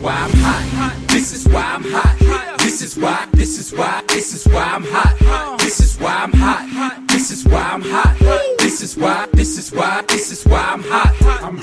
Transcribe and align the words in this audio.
why 0.00 0.12
I'm 0.12 0.30
hot. 0.30 0.94
This 1.08 1.32
is 1.32 1.48
why 1.48 1.62
I'm 1.62 1.84
hot. 1.84 2.58
This 2.58 2.82
is 2.82 2.96
why, 2.96 3.26
this 3.32 3.58
is 3.58 3.72
why, 3.72 4.02
this 4.08 4.34
is 4.34 4.46
why 4.52 4.62
I'm 4.62 4.84
hot. 4.84 5.58
This 5.58 5.80
is 5.80 5.98
why 5.98 6.14
I'm 6.14 6.32
hot. 6.32 7.08
This 7.08 7.30
is 7.30 7.44
why 7.44 7.62
I'm 7.62 7.82
hot. 7.82 8.16
This 8.58 8.82
is 8.82 8.96
why, 8.96 9.26
this 9.32 9.58
is 9.58 9.72
why, 9.72 10.02
this 10.08 10.30
is 10.32 10.44
why 10.44 10.60
I'm 10.60 10.82
hot. 10.82 11.14
I'm 11.42 11.58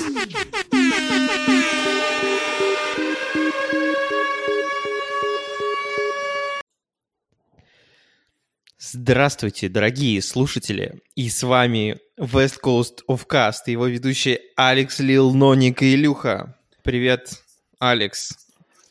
Здравствуйте, 8.78 9.68
дорогие 9.68 10.22
слушатели! 10.22 11.00
И 11.16 11.28
с 11.28 11.42
вами 11.42 11.98
West 12.18 12.60
Coast 12.62 12.98
of 13.08 13.26
Cast 13.30 13.66
его 13.66 13.86
ведущие 13.86 14.40
Алекс, 14.56 15.00
Лил, 15.00 15.34
Ноник 15.34 15.82
и 15.82 15.94
Илюха. 15.94 16.56
Привет, 16.82 17.45
Алекс. 17.78 18.32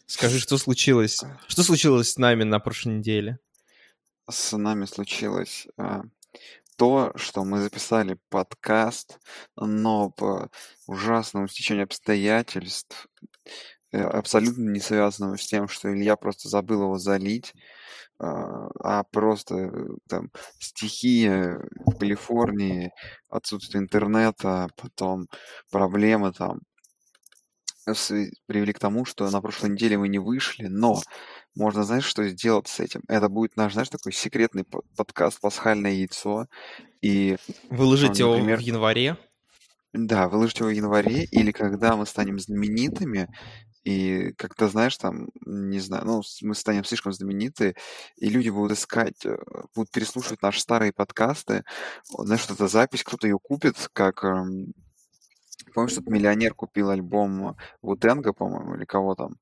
Скажи, 0.06 0.40
что 0.40 0.60
случилось? 0.60 1.20
Что 1.48 1.64
случилось 1.64 2.12
с 2.12 2.18
нами 2.18 2.44
на 2.44 2.60
прошлой 2.60 2.98
неделе? 2.98 3.40
С 4.30 4.56
нами 4.56 4.86
случилось 4.86 5.68
а, 5.78 6.04
то, 6.78 7.12
что 7.16 7.44
мы 7.44 7.62
записали 7.62 8.20
подкаст, 8.30 9.20
но 9.56 10.12
по 10.12 10.52
ужасному 10.86 11.48
стечению 11.48 11.86
обстоятельств, 11.86 13.08
э, 13.92 14.02
абсолютно 14.02 14.70
не 14.70 14.80
связанному 14.80 15.38
с 15.38 15.48
тем, 15.48 15.68
что 15.68 15.92
Илья 15.92 16.16
просто 16.16 16.48
забыл 16.48 16.84
его 16.84 17.00
залить, 17.00 17.56
а 18.20 18.68
а 18.80 19.04
просто 19.04 19.56
э, 19.56 19.88
там 20.08 20.30
стихия 20.60 21.60
в 21.88 21.98
Калифорнии, 21.98 22.92
отсутствие 23.30 23.82
интернета, 23.82 24.70
потом 24.78 25.28
проблемы 25.72 26.32
там 26.34 26.62
привели 27.86 28.74
к 28.74 28.80
тому, 28.80 29.06
что 29.06 29.30
на 29.30 29.42
прошлой 29.42 29.72
неделе 29.72 29.98
мы 29.98 30.08
не 30.08 30.20
вышли, 30.20 30.68
но 30.68 31.02
можно, 31.56 31.84
знаешь, 31.84 32.06
что 32.06 32.28
сделать 32.28 32.68
с 32.68 32.80
этим? 32.80 33.02
Это 33.08 33.30
будет 33.30 33.56
наш, 33.56 33.74
знаешь, 33.74 33.90
такой 33.90 34.12
секретный 34.12 34.64
по- 34.64 34.84
подкаст 34.98 35.40
«Пасхальное 35.40 35.92
яйцо». 35.92 36.48
И, 37.02 37.38
Выложить 37.70 38.20
а, 38.20 38.24
его 38.24 38.34
например, 38.34 38.58
в 38.58 38.62
январе? 38.62 39.18
да, 39.94 40.28
выложить 40.28 40.60
его 40.60 40.70
в 40.70 40.74
январе, 40.74 41.24
или 41.32 41.52
когда 41.52 41.96
мы 41.96 42.06
станем 42.06 42.40
знаменитыми, 42.40 43.30
и 43.86 44.34
как-то, 44.34 44.68
знаешь, 44.68 44.98
там, 44.98 45.30
не 45.46 45.80
знаю, 45.80 46.06
ну, 46.06 46.22
мы 46.42 46.56
станем 46.56 46.84
слишком 46.84 47.14
знамениты, 47.14 47.76
и 48.18 48.30
люди 48.30 48.50
будут 48.50 48.78
искать, 48.78 49.24
э, 49.26 49.38
будут 49.76 49.92
переслушивать 49.92 50.42
наши 50.42 50.60
старые 50.60 50.92
подкасты. 50.92 51.64
Знаешь, 52.10 52.46
вот 52.48 52.56
эта 52.56 52.68
запись, 52.68 53.04
кто-то 53.04 53.28
ее 53.28 53.38
купит, 53.40 53.76
как... 53.94 54.26
Помнишь, 55.74 55.94
что 55.94 56.02
миллионер 56.06 56.54
купил 56.54 56.90
альбом 56.90 57.56
Вутенга, 57.82 58.34
по-моему, 58.34 58.76
или 58.76 58.86
кого 58.86 59.16
там? 59.16 59.36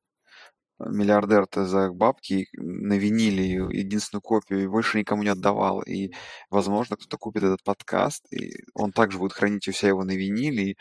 Миллиардер-то 0.80 1.66
за 1.66 1.92
бабки 1.92 2.48
на 2.54 2.94
виниле 2.98 3.54
единственную 3.72 4.22
копию 4.22 4.64
и 4.64 4.68
больше 4.68 4.98
никому 4.98 5.24
не 5.24 5.30
отдавал. 5.30 5.82
И, 5.82 6.12
возможно, 6.50 6.96
кто-то 6.98 7.18
купит 7.18 7.44
этот 7.44 7.64
подкаст, 7.64 8.26
и 8.34 8.66
он 8.74 8.92
также 8.92 9.18
будет 9.20 9.34
хранить 9.34 9.68
у 9.68 9.72
себя 9.72 9.90
его 9.90 10.04
на 10.04 10.12
виниле. 10.16 10.72
И, 10.72 10.78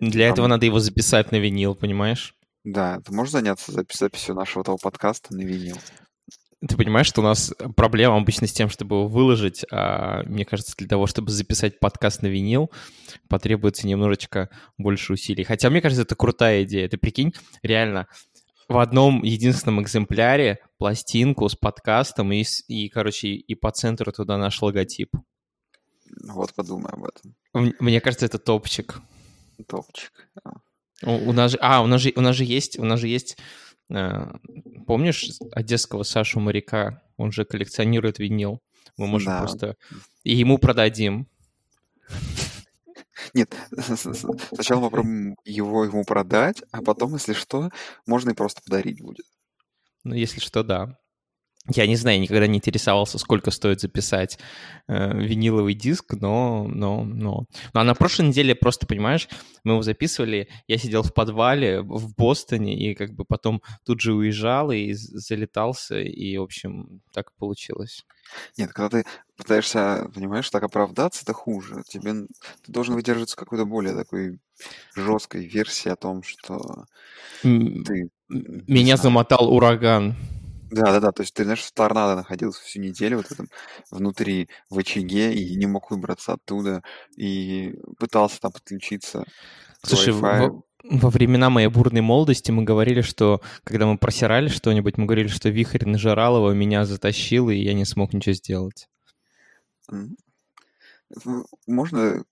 Для 0.00 0.26
этого 0.26 0.46
там, 0.46 0.50
надо 0.50 0.66
его 0.66 0.80
записать 0.80 1.32
на 1.32 1.36
винил, 1.36 1.74
понимаешь? 1.74 2.34
да, 2.64 3.00
ты 3.00 3.12
можешь 3.12 3.32
заняться 3.32 3.72
запи- 3.72 3.96
записью 3.96 4.34
нашего 4.34 4.64
того 4.64 4.78
подкаста 4.78 5.34
на 5.34 5.42
винил? 5.42 5.78
Ты 6.66 6.76
понимаешь, 6.76 7.06
что 7.06 7.20
у 7.20 7.24
нас 7.24 7.54
проблема 7.76 8.16
обычно 8.16 8.48
с 8.48 8.52
тем, 8.52 8.68
чтобы 8.68 8.96
его 8.96 9.06
выложить, 9.06 9.64
а 9.70 10.24
мне 10.24 10.44
кажется, 10.44 10.74
для 10.76 10.88
того, 10.88 11.06
чтобы 11.06 11.30
записать 11.30 11.78
подкаст 11.78 12.22
на 12.22 12.26
винил, 12.26 12.72
потребуется 13.28 13.86
немножечко 13.86 14.50
больше 14.76 15.12
усилий. 15.12 15.44
Хотя, 15.44 15.70
мне 15.70 15.80
кажется, 15.80 16.02
это 16.02 16.16
крутая 16.16 16.64
идея. 16.64 16.88
Ты 16.88 16.96
прикинь, 16.96 17.32
реально, 17.62 18.08
в 18.68 18.78
одном 18.78 19.22
единственном 19.22 19.80
экземпляре 19.82 20.58
пластинку 20.78 21.48
с 21.48 21.54
подкастом 21.54 22.32
и, 22.32 22.44
и 22.66 22.88
короче, 22.88 23.28
и 23.28 23.54
по 23.54 23.70
центру 23.70 24.10
туда 24.10 24.36
наш 24.36 24.60
логотип. 24.60 25.10
Вот, 26.24 26.54
подумай 26.54 26.92
об 26.92 27.04
этом. 27.04 27.34
Мне 27.78 28.00
кажется, 28.00 28.26
это 28.26 28.38
топчик. 28.38 29.00
Топчик. 29.66 30.12
А. 30.44 30.54
У, 31.04 31.30
у 31.30 31.32
нас 31.32 31.52
же, 31.52 31.58
а, 31.60 31.82
у 31.82 31.86
нас 31.86 32.00
же, 32.00 32.12
у 32.16 32.20
нас 32.20 32.34
же 32.36 32.44
есть, 32.44 32.78
у 32.78 32.84
нас 32.84 33.00
же 33.00 33.08
есть, 33.08 33.36
помнишь 33.88 35.30
одесского 35.52 36.02
Сашу 36.02 36.40
Моряка? 36.40 37.02
Он 37.16 37.32
же 37.32 37.44
коллекционирует 37.44 38.18
винил. 38.18 38.60
Мы 38.96 39.06
можем 39.06 39.32
Да. 39.32 39.38
просто 39.40 39.76
и 40.24 40.34
ему 40.34 40.58
продадим. 40.58 41.28
Нет, 43.34 43.54
сначала 44.52 44.80
попробуем 44.82 45.36
его 45.44 45.84
ему 45.84 46.04
продать, 46.04 46.62
а 46.70 46.82
потом, 46.82 47.14
если 47.14 47.32
что, 47.32 47.70
можно 48.06 48.30
и 48.30 48.34
просто 48.34 48.62
подарить 48.62 49.00
будет. 49.02 49.26
Ну, 50.04 50.14
если 50.14 50.40
что, 50.40 50.62
да. 50.62 50.96
Я 51.68 51.86
не 51.86 51.96
знаю, 51.96 52.20
никогда 52.20 52.46
не 52.46 52.58
интересовался, 52.58 53.18
сколько 53.18 53.50
стоит 53.50 53.80
записать 53.80 54.38
э, 54.86 55.18
виниловый 55.18 55.74
диск, 55.74 56.14
но, 56.14 56.66
но, 56.66 57.04
но. 57.04 57.44
Ну, 57.74 57.80
а 57.80 57.84
на 57.84 57.94
прошлой 57.94 58.28
неделе, 58.28 58.54
просто, 58.54 58.86
понимаешь, 58.86 59.28
мы 59.64 59.72
его 59.74 59.82
записывали, 59.82 60.48
я 60.66 60.78
сидел 60.78 61.02
в 61.02 61.12
подвале 61.12 61.82
в 61.82 62.14
Бостоне, 62.14 62.76
и 62.78 62.94
как 62.94 63.12
бы 63.14 63.24
потом 63.24 63.62
тут 63.84 64.00
же 64.00 64.14
уезжал 64.14 64.70
и 64.70 64.92
залетался, 64.94 66.00
и, 66.00 66.36
в 66.38 66.42
общем, 66.42 67.00
так 67.12 67.34
получилось. 67.36 68.04
Нет, 68.56 68.72
когда 68.72 68.98
ты 68.98 69.08
пытаешься, 69.36 70.10
понимаешь, 70.14 70.50
так 70.50 70.62
оправдаться, 70.62 71.22
это 71.22 71.32
хуже. 71.32 71.82
Тебе 71.88 72.26
ты 72.64 72.72
должен 72.72 72.94
выдерживаться 72.94 73.36
какой-то 73.36 73.64
более 73.64 73.94
такой 73.94 74.38
жесткой 74.94 75.46
версии 75.46 75.88
о 75.88 75.96
том, 75.96 76.22
что 76.22 76.86
ты, 77.42 78.10
Меня 78.28 78.96
замотал 78.96 79.52
ураган. 79.52 80.16
Да, 80.70 80.92
да, 80.92 81.00
да. 81.00 81.12
То 81.12 81.22
есть 81.22 81.34
ты, 81.34 81.44
знаешь, 81.44 81.62
в 81.62 81.72
торнадо 81.72 82.16
находился 82.16 82.62
всю 82.62 82.80
неделю 82.80 83.18
вот 83.18 83.30
этом 83.30 83.48
внутри 83.90 84.48
в 84.68 84.78
очаге 84.78 85.34
и 85.34 85.56
не 85.56 85.66
мог 85.66 85.90
выбраться 85.90 86.34
оттуда 86.34 86.82
и 87.16 87.74
пытался 87.98 88.40
там 88.40 88.52
подключиться 88.52 89.24
Слушай, 89.82 90.12
во, 90.12 90.62
во 90.84 91.10
времена 91.10 91.50
моей 91.50 91.68
бурной 91.68 92.00
молодости 92.00 92.50
мы 92.50 92.64
говорили, 92.64 93.00
что 93.00 93.40
когда 93.64 93.86
мы 93.86 93.96
просирали 93.96 94.48
что-нибудь, 94.48 94.98
мы 94.98 95.06
говорили, 95.06 95.28
что 95.28 95.48
вихрь 95.48 95.86
Нажиралова 95.86 96.52
меня 96.52 96.84
затащил, 96.84 97.48
и 97.48 97.56
я 97.56 97.74
не 97.74 97.84
смог 97.84 98.12
ничего 98.12 98.34
сделать. 98.34 98.88
Можно 101.66 102.24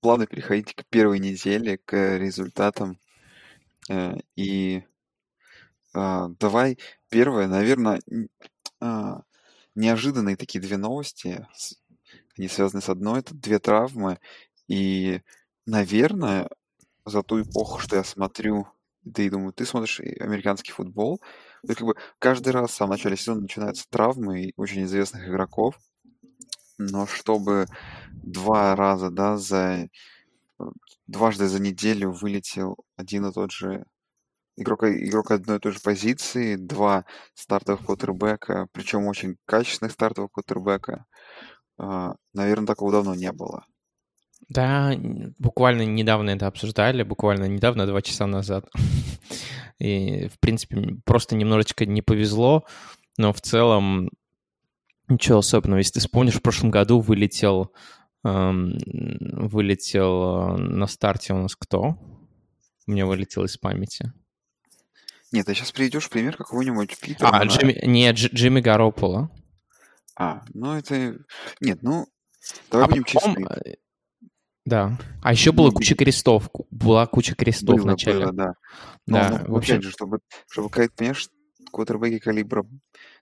плавно 0.00 0.26
переходить 0.26 0.74
к 0.74 0.84
первой 0.86 1.18
неделе, 1.18 1.78
к 1.78 2.18
результатам. 2.18 2.98
Э, 3.88 4.16
И 4.36 4.82
а, 5.94 6.28
давай 6.38 6.78
первое, 7.08 7.46
наверное, 7.46 8.00
неожиданные 9.74 10.36
такие 10.36 10.60
две 10.60 10.76
новости. 10.76 11.46
Они 12.36 12.48
связаны 12.48 12.80
с 12.80 12.88
одной, 12.88 13.20
это 13.20 13.34
две 13.34 13.58
травмы. 13.58 14.18
И, 14.68 15.22
наверное, 15.66 16.48
за 17.04 17.22
ту 17.22 17.42
эпоху, 17.42 17.80
что 17.80 17.96
я 17.96 18.04
смотрю, 18.04 18.66
да 19.02 19.22
и 19.22 19.30
думаю, 19.30 19.52
ты 19.52 19.64
смотришь 19.64 20.00
американский 20.00 20.72
футбол, 20.72 21.20
то 21.66 21.74
как 21.74 21.86
бы 21.86 21.94
каждый 22.18 22.52
раз 22.52 22.70
в 22.70 22.74
самом 22.74 22.92
начале 22.92 23.16
сезона 23.16 23.40
начинаются 23.40 23.88
травмы 23.88 24.52
очень 24.56 24.84
известных 24.84 25.26
игроков, 25.28 25.78
но 26.76 27.06
чтобы 27.06 27.66
два 28.12 28.76
раза, 28.76 29.10
да, 29.10 29.36
за 29.36 29.88
вот 30.58 30.74
дважды 31.06 31.48
за 31.48 31.60
неделю 31.60 32.12
вылетел 32.12 32.76
один 32.96 33.26
и 33.26 33.32
тот 33.32 33.50
же 33.50 33.84
игрок, 34.58 34.84
игрок 34.84 35.30
одной 35.30 35.56
и 35.56 35.60
той 35.60 35.72
же 35.72 35.80
позиции, 35.80 36.56
два 36.56 37.04
стартовых 37.34 37.86
квотербека, 37.86 38.66
причем 38.72 39.06
очень 39.06 39.36
качественных 39.46 39.92
стартовых 39.92 40.32
квотербека, 40.32 41.04
наверное, 41.78 42.66
такого 42.66 42.92
давно 42.92 43.14
не 43.14 43.32
было. 43.32 43.64
Да, 44.48 44.94
буквально 45.38 45.82
недавно 45.82 46.30
это 46.30 46.46
обсуждали, 46.46 47.02
буквально 47.02 47.44
недавно, 47.44 47.86
два 47.86 48.02
часа 48.02 48.26
назад. 48.26 48.66
И, 49.78 50.28
в 50.28 50.40
принципе, 50.40 50.96
просто 51.04 51.36
немножечко 51.36 51.86
не 51.86 52.02
повезло, 52.02 52.64
но 53.16 53.32
в 53.32 53.40
целом 53.40 54.10
ничего 55.08 55.38
особенного. 55.38 55.78
Если 55.78 55.94
ты 55.94 56.00
вспомнишь, 56.00 56.34
в 56.34 56.42
прошлом 56.42 56.70
году 56.70 57.00
вылетел, 57.00 57.72
эм, 58.24 58.78
вылетел 59.48 60.54
э, 60.54 60.56
на 60.56 60.86
старте 60.86 61.34
у 61.34 61.38
нас 61.38 61.54
кто? 61.54 61.98
У 62.86 62.90
меня 62.90 63.06
вылетел 63.06 63.44
из 63.44 63.56
памяти. 63.56 64.12
Нет, 65.32 65.46
ты 65.46 65.54
сейчас 65.54 65.72
приведешь 65.72 66.08
пример 66.08 66.36
какого-нибудь 66.36 66.92
А, 67.00 67.04
Питермана. 67.06 67.44
Джимми, 67.48 67.78
не, 67.86 68.10
Дж- 68.12 68.30
Джимми 68.32 68.60
Гарополо. 68.60 69.30
А, 70.16 70.42
ну 70.54 70.74
это... 70.74 71.18
Нет, 71.60 71.82
ну, 71.82 72.06
давай 72.70 72.86
А 72.86 72.88
будем 72.88 73.04
потом, 73.04 73.36
честны. 73.36 73.48
э, 73.66 73.74
да. 74.64 74.98
А 75.22 75.32
еще 75.32 75.52
была 75.52 75.68
Ну, 75.68 75.74
куча 75.74 75.94
крестов. 75.94 76.48
Была 76.70 77.06
куча 77.06 77.34
крестов 77.34 77.76
Было, 77.76 77.82
в 77.82 77.86
начале. 77.86 78.20
было, 78.24 78.32
да. 78.32 78.52
Но, 79.06 79.16
Да, 79.18 79.44
ну, 79.46 79.54
в 79.54 79.58
опять 79.58 79.82
же, 79.82 79.90
чтобы, 79.90 80.20
чтобы 80.50 80.70
какая-то, 80.70 80.94
понимаешь, 80.96 81.28
квотербеки 81.70 82.18
калибра 82.18 82.66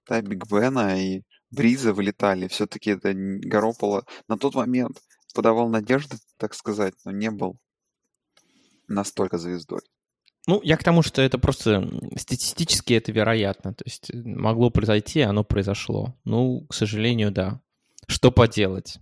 да, 0.09 0.23
Биг 0.23 0.47
Бена 0.49 1.03
и 1.03 1.23
Бриза 1.51 1.93
вылетали, 1.93 2.47
все-таки 2.49 2.91
это 2.91 3.13
Гарополо 3.15 4.05
на 4.29 4.39
тот 4.39 4.55
момент 4.55 5.03
подавал 5.35 5.69
надежды, 5.69 6.17
так 6.39 6.55
сказать, 6.55 6.95
но 7.05 7.11
не 7.11 7.31
был 7.31 7.59
настолько 8.89 9.37
звездой. 9.39 9.81
Ну, 10.47 10.61
я 10.63 10.77
к 10.77 10.85
тому, 10.85 11.03
что 11.03 11.23
это 11.23 11.39
просто 11.39 11.89
статистически 12.17 12.95
это 12.95 13.11
вероятно. 13.11 13.75
То 13.75 13.83
есть 13.85 14.13
могло 14.15 14.71
произойти, 14.71 15.21
оно 15.21 15.43
произошло. 15.43 16.15
Ну, 16.25 16.67
к 16.69 16.75
сожалению, 16.75 17.33
да. 17.33 17.61
Что 18.07 18.31
поделать? 18.31 18.99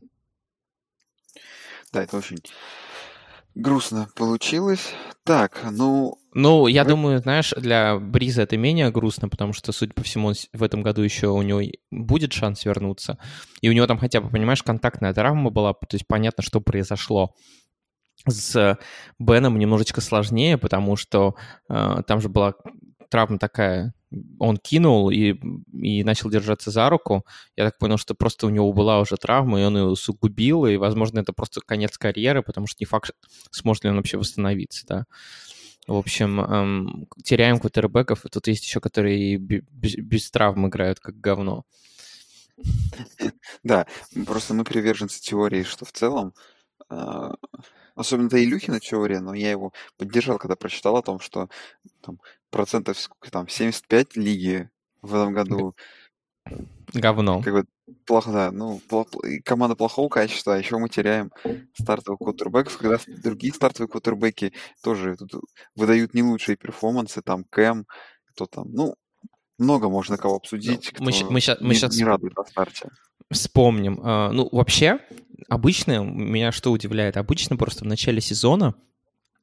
Да, 1.93 2.03
это 2.03 2.17
очень 2.17 2.39
грустно 3.55 4.09
получилось. 4.17 4.93
Так, 5.23 5.65
ну... 5.71 6.19
Ну, 6.33 6.67
я 6.67 6.85
думаю, 6.85 7.21
знаешь, 7.21 7.53
для 7.57 7.97
Бриза 7.99 8.43
это 8.43 8.57
менее 8.57 8.91
грустно, 8.91 9.29
потому 9.29 9.53
что, 9.53 9.71
судя 9.71 9.93
по 9.95 10.03
всему, 10.03 10.33
в 10.53 10.63
этом 10.63 10.83
году 10.83 11.03
еще 11.03 11.29
у 11.29 11.41
него 11.43 11.61
будет 11.91 12.33
шанс 12.33 12.65
вернуться. 12.65 13.19
И 13.61 13.69
у 13.69 13.73
него 13.73 13.87
там 13.87 13.99
хотя 13.99 14.21
бы, 14.21 14.29
понимаешь, 14.29 14.63
контактная 14.63 15.15
травма 15.15 15.51
была, 15.51 15.73
то 15.73 15.95
есть 15.95 16.07
понятно, 16.09 16.43
что 16.43 16.61
произошло 16.61 17.35
с 18.29 18.79
Беном 19.19 19.59
немножечко 19.59 20.01
сложнее, 20.01 20.59
потому 20.59 20.97
что 20.97 21.35
э, 21.69 22.03
там 22.07 22.21
же 22.21 22.29
была 22.29 22.55
травма 23.11 23.39
такая, 23.39 23.95
он 24.39 24.57
кинул 24.57 25.11
и, 25.11 25.35
и 25.73 26.05
начал 26.05 26.31
держаться 26.31 26.71
за 26.71 26.89
руку. 26.89 27.25
Я 27.57 27.65
так 27.65 27.79
понял, 27.79 27.97
что 27.97 28.15
просто 28.15 28.47
у 28.47 28.51
него 28.51 28.73
была 28.73 29.01
уже 29.01 29.17
травма, 29.17 29.61
и 29.61 29.65
он 29.65 29.77
ее 29.77 29.85
усугубил, 29.85 30.67
и, 30.67 30.77
возможно, 30.77 31.21
это 31.21 31.33
просто 31.33 31.61
конец 31.61 31.97
карьеры, 31.99 32.43
потому 32.43 32.67
что 32.67 32.79
не 32.81 32.87
факт, 32.87 33.13
сможет 33.51 33.85
ли 33.85 33.91
он 33.91 33.97
вообще 33.97 34.19
восстановиться, 34.19 34.87
да. 34.87 35.05
В 35.87 35.97
общем, 35.97 36.41
эм, 36.41 37.09
теряем 37.23 37.59
квотербеков, 37.59 38.25
и 38.25 38.29
тут 38.29 38.47
есть 38.47 38.65
еще, 38.65 38.81
которые 38.81 39.37
без, 39.37 39.97
без 39.97 40.31
травм 40.31 40.67
играют 40.67 41.01
как 41.01 41.21
говно. 41.21 41.65
Да, 43.63 43.87
просто 44.27 44.55
мы 44.55 44.65
приверженцы 44.65 45.21
теории, 45.21 45.63
что 45.65 45.85
в 45.85 45.93
целом 45.93 46.35
Особенно 47.95 48.27
это 48.27 48.43
Илюхина 48.43 48.81
теория, 48.81 49.21
но 49.21 49.35
я 49.35 49.51
его 49.51 49.73
поддержал, 49.97 50.39
когда 50.39 50.57
прочитал 50.57 50.97
о 50.97 51.03
том, 51.03 51.21
что 51.21 51.49
там, 52.01 52.21
процентов 52.51 52.99
сколько 52.99 53.31
там, 53.31 53.49
75 53.49 54.17
лиги 54.17 54.69
в 55.03 55.15
этом 55.15 55.33
году 55.33 55.75
Говно. 56.93 57.43
как 57.43 57.53
бы 57.55 57.65
плохо, 58.07 58.33
да, 58.33 58.51
ну, 58.51 58.81
команда 59.45 59.77
плохого 59.77 60.09
качества, 60.09 60.55
а 60.55 60.59
еще 60.59 60.79
мы 60.79 60.89
теряем 60.89 61.31
стартовых 61.75 62.19
квотербеков, 62.19 62.77
когда 62.79 62.99
другие 63.23 63.53
стартовые 63.53 63.89
квотербеки 63.89 64.53
тоже 64.83 65.17
тут 65.17 65.45
выдают 65.75 66.15
не 66.15 66.23
лучшие 66.23 66.57
перформансы, 66.57 67.23
там, 67.23 67.45
Кэм, 67.51 67.87
кто 68.31 68.47
там, 68.47 68.71
ну, 68.73 68.95
много 69.59 69.89
можно 69.89 70.17
кого 70.17 70.37
обсудить, 70.37 70.93
ну, 70.99 71.05
мы, 71.07 71.13
кто 71.13 71.31
мы, 71.31 71.41
сейчас, 71.41 71.61
мы 71.61 71.69
не, 71.69 71.75
сейчас 71.75 71.97
не 71.97 72.05
радует 72.05 72.37
на 72.37 72.45
старте. 72.45 72.91
вспомним. 73.31 74.01
А, 74.03 74.31
ну, 74.31 74.49
вообще, 74.51 75.01
обычно, 75.49 76.05
меня 76.05 76.53
что 76.53 76.73
удивляет, 76.73 77.17
обычно 77.17 77.57
просто 77.57 77.85
в 77.85 77.89
начале 77.89 78.21
сезона 78.21 78.75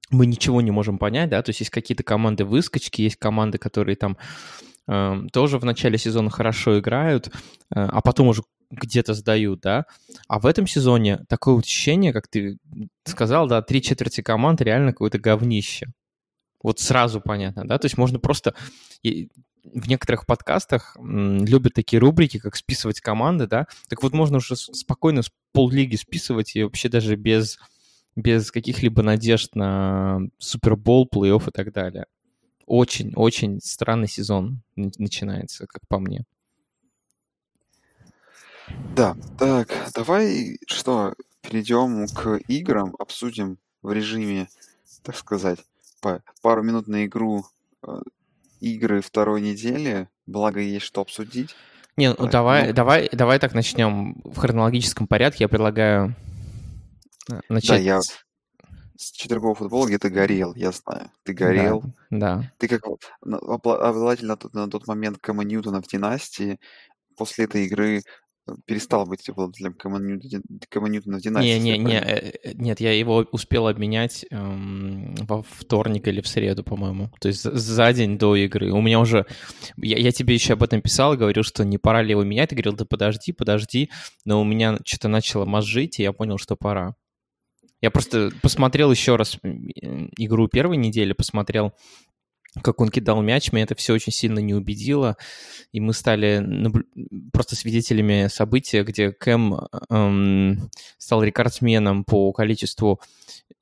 мы 0.10 0.26
ничего 0.26 0.62
не 0.62 0.72
можем 0.72 0.98
понять, 0.98 1.30
да, 1.30 1.42
то 1.42 1.50
есть 1.50 1.62
есть 1.62 1.72
какие-то 1.72 2.04
команды 2.04 2.46
выскочки, 2.46 3.02
есть 3.02 3.16
команды, 3.16 3.58
которые 3.58 3.96
там 3.96 4.18
э, 4.88 5.22
тоже 5.32 5.58
в 5.58 5.66
начале 5.66 5.98
сезона 5.98 6.30
хорошо 6.30 6.80
играют, 6.80 7.28
э, 7.28 7.32
а 7.70 8.02
потом 8.02 8.28
уже 8.28 8.44
где-то 8.70 9.14
сдают, 9.14 9.62
да. 9.62 9.86
А 10.28 10.40
в 10.40 10.46
этом 10.46 10.68
сезоне 10.68 11.20
такое 11.28 11.56
вот 11.56 11.66
ощущение, 11.66 12.14
как 12.14 12.28
ты 12.28 12.58
сказал, 13.06 13.48
да, 13.48 13.62
три 13.62 13.82
четверти 13.82 14.22
команд 14.22 14.62
реально 14.62 14.92
какое-то 14.92 15.20
говнище. 15.20 15.88
Вот 16.64 16.80
сразу 16.80 17.22
понятно, 17.22 17.68
да, 17.68 17.78
то 17.78 17.86
есть 17.86 17.98
можно 17.98 18.20
просто 18.20 18.54
в 19.64 19.88
некоторых 19.88 20.26
подкастах 20.26 20.98
любят 21.00 21.74
такие 21.74 22.00
рубрики, 22.00 22.40
как 22.40 22.56
списывать 22.56 23.02
команды, 23.02 23.48
да, 23.48 23.68
так 23.90 24.02
вот 24.04 24.14
можно 24.14 24.38
уже 24.38 24.56
спокойно 24.56 25.22
с 25.22 25.32
поллиги 25.52 25.96
списывать 25.96 26.56
и 26.56 26.64
вообще 26.64 26.90
даже 26.90 27.16
без, 27.16 27.60
без 28.16 28.52
каких-либо 28.52 29.04
надежд 29.04 29.56
на 29.56 30.20
Супербол, 30.40 31.08
плей-офф 31.12 31.50
и 31.50 31.52
так 31.52 31.72
далее. 31.74 32.06
Очень-очень 32.66 33.60
странный 33.62 34.08
сезон 34.08 34.62
начинается, 34.76 35.68
как 35.68 35.88
по 35.88 36.00
мне. 36.00 36.24
Да, 38.96 39.18
так, 39.38 39.70
давай 39.94 40.58
что, 40.66 41.14
перейдем 41.42 42.08
к 42.08 42.38
играм, 42.48 42.96
обсудим 42.98 43.58
в 43.82 43.92
режиме, 43.92 44.48
так 45.04 45.18
сказать, 45.18 45.60
пару 46.42 46.64
минут 46.64 46.88
на 46.88 47.06
игру 47.06 47.46
э, 47.84 48.02
игры 48.62 49.02
второй 49.02 49.42
недели, 49.42 50.08
благо 50.26 50.60
есть 50.60 50.86
что 50.86 51.02
обсудить. 51.02 51.56
Не, 51.98 52.14
ну 52.14 52.28
давай, 52.28 52.68
ну, 52.68 52.74
давай, 52.74 53.10
давай 53.12 53.40
так 53.40 53.54
начнем 53.54 54.22
в 54.24 54.38
хронологическом 54.38 55.08
порядке. 55.08 55.44
Я 55.44 55.50
предлагаю 55.50 56.16
э, 57.30 57.42
начать. 57.50 57.70
Да, 57.70 57.78
я 57.78 58.00
с 59.02 59.12
четвергового 59.12 59.56
футбола 59.56 59.88
где-то 59.88 60.10
горел, 60.10 60.54
я 60.56 60.72
знаю. 60.72 61.10
Ты 61.24 61.34
горел. 61.34 61.84
Да. 62.12 62.38
да. 62.38 62.52
Ты 62.60 62.68
как 62.68 62.84
обладатель 63.24 64.28
на 64.28 64.38
тот, 64.38 64.54
на 64.54 64.70
тот 64.70 64.88
момент 64.88 65.18
Кэма 65.18 65.44
Ньютона 65.44 65.82
в 65.82 65.88
династии 65.88 66.60
после 67.18 67.46
этой 67.46 67.66
игры 67.66 68.04
перестал 68.66 69.06
быть 69.06 69.28
обладателем 69.30 69.74
Кэма 69.74 70.00
Ньютона 70.00 71.18
в 71.18 71.22
династии. 71.22 71.60
Не, 71.60 71.60
не, 71.60 71.78
не, 71.78 72.00
э, 72.00 72.54
нет, 72.56 72.80
я 72.80 72.92
его 72.94 73.26
успел 73.32 73.68
обменять 73.68 74.26
эм, 74.32 75.16
во 75.16 75.44
вторник 75.44 76.08
или 76.08 76.22
в 76.22 76.28
среду, 76.28 76.64
по-моему. 76.64 77.12
То 77.20 77.28
есть 77.28 77.44
за 77.44 77.94
день 77.94 78.18
до 78.18 78.36
игры. 78.36 78.72
У 78.72 78.82
меня 78.82 79.00
уже... 79.00 79.26
Я, 79.78 79.98
я 79.98 80.12
тебе 80.12 80.34
еще 80.34 80.54
об 80.54 80.64
этом 80.64 80.82
писал, 80.82 81.16
говорил, 81.16 81.44
что 81.44 81.64
не 81.64 81.78
пора 81.78 82.02
ли 82.02 82.12
его 82.12 82.24
менять. 82.24 82.50
Ты 82.50 82.56
говорил, 82.56 82.74
да 82.74 82.86
подожди, 82.86 83.32
подожди. 83.32 83.90
Но 84.26 84.42
у 84.42 84.44
меня 84.44 84.78
что-то 84.86 85.08
начало 85.08 85.46
мозжить, 85.46 86.00
и 86.00 86.04
я 86.04 86.12
понял, 86.12 86.38
что 86.38 86.56
пора. 86.56 86.96
Я 87.82 87.90
просто 87.90 88.32
посмотрел 88.42 88.92
еще 88.92 89.16
раз 89.16 89.38
игру 90.18 90.48
первой 90.48 90.78
недели, 90.78 91.14
посмотрел 91.14 91.74
как 92.62 92.82
он 92.82 92.90
кидал 92.90 93.22
мяч, 93.22 93.52
меня 93.52 93.64
это 93.64 93.76
все 93.76 93.94
очень 93.94 94.12
сильно 94.12 94.40
не 94.40 94.54
убедило, 94.54 95.16
и 95.72 95.80
мы 95.80 95.94
стали 95.94 96.40
наблю... 96.40 96.84
просто 97.32 97.56
свидетелями 97.56 98.28
события, 98.28 98.84
где 98.84 99.12
Кэм 99.12 99.68
эм, 99.90 100.70
стал 100.98 101.24
рекордсменом 101.24 102.04
по 102.04 102.34
количеству 102.34 103.00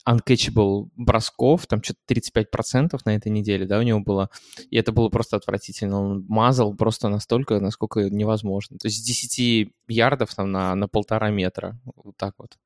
uncatchable 0.07 0.89
бросков, 0.95 1.67
там 1.67 1.83
что-то 1.83 1.99
35% 2.09 2.99
на 3.05 3.15
этой 3.15 3.31
неделе, 3.31 3.67
да, 3.67 3.77
у 3.77 3.83
него 3.83 3.99
было, 3.99 4.29
и 4.71 4.77
это 4.77 4.91
было 4.91 5.09
просто 5.09 5.37
отвратительно, 5.37 6.01
он 6.01 6.25
мазал 6.27 6.73
просто 6.73 7.09
настолько, 7.09 7.59
насколько 7.59 8.09
невозможно, 8.09 8.77
то 8.79 8.87
есть 8.87 8.97
с 8.97 9.05
10 9.05 9.71
ярдов 9.87 10.33
там 10.33 10.51
на, 10.51 10.73
на 10.73 10.87
полтора 10.87 11.29
метра, 11.29 11.79
вот 11.95 12.17
так 12.17 12.33
вот. 12.39 12.57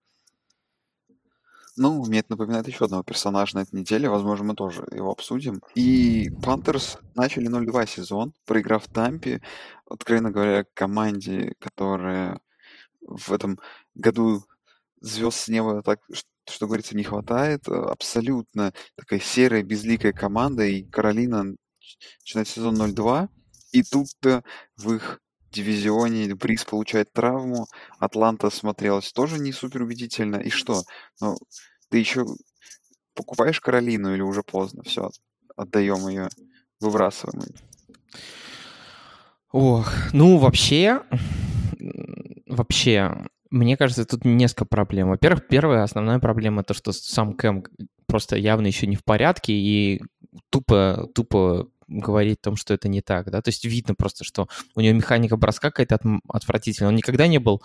Ну, 1.76 2.06
мне 2.06 2.20
это 2.20 2.32
напоминает 2.32 2.68
еще 2.68 2.86
одного 2.86 3.04
персонажа 3.04 3.56
на 3.58 3.62
этой 3.62 3.80
неделе. 3.80 4.08
Возможно, 4.08 4.46
мы 4.46 4.56
тоже 4.56 4.86
его 4.92 5.12
обсудим. 5.12 5.60
И 5.74 6.30
Пантерс 6.44 7.00
начали 7.16 7.50
0-2 7.50 7.88
сезон, 7.88 8.34
проиграв 8.46 8.88
Тампе. 8.88 9.42
Откровенно 9.90 10.32
говоря, 10.32 10.66
команде, 10.76 11.56
которая 11.60 12.40
в 13.02 13.32
этом 13.34 13.60
году 13.96 14.44
звезд 15.02 15.40
с 15.40 15.48
неба 15.48 15.82
так, 15.82 16.00
что 16.48 16.68
говорится, 16.68 16.96
не 16.96 17.04
хватает. 17.04 17.68
Абсолютно 17.68 18.72
такая 18.96 19.20
серая, 19.20 19.64
безликая 19.64 20.14
команда. 20.14 20.66
И 20.66 20.84
Каролина 20.84 21.56
начинает 22.22 22.48
сезон 22.48 22.76
0-2. 22.76 23.30
И 23.72 23.82
тут 23.82 24.10
в 24.78 24.94
их 24.94 25.20
дивизионе 25.54 26.34
Бриз 26.36 26.66
получает 26.66 27.14
травму, 27.14 27.68
Атланта 28.00 28.50
смотрелась 28.50 29.12
тоже 29.14 29.40
не 29.40 29.52
супер 29.52 29.84
убедительно. 29.84 30.38
И 30.38 30.50
что? 30.50 30.84
Ну, 31.22 31.38
ты 31.90 32.00
еще 32.00 32.26
покупаешь 33.16 33.62
Каролину 33.62 34.14
или 34.14 34.22
уже 34.22 34.44
поздно? 34.44 34.84
Все, 34.84 35.10
отдаем 35.56 36.08
ее, 36.10 36.30
выбрасываем 36.82 37.42
ее. 37.42 37.56
Ох, 39.52 39.94
ну 40.14 40.38
вообще, 40.40 41.04
вообще, 42.48 43.28
мне 43.52 43.78
кажется, 43.78 44.04
тут 44.04 44.26
несколько 44.26 44.66
проблем. 44.66 45.10
Во-первых, 45.10 45.48
первая 45.48 45.84
основная 45.84 46.18
проблема 46.18 46.64
то, 46.64 46.74
что 46.74 46.92
сам 46.92 47.36
Кэм 47.36 47.64
просто 48.08 48.36
явно 48.36 48.68
еще 48.68 48.88
не 48.88 48.96
в 48.96 49.04
порядке 49.04 49.54
и 49.54 50.02
тупо, 50.50 51.08
тупо 51.14 51.68
говорить 51.88 52.40
о 52.40 52.44
том, 52.44 52.56
что 52.56 52.74
это 52.74 52.88
не 52.88 53.02
так, 53.02 53.30
да, 53.32 53.42
то 53.42 53.50
есть 53.50 53.66
видно 53.66 53.96
просто, 53.96 54.24
что 54.24 54.48
у 54.76 54.82
него 54.82 54.96
механика 54.96 55.38
броска 55.38 55.70
какая-то 55.72 55.96
от, 55.96 56.02
отвратительная. 56.28 56.90
Он 56.90 56.96
никогда 56.96 57.28
не 57.28 57.40
был 57.40 57.62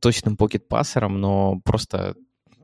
точным 0.00 0.36
покет-пассером, 0.36 1.20
но 1.20 1.60
просто 1.64 2.14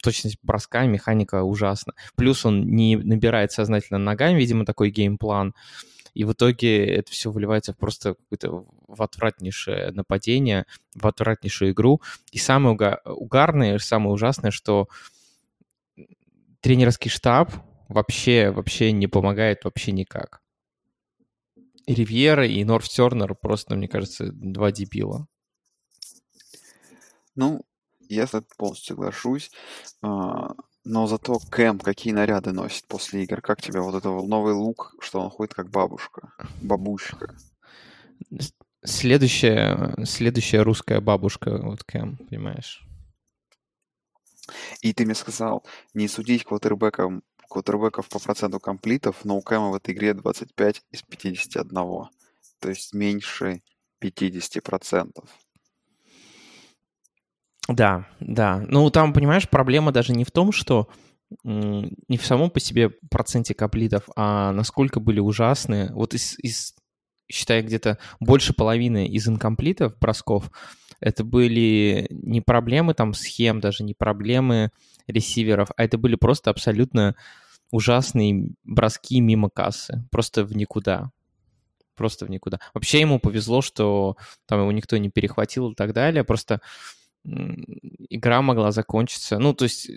точность 0.03 0.38
броска, 0.43 0.85
механика 0.85 1.43
ужасна. 1.43 1.95
Плюс 2.17 2.45
он 2.47 2.62
не 2.69 2.97
набирает 2.97 3.53
сознательно 3.53 3.99
ногами, 3.99 4.38
видимо, 4.38 4.65
такой 4.65 4.91
геймплан. 4.91 5.55
И 6.15 6.25
в 6.25 6.33
итоге 6.33 6.85
это 6.87 7.12
все 7.12 7.31
выливается 7.31 7.73
в 7.73 7.77
просто 7.77 8.15
какое-то 8.15 8.65
в 8.87 9.03
отвратнейшее 9.03 9.93
нападение, 9.93 10.67
в 10.95 11.07
отвратнейшую 11.07 11.73
игру. 11.73 12.00
И 12.33 12.38
самое 12.38 12.77
угарное, 13.05 13.79
самое 13.79 14.12
ужасное, 14.12 14.50
что 14.50 14.88
тренерский 16.61 17.11
штаб 17.11 17.53
вообще, 17.88 18.50
вообще 18.50 18.93
не 18.93 19.07
помогает 19.07 19.65
вообще 19.65 19.93
никак. 19.93 20.41
Ривьера, 21.88 22.47
и 22.47 22.62
Норф 22.64 22.88
Тернер 22.88 23.35
просто, 23.35 23.75
мне 23.75 23.88
кажется, 23.88 24.30
два 24.33 24.71
дебила. 24.73 25.26
Ну, 27.35 27.62
я 28.09 28.26
с 28.26 28.35
этим 28.35 28.47
полностью 28.57 28.97
соглашусь. 28.97 29.50
А, 30.02 30.54
Но 30.85 31.07
зато 31.07 31.38
Кэм 31.50 31.78
какие 31.78 32.12
наряды 32.12 32.52
носит 32.52 32.87
после 32.88 33.25
игр? 33.25 33.40
Как 33.40 33.62
тебе 33.62 33.80
вот 33.80 33.95
это 33.95 34.11
новый 34.11 34.54
лук, 34.54 34.95
что 35.00 35.21
он 35.21 35.30
ходит 35.30 35.54
как 35.54 35.71
бабушка, 35.71 36.33
бабушка? 36.62 37.35
Следующая, 38.85 39.95
следующая 40.04 40.62
русская 40.62 41.00
бабушка, 41.00 41.59
вот 41.59 41.85
Кэм, 41.85 42.16
понимаешь? 42.16 42.83
И 44.80 44.92
ты 44.92 45.04
мне 45.04 45.14
сказал, 45.14 45.64
не 45.95 46.09
судить 46.09 46.45
квотербеком, 46.45 47.23
квотербеков 47.49 48.09
по 48.09 48.19
проценту 48.19 48.61
комплитов, 48.61 49.25
но 49.25 49.37
у 49.37 49.43
Кэма 49.43 49.71
в 49.71 49.75
этой 49.75 49.95
игре 49.95 50.14
25 50.14 50.83
из 50.90 51.02
51. 51.02 51.71
То 52.61 52.69
есть 52.69 52.93
меньше 52.93 53.62
50%. 54.02 55.11
Да, 57.69 58.09
да. 58.21 58.64
Ну, 58.69 58.90
там, 58.90 59.12
понимаешь, 59.12 59.49
проблема 59.49 59.93
даже 59.93 60.12
не 60.12 60.25
в 60.25 60.31
том, 60.31 60.52
что 60.52 60.88
не 61.45 62.17
в 62.17 62.25
самом 62.25 62.50
по 62.50 62.61
себе 62.61 62.90
проценте 63.11 63.55
комплитов, 63.55 64.09
а 64.17 64.52
насколько 64.52 64.99
были 65.00 65.21
ужасные. 65.21 65.93
Вот 65.93 66.14
из, 66.14 66.38
из 66.38 66.75
считай, 67.31 67.62
где-то 67.62 67.99
больше 68.21 68.55
половины 68.55 69.07
из 69.07 69.28
инкомплитов 69.28 69.99
бросков 69.99 70.50
это 71.00 71.25
были 71.25 72.07
не 72.11 72.40
проблемы 72.40 72.95
там 72.95 73.14
схем, 73.14 73.61
даже 73.61 73.85
не 73.85 73.95
проблемы 73.95 74.71
ресиверов, 75.07 75.71
а 75.76 75.85
это 75.85 75.99
были 75.99 76.17
просто 76.17 76.50
абсолютно 76.50 77.14
ужасные 77.71 78.50
броски 78.64 79.21
мимо 79.21 79.50
кассы, 79.50 80.05
просто 80.11 80.45
в 80.45 80.57
никуда. 80.57 81.11
Просто 81.95 82.26
в 82.26 82.31
никуда. 82.31 82.61
Вообще 82.75 83.00
ему 83.00 83.19
повезло, 83.19 83.61
что 83.61 84.17
там 84.47 84.61
его 84.61 84.71
никто 84.71 84.97
не 84.99 85.11
перехватил 85.11 85.73
и 85.73 85.75
так 85.75 85.93
далее. 85.93 86.23
Просто 86.23 86.61
игра 87.25 88.40
могла 88.40 88.71
закончиться. 88.71 89.38
Ну, 89.40 89.52
то 89.52 89.64
есть 89.64 89.90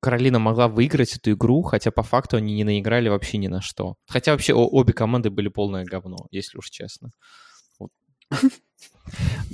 Каролина 0.00 0.38
могла 0.38 0.68
выиграть 0.68 1.14
эту 1.16 1.32
игру, 1.32 1.62
хотя 1.62 1.90
по 1.90 2.02
факту 2.02 2.36
они 2.36 2.54
не 2.54 2.64
наиграли 2.64 3.08
вообще 3.08 3.38
ни 3.38 3.46
на 3.46 3.60
что. 3.60 3.94
Хотя 4.06 4.32
вообще 4.32 4.54
обе 4.54 4.92
команды 4.92 5.30
были 5.30 5.48
полное 5.48 5.84
говно, 5.84 6.26
если 6.30 6.58
уж 6.58 6.68
честно. 6.70 7.10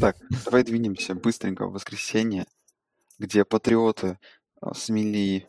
Так, 0.01 0.17
давай 0.45 0.65
двинемся 0.65 1.15
быстренько 1.15 1.67
в 1.67 1.73
воскресенье, 1.73 2.47
где 3.19 3.45
патриоты 3.45 4.19
а, 4.61 4.75
смели 4.75 5.47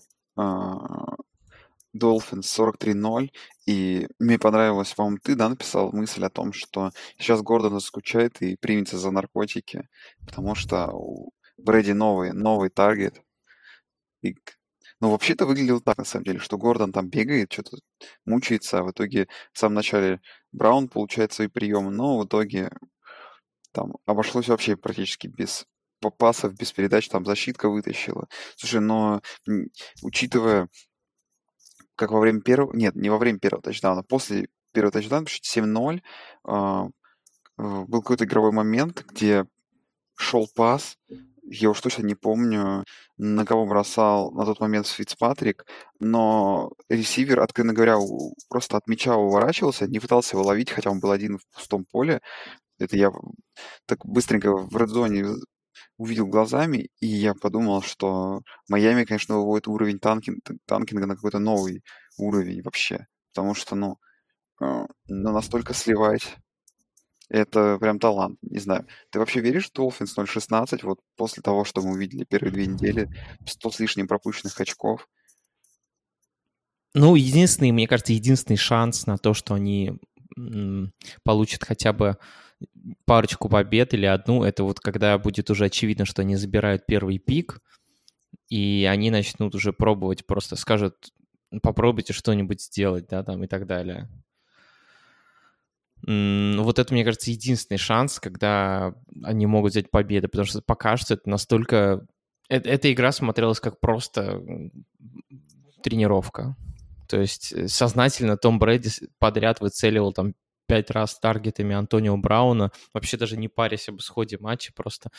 Dolphins 1.96 2.42
43-0, 2.42 3.32
и 3.66 4.08
мне 4.20 4.40
понравилось, 4.40 4.94
по-моему, 4.94 5.20
ты, 5.24 5.36
да, 5.36 5.50
написал 5.50 5.92
мысль 5.92 6.24
о 6.26 6.30
том, 6.30 6.54
что 6.54 6.92
сейчас 7.18 7.42
Гордон 7.42 7.74
заскучает 7.74 8.42
и 8.42 8.58
примется 8.58 8.98
за 8.98 9.12
наркотики, 9.12 9.88
потому 10.26 10.56
что 10.56 10.88
у 10.92 11.32
Брэди 11.58 11.92
новый, 11.92 12.34
новый 12.34 12.70
таргет. 12.70 13.22
И, 14.22 14.36
ну, 15.00 15.12
вообще-то 15.12 15.46
выглядело 15.46 15.82
так, 15.82 15.98
на 15.98 16.04
самом 16.04 16.26
деле, 16.26 16.40
что 16.40 16.58
Гордон 16.58 16.92
там 16.92 17.10
бегает, 17.10 17.54
что-то 17.54 17.78
мучается, 18.26 18.80
а 18.80 18.84
в 18.84 18.92
итоге 18.92 19.28
в 19.52 19.60
самом 19.60 19.76
начале 19.76 20.20
Браун 20.52 20.90
получает 20.90 21.32
свои 21.32 21.48
приемы, 21.48 21.92
но 21.92 22.18
в 22.20 22.26
итоге 22.26 22.72
там 23.74 23.98
обошлось 24.06 24.48
вообще 24.48 24.78
практически 24.78 25.28
без 25.28 25.66
пасов, 26.18 26.54
без 26.54 26.72
передач, 26.72 27.08
там 27.10 27.26
защитка 27.26 27.70
вытащила. 27.70 28.28
Слушай, 28.56 28.82
но 28.82 29.22
учитывая, 30.02 30.70
как 31.96 32.12
во 32.12 32.20
время 32.20 32.42
первого... 32.42 32.76
Нет, 32.76 32.96
не 32.96 33.10
во 33.10 33.18
время 33.18 33.40
первого 33.40 33.62
тачдауна, 33.62 34.04
после 34.04 34.50
первого 34.74 34.92
тачдауна, 34.92 35.26
7-0, 35.26 36.02
э, 36.48 36.90
был 37.58 38.02
какой-то 38.02 38.26
игровой 38.26 38.52
момент, 38.52 39.06
где 39.08 39.46
шел 40.16 40.48
пас, 40.54 40.98
я 41.46 41.70
уж 41.70 41.82
точно 41.82 42.04
не 42.04 42.16
помню, 42.16 42.86
на 43.18 43.46
кого 43.46 43.66
бросал 43.66 44.32
на 44.32 44.46
тот 44.46 44.60
момент 44.60 44.88
Фицпатрик, 44.88 45.66
но 46.00 46.72
ресивер, 46.90 47.42
откровенно 47.42 47.74
говоря, 47.74 47.98
просто 48.50 48.78
от 48.78 48.88
мяча 48.88 49.16
уворачивался, 49.16 49.88
не 49.88 50.00
пытался 50.00 50.36
его 50.36 50.46
ловить, 50.46 50.72
хотя 50.72 50.90
он 50.90 51.00
был 51.00 51.12
один 51.12 51.38
в 51.38 51.46
пустом 51.54 51.86
поле. 51.86 52.22
Это 52.84 52.98
я 52.98 53.12
так 53.86 54.06
быстренько 54.06 54.56
в 54.56 54.76
редзоне 54.78 55.26
увидел 55.98 56.28
глазами, 56.28 56.90
и 57.00 57.08
я 57.08 57.34
подумал, 57.34 57.82
что 57.82 58.42
Майами, 58.68 59.06
конечно, 59.06 59.38
выводит 59.38 59.68
уровень 59.68 60.00
танкинг, 60.00 60.40
танкинга 60.66 61.06
на 61.06 61.16
какой-то 61.16 61.40
новый 61.40 61.84
уровень 62.18 62.62
вообще. 62.62 63.08
Потому 63.34 63.56
что, 63.56 63.76
ну, 63.76 63.98
ну 64.60 64.88
настолько 65.08 65.74
сливать 65.74 66.38
это 67.30 67.78
прям 67.80 68.00
талант, 68.00 68.38
не 68.42 68.60
знаю. 68.60 68.86
Ты 69.10 69.20
вообще 69.20 69.40
веришь 69.40 69.70
в 69.70 69.74
Dolphins 69.74 70.16
0.16 70.16 70.80
вот 70.84 71.00
после 71.16 71.42
того, 71.42 71.66
что 71.66 71.82
мы 71.82 71.94
увидели 71.94 72.26
первые 72.26 72.52
две 72.52 72.68
недели, 72.68 73.10
100 73.46 73.72
с 73.72 73.80
лишним 73.80 74.08
пропущенных 74.08 74.60
очков? 74.60 75.08
Ну, 76.94 77.16
единственный, 77.16 77.72
мне 77.72 77.88
кажется, 77.88 78.14
единственный 78.14 78.58
шанс 78.58 79.08
на 79.08 79.18
то, 79.18 79.34
что 79.34 79.56
они 79.56 80.00
получат 81.24 81.64
хотя 81.64 81.94
бы 81.94 82.18
парочку 83.06 83.50
побед 83.50 83.94
или 83.94 84.06
одну, 84.06 84.44
это 84.44 84.64
вот 84.64 84.80
когда 84.80 85.18
будет 85.18 85.50
уже 85.50 85.66
очевидно, 85.66 86.06
что 86.06 86.22
они 86.22 86.36
забирают 86.36 86.86
первый 86.86 87.18
пик, 87.18 87.60
и 88.50 88.88
они 88.90 89.12
начнут 89.12 89.56
уже 89.56 89.74
пробовать, 89.74 90.26
просто 90.26 90.56
скажут, 90.56 91.12
попробуйте 91.62 92.14
что-нибудь 92.14 92.62
сделать, 92.62 93.08
да, 93.08 93.24
там 93.24 93.44
и 93.44 93.48
так 93.48 93.68
далее. 93.68 94.10
Вот 96.06 96.80
это, 96.80 96.94
мне 96.94 97.06
кажется, 97.06 97.32
единственный 97.32 97.78
шанс, 97.78 98.20
когда 98.20 98.94
они 99.24 99.46
могут 99.46 99.72
взять 99.72 99.90
победу, 99.90 100.28
потому 100.28 100.46
что 100.46 100.62
пока 100.62 100.98
что 100.98 101.14
это 101.14 101.30
настолько... 101.30 102.06
Э 102.50 102.58
эта 102.58 102.92
игра 102.92 103.14
смотрелась 103.14 103.62
как 103.62 103.80
просто 103.80 104.42
тренировка. 105.82 106.58
То 107.14 107.22
есть 107.22 107.54
э, 107.54 107.68
сознательно 107.68 108.38
Том 108.38 108.58
Брэди 108.58 108.90
подряд 109.20 109.62
выцеливал 109.62 110.14
там 110.14 110.34
пять 110.66 110.90
раз 110.90 111.20
таргетами 111.20 111.76
Антонио 111.76 112.18
Брауна, 112.18 112.72
вообще 112.92 113.18
даже 113.18 113.38
не 113.38 113.48
парясь 113.50 113.88
об 113.88 114.00
исходе 114.00 114.40
матча, 114.40 114.74
просто 114.74 115.12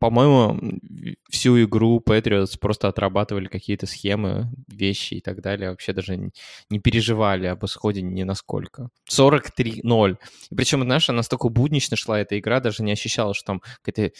по-моему, 0.00 0.80
всю 1.28 1.62
игру 1.64 2.00
Patriots 2.06 2.58
просто 2.58 2.88
отрабатывали 2.88 3.46
какие-то 3.48 3.86
схемы, 3.86 4.48
вещи 4.68 5.14
и 5.14 5.20
так 5.20 5.42
далее. 5.42 5.70
Вообще 5.70 5.92
даже 5.92 6.30
не 6.70 6.78
переживали 6.78 7.48
об 7.48 7.64
исходе 7.64 8.00
ни 8.00 8.22
насколько. 8.22 8.88
43-0. 9.10 10.16
И 10.50 10.54
причем, 10.54 10.84
знаешь, 10.84 11.08
настолько 11.08 11.48
буднично 11.48 11.96
шла 11.96 12.20
эта 12.20 12.38
игра, 12.38 12.60
даже 12.60 12.84
не 12.84 12.92
ощущала, 12.92 13.34
что 13.34 13.44
там 13.44 13.62
какая-то, 13.82 14.14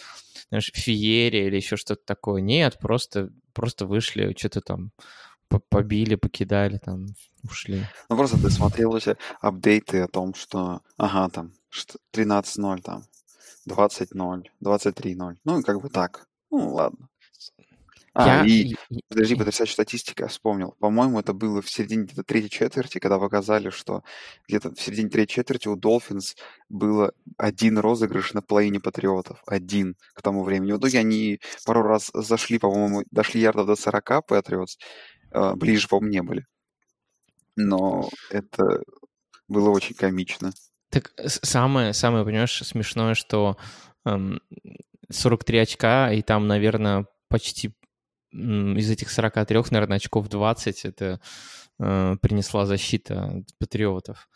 знаешь, 0.48 0.72
феерия 0.74 1.46
или 1.46 1.56
еще 1.56 1.76
что-то 1.76 2.02
такое. 2.04 2.42
Нет, 2.42 2.78
просто, 2.80 3.30
просто 3.54 3.86
вышли, 3.86 4.34
что-то 4.36 4.60
там 4.60 4.90
побили, 5.48 6.14
покидали, 6.14 6.78
там, 6.78 7.06
ушли. 7.44 7.84
Ну, 8.08 8.16
просто 8.16 8.40
ты 8.40 8.50
смотрел 8.50 8.96
эти 8.96 9.16
апдейты 9.40 10.00
о 10.00 10.08
том, 10.08 10.34
что, 10.34 10.80
ага, 10.96 11.28
там, 11.28 11.52
13-0, 12.12 12.82
там, 12.82 13.04
20-0, 13.68 14.44
23-0. 14.64 15.36
Ну, 15.44 15.60
и 15.60 15.62
как 15.62 15.80
бы 15.80 15.88
так. 15.88 16.26
Ну, 16.50 16.74
ладно. 16.74 17.08
А, 18.18 18.46
я... 18.46 18.46
и, 18.46 18.74
подожди, 19.10 19.34
потрясающая 19.34 19.74
статистика, 19.74 20.24
я 20.24 20.28
вспомнил. 20.28 20.74
По-моему, 20.80 21.20
это 21.20 21.34
было 21.34 21.60
в 21.60 21.68
середине 21.68 22.04
где-то 22.04 22.22
третьей 22.22 22.48
четверти, 22.48 22.98
когда 22.98 23.18
показали, 23.18 23.68
что 23.68 24.04
где-то 24.48 24.70
в 24.74 24.80
середине 24.80 25.10
третьей 25.10 25.34
четверти 25.34 25.68
у 25.68 25.76
Долфинс 25.76 26.34
было 26.70 27.12
один 27.36 27.76
розыгрыш 27.76 28.32
на 28.32 28.40
половине 28.40 28.80
патриотов. 28.80 29.42
Один 29.46 29.96
к 30.14 30.22
тому 30.22 30.44
времени. 30.44 30.72
В 30.72 30.78
итоге 30.78 31.00
они 31.00 31.40
пару 31.66 31.82
раз 31.82 32.10
зашли, 32.14 32.58
по-моему, 32.58 33.02
дошли 33.10 33.42
ярдов 33.42 33.66
до 33.66 33.76
40 33.76 34.26
патриотс. 34.26 34.78
Э, 35.36 35.54
ближе, 35.54 35.86
по-моему, 35.86 36.12
не 36.12 36.22
были. 36.22 36.46
Но 37.56 38.08
это 38.30 38.82
было 39.48 39.68
очень 39.68 39.94
комично. 39.94 40.52
Так 40.90 41.12
самое, 41.26 41.92
самое, 41.92 42.24
понимаешь, 42.24 42.62
смешное, 42.64 43.14
что 43.14 43.58
эм, 44.06 44.40
43 45.10 45.58
очка, 45.58 46.10
и 46.12 46.22
там, 46.22 46.46
наверное, 46.46 47.06
почти 47.28 47.74
из 48.32 48.90
этих 48.90 49.10
43, 49.10 49.62
наверное, 49.70 49.96
очков 49.96 50.28
20 50.28 50.84
это 50.84 51.20
э, 51.78 52.16
принесла 52.20 52.64
защита 52.64 53.42
патриотов. 53.58 54.28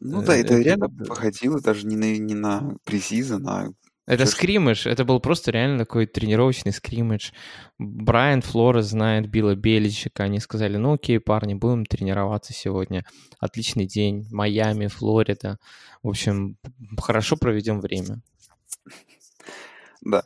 Ну 0.00 0.22
да, 0.22 0.36
это, 0.36 0.54
это 0.54 0.62
реально 0.62 0.88
походило 0.88 1.60
даже 1.60 1.86
не 1.86 1.96
на, 1.96 2.16
не 2.16 2.34
на 2.34 2.76
пресизон, 2.84 3.48
а 3.48 3.68
это 4.06 4.26
скриммидж, 4.26 4.86
это 4.86 5.04
был 5.04 5.18
просто 5.18 5.50
реально 5.50 5.78
такой 5.78 6.06
тренировочный 6.06 6.72
скриммидж. 6.72 7.30
Брайан 7.78 8.42
Флорес 8.42 8.86
знает 8.86 9.30
Билла 9.30 9.54
Беличика, 9.54 10.24
они 10.24 10.40
сказали, 10.40 10.76
ну 10.76 10.94
окей, 10.94 11.18
парни, 11.20 11.54
будем 11.54 11.86
тренироваться 11.86 12.52
сегодня. 12.52 13.04
Отличный 13.38 13.86
день, 13.86 14.26
Майами, 14.30 14.88
Флорида. 14.88 15.58
В 16.02 16.08
общем, 16.08 16.58
хорошо 16.98 17.36
проведем 17.36 17.80
время. 17.80 18.20
Да. 20.02 20.24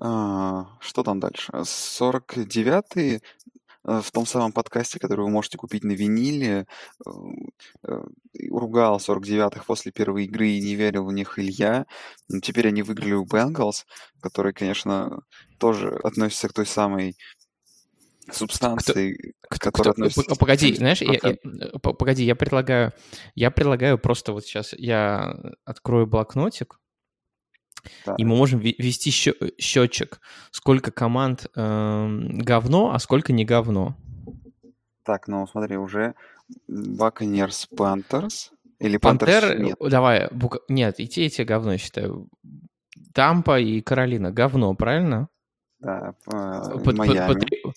А, 0.00 0.68
что 0.80 1.02
там 1.02 1.18
дальше? 1.18 1.52
49-й 1.52 3.16
э, 3.16 3.20
в 3.88 4.10
том 4.12 4.26
самом 4.26 4.52
подкасте, 4.52 4.98
который 4.98 5.22
вы 5.24 5.30
можете 5.30 5.56
купить 5.56 5.82
на 5.82 5.92
виниле, 5.92 6.66
э, 7.06 7.10
э, 7.86 8.02
ругал 8.50 8.98
49-х 8.98 9.64
после 9.66 9.92
первой 9.92 10.24
игры 10.24 10.48
и 10.48 10.60
не 10.60 10.74
верил 10.74 11.06
в 11.06 11.12
них 11.12 11.38
Илья. 11.38 11.86
Теперь 12.42 12.68
они 12.68 12.82
выиграли 12.82 13.14
у 13.14 13.24
Бенгалс, 13.24 13.86
который, 14.20 14.52
конечно, 14.52 15.22
тоже 15.58 15.98
относится 16.04 16.48
к 16.48 16.52
той 16.52 16.66
самой 16.66 17.16
субстанции, 18.30 19.34
кто, 19.48 19.72
кто, 19.72 19.94
кто, 19.94 20.34
погоди, 20.36 20.74
знаешь, 20.74 21.00
я, 21.00 21.18
я, 21.22 21.78
погоди, 21.80 22.24
я 22.24 22.36
предлагаю, 22.36 22.92
я 23.34 23.50
предлагаю 23.50 23.98
просто 23.98 24.34
вот 24.34 24.44
сейчас 24.44 24.74
я 24.74 25.34
открою 25.64 26.06
блокнотик, 26.06 26.78
да. 28.06 28.14
и 28.16 28.24
мы 28.24 28.36
можем 28.36 28.60
ввести 28.60 29.10
счетчик, 29.10 30.20
сколько 30.50 30.90
команд 30.90 31.46
э, 31.54 32.18
говно, 32.34 32.92
а 32.92 32.98
сколько 32.98 33.32
не 33.32 33.44
говно. 33.44 33.96
Так, 35.04 35.28
ну 35.28 35.46
смотри, 35.46 35.76
уже 35.76 36.14
Buccaneers 36.70 37.68
Panthers 37.74 38.50
или 38.78 38.96
Пантер, 38.96 39.58
нет. 39.58 39.76
давай, 39.80 40.28
бук... 40.30 40.58
нет, 40.68 41.00
и 41.00 41.08
те, 41.08 41.26
и 41.26 41.30
те 41.30 41.44
говно, 41.44 41.72
я 41.72 41.78
считаю. 41.78 42.28
Тампа 43.14 43.58
и 43.58 43.80
Каролина 43.80 44.30
говно, 44.30 44.74
правильно? 44.74 45.28
Да, 45.80 46.14
по, 46.24 46.92
Майами. 46.92 47.34
По, 47.34 47.34
по, 47.34 47.72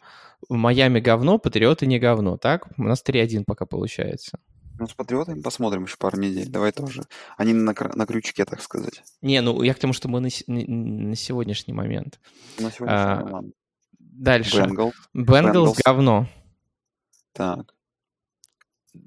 в 0.50 0.54
Майами 0.56 1.00
говно, 1.00 1.38
Патриоты 1.38 1.86
не 1.86 2.00
говно, 2.00 2.38
так? 2.38 2.68
У 2.78 2.84
нас 2.84 3.04
3-1 3.06 3.44
пока 3.46 3.66
получается. 3.66 4.40
Ну, 4.82 4.88
с 4.88 4.96
Патриотами 4.96 5.40
посмотрим 5.42 5.84
еще 5.84 5.96
пару 5.98 6.18
недель. 6.18 6.50
Давай 6.50 6.72
тоже. 6.72 7.04
Они 7.38 7.54
на, 7.54 7.76
на 7.94 8.06
крючке, 8.08 8.46
так 8.46 8.64
сказать. 8.64 9.04
Не, 9.22 9.40
ну 9.42 9.62
я 9.62 9.76
к 9.76 9.78
тому, 9.78 9.94
что 9.94 10.08
мы 10.08 10.22
на, 10.22 10.30
на 10.48 11.16
сегодняшний 11.16 11.76
момент. 11.76 12.20
На 12.58 12.72
сегодняшний 12.72 12.88
а, 12.88 13.24
момент. 13.24 13.56
Дальше. 14.00 14.68
Bengals 15.14 15.78
говно. 15.86 16.28
Так. 17.32 17.76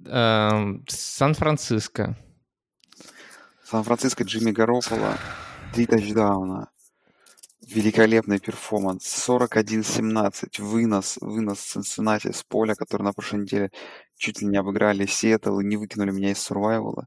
А, 0.07 0.65
Сан-Франциско. 0.87 2.17
Сан-Франциско 3.65 4.23
Джимми 4.23 4.53
Гаропполо. 4.53 5.19
Три 5.73 5.87
тачдауна 5.87 6.71
великолепный 7.67 8.39
перформанс. 8.39 9.29
41-17. 9.29 10.63
Вынос, 10.63 11.19
вынос 11.21 11.59
Цинциннати 11.61 12.33
с 12.33 12.43
поля, 12.43 12.75
который 12.75 13.03
на 13.03 13.13
прошлой 13.13 13.43
неделе 13.43 13.71
чуть 14.17 14.41
ли 14.41 14.49
не 14.49 14.57
обыграли 14.57 15.07
Сиэтл 15.07 15.61
и 15.61 15.65
не 15.65 15.77
выкинули 15.77 16.11
меня 16.11 16.31
из 16.33 16.39
сурвайвала. 16.39 17.07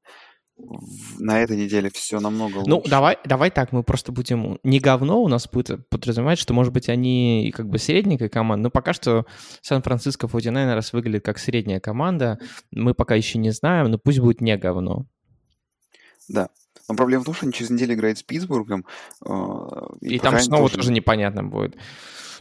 На 1.19 1.43
этой 1.43 1.55
неделе 1.55 1.91
все 1.93 2.19
намного 2.19 2.63
ну, 2.65 2.77
лучше. 2.77 2.87
Ну, 2.87 2.89
давай, 2.89 3.17
давай 3.25 3.51
так, 3.51 3.71
мы 3.71 3.83
просто 3.83 4.11
будем... 4.11 4.57
Не 4.63 4.79
говно 4.79 5.21
у 5.21 5.27
нас 5.27 5.47
будет 5.47 5.87
подразумевать, 5.89 6.39
что, 6.39 6.53
может 6.55 6.73
быть, 6.73 6.89
они 6.89 7.53
как 7.55 7.69
бы 7.69 7.77
средненькая 7.77 8.29
команда, 8.29 8.63
но 8.63 8.69
пока 8.71 8.93
что 8.93 9.25
Сан-Франциско 9.61 10.25
49ers 10.25 10.89
выглядит 10.93 11.23
как 11.23 11.37
средняя 11.37 11.79
команда. 11.79 12.39
Мы 12.71 12.95
пока 12.95 13.13
еще 13.13 13.37
не 13.37 13.51
знаем, 13.51 13.91
но 13.91 13.99
пусть 13.99 14.19
будет 14.19 14.41
не 14.41 14.57
говно. 14.57 15.05
Да, 16.27 16.49
но 16.89 16.95
проблема 16.95 17.21
в 17.21 17.25
том, 17.25 17.35
что 17.35 17.45
они 17.45 17.53
через 17.53 17.69
неделю 17.69 17.93
играют 17.93 18.17
с 18.17 18.23
Питтсбургом. 18.23 18.85
А, 19.23 19.89
и, 20.01 20.15
и 20.15 20.19
там 20.19 20.39
снова 20.39 20.63
тоже... 20.63 20.77
тоже 20.77 20.91
непонятно 20.91 21.43
будет. 21.43 21.77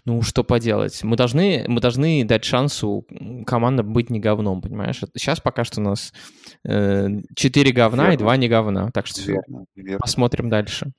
Ну, 0.06 0.22
что 0.22 0.44
поделать? 0.44 1.02
Мы 1.02 1.16
должны, 1.16 1.64
мы 1.66 1.80
должны 1.80 2.24
дать 2.24 2.44
шансу 2.44 3.04
командам 3.44 3.92
быть 3.92 4.08
не 4.08 4.20
говном, 4.20 4.62
понимаешь? 4.62 5.00
Сейчас 5.14 5.40
пока 5.40 5.64
что 5.64 5.80
у 5.80 5.84
нас 5.84 6.12
э, 6.64 7.08
4 7.34 7.72
говна 7.72 8.04
верно. 8.04 8.14
и 8.14 8.18
2 8.18 8.36
не 8.36 8.48
говна. 8.48 8.90
Так 8.92 9.08
что 9.08 9.20
верно, 9.22 9.64
верно. 9.74 9.98
посмотрим 9.98 10.48
дальше. 10.48 10.92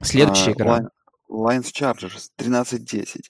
Следующая 0.00 0.52
а, 0.52 0.54
игра. 0.54 0.90
Lions 1.28 1.72
Chargers 1.72 2.28
13-10 2.38 3.22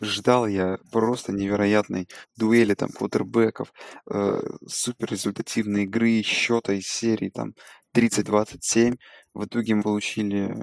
ждал 0.00 0.46
я 0.46 0.78
просто 0.92 1.32
невероятной 1.32 2.08
дуэли 2.36 2.74
там 2.74 2.90
квотербеков, 2.90 3.72
э, 4.08 4.40
супер 4.68 5.10
результативной 5.10 5.82
игры, 5.82 6.22
счета 6.22 6.74
из 6.74 6.86
серии 6.86 7.30
там 7.30 7.54
30-27. 7.92 8.98
В 9.34 9.46
итоге 9.46 9.74
мы 9.74 9.82
получили 9.82 10.54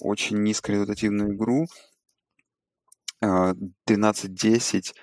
очень 0.00 0.42
низкорезультативную 0.42 1.34
игру. 1.34 1.66
13-10, 3.22 4.92
а, 4.92 4.94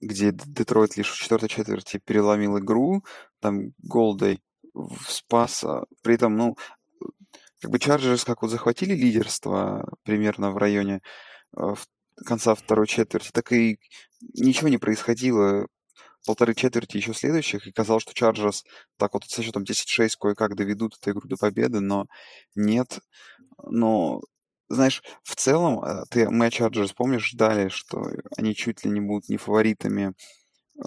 где 0.00 0.32
Детройт 0.32 0.96
лишь 0.96 1.10
в 1.10 1.16
четвертой 1.16 1.48
четверти 1.48 2.00
переломил 2.04 2.58
игру. 2.58 3.02
Там 3.40 3.72
Голладэй 3.78 4.42
спас. 5.08 5.64
При 6.02 6.14
этом, 6.14 6.36
ну, 6.36 6.56
как 7.60 7.70
бы 7.70 7.78
Chargers 7.78 8.24
как 8.24 8.42
вот 8.42 8.50
захватили 8.50 8.94
лидерство 8.94 9.88
примерно 10.02 10.50
в 10.50 10.58
районе 10.58 11.00
а, 11.56 11.74
конца 12.24 12.54
второй 12.54 12.86
четверти, 12.86 13.30
так 13.32 13.52
и 13.52 13.78
ничего 14.34 14.68
не 14.68 14.78
происходило 14.78 15.66
полторы 16.26 16.54
четверти 16.54 16.96
еще 16.96 17.14
следующих, 17.14 17.66
и 17.66 17.72
казалось, 17.72 18.02
что 18.02 18.14
Chargers 18.14 18.64
так 18.98 19.14
вот 19.14 19.24
со 19.24 19.42
счетом 19.42 19.62
10-6 19.62 20.10
кое-как 20.20 20.56
доведут 20.56 20.96
эту 21.00 21.12
игру 21.12 21.28
до 21.28 21.36
победы, 21.36 21.80
но 21.80 22.06
нет. 22.54 22.98
Но, 23.62 24.20
знаешь, 24.68 25.02
в 25.22 25.36
целом, 25.36 25.82
э, 25.84 26.04
ты, 26.10 26.28
мы 26.30 26.50
Chargers, 26.50 26.92
помнишь, 26.92 27.30
ждали, 27.30 27.68
что 27.68 28.10
они 28.36 28.54
чуть 28.54 28.84
ли 28.84 28.90
не 28.90 29.00
будут 29.00 29.28
не 29.28 29.36
фаворитами 29.36 30.14
э, 30.78 30.82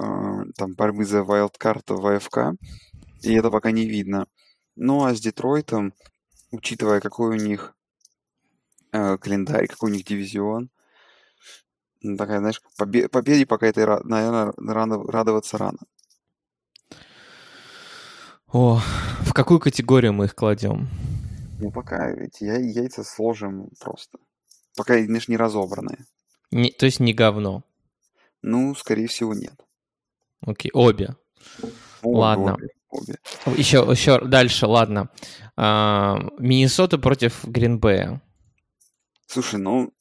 там 0.56 0.74
борьбы 0.76 1.06
за 1.06 1.24
вайлдкарта 1.24 1.96
в 1.96 2.06
АФК, 2.06 2.60
и 3.22 3.34
это 3.34 3.50
пока 3.50 3.72
не 3.72 3.86
видно. 3.86 4.28
Ну, 4.76 5.04
а 5.04 5.14
с 5.14 5.20
Детройтом, 5.20 5.94
учитывая, 6.52 7.00
какой 7.00 7.30
у 7.30 7.40
них 7.40 7.76
э, 8.92 9.18
календарь, 9.18 9.68
какой 9.68 9.92
у 9.92 9.94
них 9.94 10.06
дивизион, 10.06 10.70
ну, 12.02 12.18
такая, 12.18 12.40
знаешь, 12.40 12.62
побе- 12.80 13.10
победе 13.10 13.46
пока 13.46 13.68
этой, 13.68 13.86
наверное, 14.04 14.54
рано, 14.58 15.04
радоваться 15.04 15.58
рано. 15.58 15.80
О, 18.52 18.82
в 19.22 19.34
какую 19.34 19.60
категорию 19.60 20.14
мы 20.14 20.26
их 20.26 20.36
кладем? 20.36 20.90
Ну, 21.60 21.72
пока 21.72 22.10
эти 22.12 22.44
яйца 22.44 23.04
сложим 23.04 23.70
просто. 23.80 24.18
Пока, 24.76 25.02
знаешь, 25.04 25.28
не 25.28 25.38
разобранные. 25.38 26.06
Не, 26.52 26.72
то 26.72 26.86
есть 26.86 27.00
не 27.00 27.14
говно? 27.14 27.64
Ну, 28.42 28.74
скорее 28.76 29.08
всего, 29.08 29.34
нет. 29.34 29.54
Окей, 30.42 30.72
обе. 30.74 31.16
Обе, 32.02 32.18
ладно. 32.18 32.54
Обе, 32.56 32.70
обе. 32.92 33.16
Еще, 33.58 33.80
еще 33.80 34.24
дальше, 34.26 34.66
ладно. 34.68 35.10
А, 35.58 36.18
Миннесота 36.38 36.98
против 36.98 37.44
Гринбея. 37.44 38.22
Слушай, 39.28 39.60
ну, 39.60 39.94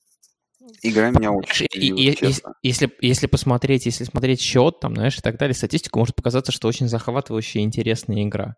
Игра 0.82 1.10
меня 1.10 1.32
очень 1.32 1.66
удивила, 1.74 1.98
и, 1.98 2.34
Если, 2.62 2.94
если 3.00 3.26
посмотреть, 3.26 3.86
если 3.86 4.04
смотреть 4.04 4.40
счет, 4.40 4.80
там, 4.80 4.94
знаешь, 4.94 5.18
и 5.18 5.22
так 5.22 5.38
далее, 5.38 5.54
статистику, 5.54 5.98
может 5.98 6.14
показаться, 6.14 6.52
что 6.52 6.68
очень 6.68 6.88
захватывающая 6.88 7.62
и 7.62 7.64
интересная 7.64 8.22
игра. 8.22 8.56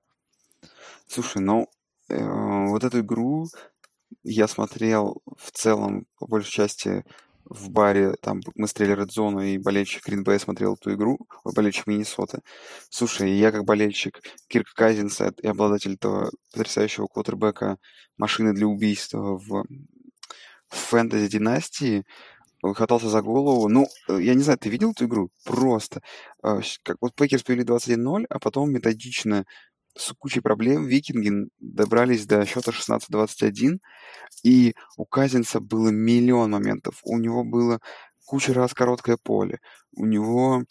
Слушай, 1.06 1.42
ну, 1.42 1.68
вот 2.10 2.84
эту 2.84 3.00
игру 3.00 3.46
я 4.22 4.48
смотрел 4.48 5.22
в 5.36 5.50
целом, 5.52 6.06
по 6.18 6.26
большей 6.26 6.50
части, 6.50 7.04
в 7.44 7.70
баре, 7.70 8.14
там 8.22 8.40
мы 8.54 8.68
смотрели 8.68 9.02
Red 9.02 9.08
Zone, 9.08 9.48
и 9.48 9.58
болельщик 9.58 10.08
Green 10.08 10.27
Bay 10.27 10.38
смотрел 10.38 10.74
эту 10.74 10.94
игру, 10.94 11.18
болельщик 11.44 11.86
Миннесоты. 11.86 12.40
Слушай, 12.90 13.32
я 13.32 13.50
как 13.50 13.64
болельщик 13.64 14.20
Кирка 14.48 14.70
Казинса 14.74 15.32
и 15.42 15.48
обладатель 15.48 15.94
этого 15.94 16.30
потрясающего 16.52 17.06
квотербека 17.06 17.78
машины 18.16 18.52
для 18.52 18.66
убийства 18.66 19.36
в 19.36 19.64
в 20.70 20.76
fantasy 20.76 21.28
dynasty 21.28 22.04
хватался 22.62 23.08
за 23.08 23.22
голову. 23.22 23.68
Ну, 23.68 23.86
э, 24.08 24.18
я 24.22 24.34
не 24.34 24.42
знаю, 24.42 24.58
ты 24.58 24.68
видел 24.68 24.92
эту 24.92 25.06
игру? 25.06 25.30
Просто. 25.44 26.02
Как 26.42 26.96
вот 27.00 27.14
Packers 27.14 27.42
повели 27.42 27.64
21-0, 27.64 28.26
а 28.28 28.38
потом 28.38 28.70
методично 28.70 29.44
с 29.96 30.12
кучей 30.14 30.40
проблем 30.40 30.86
викинги 30.86 31.48
добрались 31.58 32.26
до 32.26 32.44
счета 32.46 32.72
16-21, 32.72 33.78
и 34.42 34.74
у 34.96 35.04
Казинса 35.04 35.60
было 35.60 35.88
миллион 35.90 36.50
моментов. 36.50 37.00
У 37.04 37.18
него 37.18 37.44
было 37.44 37.80
куча 38.24 38.54
раз 38.54 38.74
короткое 38.74 39.16
поле. 39.16 39.58
У 39.96 40.06
него 40.06 40.64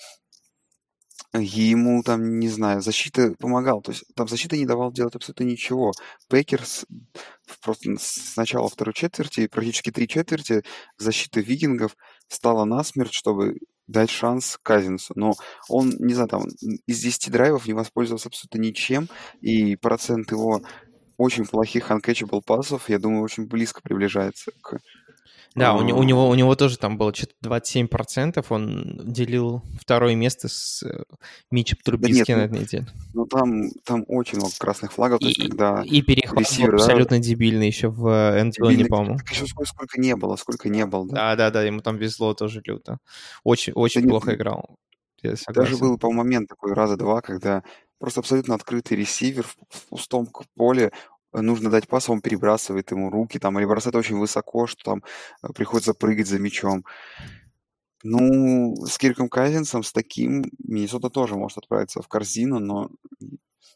ему 1.34 2.02
там, 2.04 2.40
не 2.40 2.50
знаю, 2.50 2.82
защита 2.82 3.34
помогала. 3.40 3.82
То 3.82 3.92
есть 3.92 4.04
там 4.16 4.28
защита 4.28 4.58
не 4.58 4.66
давала 4.66 4.92
делать 4.92 5.16
абсолютно 5.16 5.44
ничего. 5.44 5.92
Packers 6.30 6.86
просто 7.62 7.96
с 7.98 8.36
начала 8.36 8.70
второй 8.70 8.94
четверти, 8.94 9.48
практически 9.48 9.92
три 9.92 10.08
четверти, 10.08 10.64
защита 10.98 11.40
викингов 11.40 11.96
стала 12.28 12.66
насмерть, 12.66 13.14
чтобы 13.14 13.58
дать 13.88 14.10
шанс 14.10 14.58
Казинсу. 14.62 15.14
Но 15.16 15.34
он, 15.68 15.94
не 16.00 16.14
знаю, 16.14 16.30
там 16.30 16.44
из 16.86 17.02
10 17.02 17.32
драйвов 17.32 17.68
не 17.68 17.74
воспользовался 17.74 18.30
абсолютно 18.30 18.60
ничем, 18.60 19.10
и 19.42 19.76
процент 19.76 20.32
его 20.32 20.62
очень 21.18 21.46
плохих 21.46 21.92
uncatchable 21.92 22.42
пассов, 22.46 22.88
я 22.90 22.98
думаю, 22.98 23.24
очень 23.24 23.46
близко 23.46 23.82
приближается 23.82 24.52
к 24.62 24.78
Да, 25.60 25.74
у, 25.74 25.80
у 25.80 26.04
него, 26.04 26.30
у 26.30 26.36
него 26.36 26.56
тоже 26.56 26.78
там 26.78 26.98
было 26.98 27.14
что-то 27.14 27.34
27%, 27.44 28.46
он 28.50 29.00
делил 29.04 29.62
второе 29.80 30.16
место 30.16 30.48
с 30.48 30.84
э, 30.84 31.04
Митчем 31.52 31.78
Трубицки 31.84 32.18
нет, 32.18 32.28
на 32.30 32.36
ну, 32.38 32.44
этой 32.44 32.60
неделе. 32.62 32.88
Ну, 33.14 33.26
там, 33.26 33.70
там 33.84 34.06
очень 34.08 34.38
много 34.38 34.54
красных 34.58 34.94
флагов, 34.94 35.20
то 35.20 35.28
есть, 35.28 35.40
И, 35.40 35.48
когда 35.48 35.84
и 35.84 36.02
перехват 36.02 36.40
ресивер, 36.40 36.72
да, 36.72 36.76
абсолютно 36.78 37.20
дебильный 37.20 37.68
еще 37.68 37.90
в 37.90 38.08
э, 38.08 38.50
дебильный, 38.50 38.86
по-моему. 38.86 39.20
еще 39.30 39.46
сколько, 39.46 39.70
сколько 39.70 40.02
не 40.02 40.16
было, 40.16 40.36
сколько 40.36 40.70
не 40.70 40.86
было, 40.86 41.08
да. 41.08 41.16
Да-да-да, 41.36 41.64
ему 41.64 41.82
там 41.82 41.98
везло 41.98 42.34
тоже 42.34 42.62
люто. 42.66 42.98
Очень, 43.44 43.74
Да 43.74 43.82
очень 43.82 44.02
нет, 44.02 44.10
плохо 44.10 44.32
м, 44.32 44.36
играл, 44.38 44.78
даже 45.54 45.78
был, 45.78 45.98
по 45.98 46.12
момент 46.12 46.50
такой 46.50 46.74
раза 46.74 46.98
два, 46.98 47.22
когда 47.22 47.64
просто 48.00 48.22
абсолютно 48.22 48.56
открытый 48.56 48.98
ресивер 48.98 49.44
в, 49.44 49.58
в 49.70 49.90
пустом 49.90 50.30
поле, 50.56 50.92
нужно 51.34 51.70
дать 51.70 51.88
пас, 51.88 52.10
а 52.10 52.12
он 52.12 52.22
перебрасывает 52.22 52.92
ему 52.92 53.10
руки, 53.10 53.40
там, 53.40 53.58
или 53.60 53.66
бросает 53.66 53.96
очень 53.96 54.18
высоко, 54.18 54.68
что 54.68 54.84
там 54.84 55.04
э, 55.44 55.54
приходится 55.54 55.94
прыгать 55.94 56.28
за 56.28 56.40
мячом. 56.40 56.86
Ну, 58.04 58.76
с 58.86 58.98
Кирком 58.98 59.28
Казинсом, 59.30 59.84
с 59.84 59.92
таким, 59.92 60.46
Миннесота 60.60 61.10
тоже 61.10 61.36
может 61.36 61.58
отправиться 61.58 62.02
в 62.02 62.08
корзину, 62.08 62.60
но, 62.60 62.90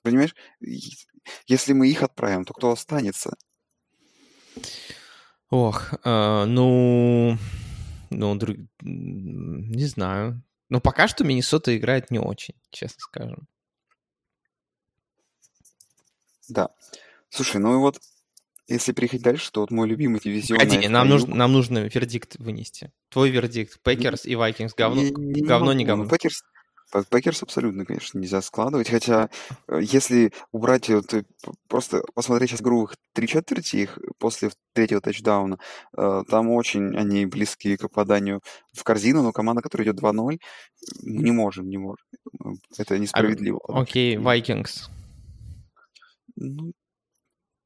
понимаешь, 0.01 0.33
если 1.47 1.73
мы 1.73 1.89
их 1.89 2.03
отправим, 2.03 2.45
то 2.45 2.53
кто 2.53 2.71
останется? 2.71 3.35
Ох, 5.49 5.93
э, 6.03 6.45
ну, 6.45 7.37
ну, 8.09 8.35
друг- 8.35 8.57
не 8.81 9.85
знаю. 9.85 10.41
Но 10.69 10.79
пока 10.81 11.07
что 11.07 11.23
Миннесота 11.23 11.75
играет 11.77 12.09
не 12.09 12.19
очень, 12.19 12.55
честно 12.71 12.99
скажем. 12.99 13.47
Да. 16.49 16.69
Слушай, 17.33 17.59
ну 17.59 17.73
и 17.73 17.77
вот, 17.77 17.99
если 18.67 18.91
переходить 18.91 19.23
дальше, 19.23 19.51
то 19.51 19.61
вот 19.61 19.71
мой 19.71 19.87
любимый 19.87 20.19
дивизион 20.19 20.59
Погоди, 20.59 20.87
нам 20.87 21.09
нужно, 21.09 21.35
нам 21.35 21.51
нужно 21.51 21.79
вердикт 21.79 22.35
вынести. 22.37 22.91
Твой 23.09 23.31
вердикт. 23.31 23.81
Packers 23.81 24.25
и 24.25 24.35
Vikings 24.36 24.75
говно, 24.75 25.01
Не, 25.01 25.09
не, 25.09 25.41
не 25.41 25.41
говно 25.41 25.73
не 25.73 25.83
могу. 25.83 25.97
Ну, 25.97 26.03
говно. 26.03 26.09
Packers, 26.15 26.43
Pa- 26.91 27.03
Packers 27.09 27.41
абсолютно, 27.41 27.85
конечно, 27.85 28.19
нельзя 28.19 28.39
складывать. 28.43 28.87
Хотя, 28.87 29.31
э, 29.67 29.79
если 29.81 30.31
убрать 30.51 30.89
вот, 30.89 31.11
э, 31.15 31.23
просто 31.67 32.03
посмотреть 32.13 32.51
сейчас 32.51 32.61
игру 32.61 32.83
их 32.83 32.95
три 33.13 33.27
четверти 33.27 33.77
их 33.77 33.97
после 34.19 34.51
третьего 34.73 35.01
тачдауна, 35.01 35.57
э, 35.97 36.23
там 36.29 36.51
очень 36.51 36.95
они 36.95 37.25
близки 37.25 37.75
к 37.77 37.81
попаданию 37.81 38.41
в 38.73 38.83
корзину, 38.83 39.23
но 39.23 39.31
команда, 39.31 39.63
которая 39.63 39.87
идет 39.87 39.99
2-0, 39.99 40.39
мы 41.01 41.23
не 41.23 41.31
можем, 41.31 41.67
не 41.67 41.79
можем. 41.79 42.05
Это 42.77 42.99
несправедливо. 42.99 43.59
окей, 43.67 44.13
команде. 44.13 44.25
Вайкингс. 44.25 44.89
Ну, 46.35 46.73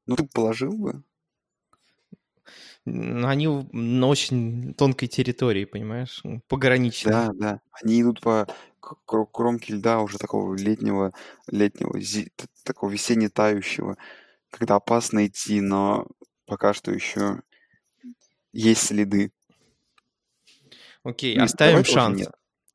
ну, 0.08 0.16
ты 0.16 0.24
положил 0.26 0.72
бы? 0.76 1.04
Они 2.86 3.46
на 3.72 4.06
очень 4.08 4.74
тонкой 4.74 5.08
территории, 5.08 5.64
понимаешь? 5.64 6.20
м, 6.24 6.42
Пограничной. 6.48 7.12
Да, 7.12 7.30
да. 7.34 7.60
Они 7.82 8.00
идут 8.02 8.20
по 8.20 8.46
кромке 8.80 9.74
льда 9.74 10.00
уже 10.00 10.18
такого 10.18 10.54
летнего, 10.56 11.12
летнего, 11.48 12.00
зи- 12.00 12.32
такого 12.64 12.90
весенне 12.90 13.28
тающего, 13.28 13.96
когда 14.50 14.76
опасно 14.76 15.26
идти, 15.26 15.60
но 15.60 16.06
пока 16.46 16.72
что 16.74 16.92
еще 16.92 17.42
есть 18.52 18.82
следы. 18.88 19.32
Окей, 21.02 21.36
М, 21.36 21.44
оставим 21.44 21.76
давай 21.76 21.84
тоже 21.84 21.94
шанс. 21.94 22.28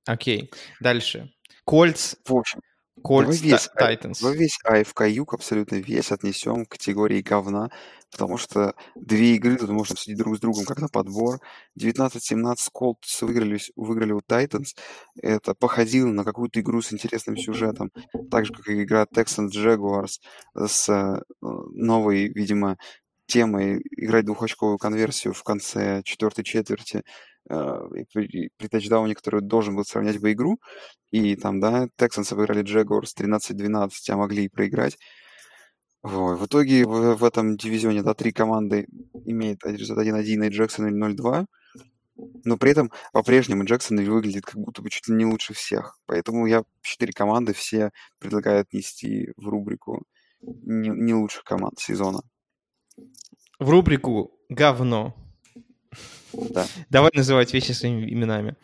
Окей, 0.06 0.52
дальше. 0.80 1.34
Кольц, 1.66 2.16
В 2.26 2.34
общем, 2.36 2.62
Кольц, 3.04 3.42
весь, 3.42 3.68
а- 3.68 3.80
Тайтанс. 3.80 4.22
давай 4.22 4.38
весь 4.38 4.58
АФК 4.64 5.02
Юг 5.08 5.34
абсолютно 5.34 5.76
весь 5.76 6.12
отнесем 6.12 6.66
к 6.66 6.70
категории 6.70 7.22
говна, 7.22 7.70
потому 8.12 8.38
что 8.38 8.74
две 8.96 9.36
игры 9.36 9.58
тут 9.58 9.70
можно 9.70 9.96
судить 9.96 10.18
друг 10.18 10.38
с 10.38 10.40
другом 10.40 10.66
как 10.66 10.80
на 10.80 10.88
подбор. 10.88 11.40
19-17 11.78 12.70
Колтс 12.72 13.22
выиграли, 13.22 13.60
выиграли 13.76 14.14
у 14.14 14.22
Тайтанс. 14.22 14.76
Это 15.22 15.54
походило 15.54 16.08
на 16.08 16.24
какую-то 16.24 16.60
игру 16.60 16.82
с 16.82 16.94
интересным 16.94 17.38
сюжетом, 17.38 17.92
так 18.32 18.46
же, 18.46 18.54
как 18.54 18.68
и 18.70 18.84
игра 18.84 19.06
Texans 19.06 19.50
Jaguars 19.52 20.20
с 20.56 20.90
э, 20.90 21.22
новой, 21.42 22.30
видимо, 22.30 22.78
темой 23.26 23.82
играть 23.92 24.26
двухочковую 24.26 24.78
конверсию 24.78 25.34
в 25.34 25.44
конце 25.44 26.02
четвертой 26.04 26.44
четверти 26.44 26.98
э, 26.98 27.02
при, 27.48 28.50
при 28.58 28.68
тачдауне, 28.68 29.16
который 29.16 29.42
должен 29.42 29.76
был 29.76 29.84
сравнять 29.86 30.20
бы 30.20 30.32
игру. 30.32 30.60
И 31.12 31.36
там, 31.36 31.60
да, 31.60 31.88
Texans 32.00 32.34
выиграли 32.36 32.64
Jaguars 32.64 33.16
13-12, 33.18 33.90
а 34.10 34.18
могли 34.18 34.46
и 34.46 34.50
проиграть. 34.50 34.98
Вот. 36.02 36.40
В 36.40 36.46
итоге 36.46 36.86
в, 36.86 37.16
в 37.16 37.24
этом 37.24 37.56
дивизионе, 37.56 38.04
да, 38.04 38.14
три 38.14 38.32
команды 38.32 38.88
имеют 39.26 39.66
результат 39.66 40.06
1-1 40.06 40.48
и 40.48 40.50
Джексон 40.50 41.04
0-2. 41.04 41.46
Но 42.46 42.58
при 42.58 42.72
этом 42.72 42.92
по-прежнему 43.12 43.64
Джексон 43.64 43.98
выглядит 44.04 44.46
как 44.46 44.56
будто 44.56 44.82
бы 44.82 44.90
чуть 44.90 45.08
ли 45.08 45.16
не 45.16 45.26
лучше 45.26 45.54
всех. 45.54 45.98
Поэтому 46.06 46.46
я 46.46 46.64
четыре 46.82 47.14
команды 47.14 47.54
все 47.54 47.92
предлагаю 48.20 48.62
отнести 48.62 49.32
в 49.36 49.48
рубрику 49.48 50.04
не, 50.42 50.90
не 50.90 51.14
лучших 51.14 51.44
команд 51.44 51.80
сезона. 51.80 52.22
В 53.60 53.70
рубрику 53.70 54.38
«Говно». 54.50 55.16
Да. 56.34 56.68
Давай 56.90 57.12
называть 57.14 57.54
вещи 57.54 57.72
своими 57.72 58.12
именами. 58.12 58.56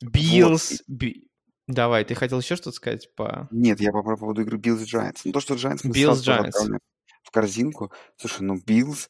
Bills... 0.00 0.82
Bi- 0.88 1.26
Давай, 1.66 2.04
ты 2.04 2.14
хотел 2.14 2.40
еще 2.40 2.56
что-то 2.56 2.72
сказать 2.72 3.14
по... 3.14 3.48
Нет, 3.52 3.80
я 3.80 3.92
по, 3.92 4.02
по 4.02 4.16
поводу 4.16 4.42
игры 4.42 4.58
Bills 4.58 4.84
Giants. 4.84 5.20
Ну, 5.24 5.32
то, 5.32 5.40
что 5.40 5.54
Giants 5.54 5.84
Bills 5.84 6.22
тоже 6.24 6.32
Giants. 6.32 6.78
в 7.22 7.30
корзинку. 7.30 7.92
Слушай, 8.16 8.42
ну 8.42 8.56
Bills, 8.56 9.08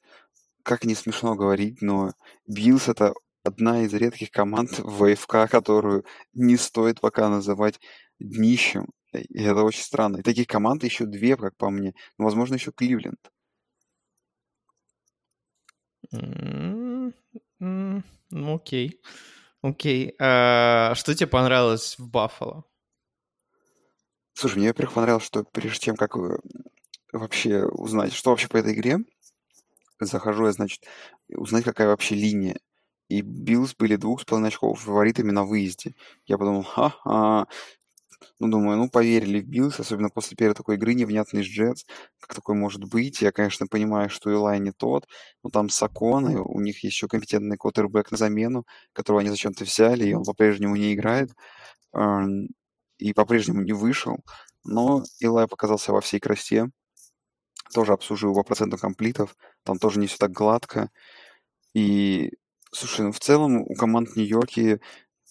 как 0.62 0.84
не 0.84 0.94
смешно 0.94 1.36
говорить, 1.36 1.80
но 1.80 2.12
Bills 2.50 2.90
это 2.90 3.14
одна 3.44 3.82
из 3.82 3.94
редких 3.94 4.30
команд 4.30 4.78
в 4.78 5.04
АФК, 5.04 5.50
которую 5.50 6.04
не 6.34 6.56
стоит 6.56 7.00
пока 7.00 7.30
называть 7.30 7.80
днищем. 8.18 8.88
И 9.12 9.42
это 9.42 9.62
очень 9.62 9.82
странно. 9.82 10.18
И 10.18 10.22
таких 10.22 10.46
команд 10.46 10.84
еще 10.84 11.06
две, 11.06 11.36
как 11.36 11.56
по 11.56 11.70
мне. 11.70 11.94
Ну, 12.18 12.26
возможно, 12.26 12.54
еще 12.54 12.72
Кливленд. 12.72 13.18
Ну, 17.60 18.02
окей. 18.54 19.00
Окей. 19.62 20.14
А, 20.18 20.94
Что 20.94 21.14
тебе 21.14 21.26
понравилось 21.26 21.96
в 21.98 22.08
Баффало? 22.08 22.64
Слушай, 24.32 24.58
мне, 24.58 24.68
во-первых, 24.68 24.94
понравилось, 24.94 25.24
что 25.24 25.44
прежде 25.44 25.80
чем 25.80 25.96
как 25.96 26.16
э, 26.16 26.38
вообще 27.12 27.66
узнать, 27.66 28.12
что 28.14 28.30
вообще 28.30 28.48
по 28.48 28.56
этой 28.56 28.72
игре, 28.72 28.98
захожу 30.00 30.46
я, 30.46 30.52
значит, 30.52 30.84
узнать, 31.28 31.64
какая 31.64 31.88
вообще 31.88 32.14
линия. 32.14 32.58
И 33.08 33.22
Bills 33.22 33.74
были 33.74 33.96
двух 33.96 34.22
с 34.22 34.24
половиной 34.24 34.48
очков 34.48 34.80
фаворитами 34.80 35.30
на 35.32 35.44
выезде. 35.44 35.94
Я 36.26 36.38
подумал, 36.38 36.62
ха-ха. 36.62 37.48
Ну, 38.38 38.48
думаю, 38.48 38.78
ну, 38.78 38.90
поверили 38.90 39.40
в 39.40 39.46
Bills, 39.46 39.80
особенно 39.80 40.10
после 40.10 40.36
первой 40.36 40.54
такой 40.54 40.76
игры 40.76 40.94
невнятный 40.94 41.42
Jets. 41.42 41.84
Как 42.20 42.34
такое 42.34 42.56
может 42.56 42.84
быть? 42.84 43.22
Я, 43.22 43.32
конечно, 43.32 43.66
понимаю, 43.66 44.10
что 44.10 44.30
Илай 44.30 44.58
не 44.60 44.72
тот, 44.72 45.06
но 45.42 45.50
там 45.50 45.68
Сакон, 45.68 46.30
и 46.30 46.36
у 46.36 46.60
них 46.60 46.84
еще 46.84 47.08
компетентный 47.08 47.56
квотербек 47.56 48.10
на 48.10 48.16
замену, 48.16 48.66
которого 48.92 49.20
они 49.20 49.30
зачем-то 49.30 49.64
взяли, 49.64 50.08
и 50.08 50.14
он 50.14 50.24
по-прежнему 50.24 50.76
не 50.76 50.94
играет. 50.94 51.30
И 52.98 53.12
по-прежнему 53.14 53.62
не 53.62 53.72
вышел. 53.72 54.18
Но 54.64 55.02
Илай 55.20 55.48
показался 55.48 55.92
во 55.92 56.00
всей 56.00 56.20
красе. 56.20 56.68
Тоже 57.72 57.92
обсужу 57.92 58.34
по 58.34 58.42
проценту 58.42 58.76
комплитов. 58.76 59.36
Там 59.64 59.78
тоже 59.78 60.00
не 60.00 60.06
все 60.06 60.18
так 60.18 60.32
гладко. 60.32 60.90
И, 61.72 62.32
слушай, 62.72 63.02
ну 63.02 63.12
в 63.12 63.20
целом 63.20 63.62
у 63.62 63.74
команд 63.74 64.16
Нью-Йорке 64.16 64.80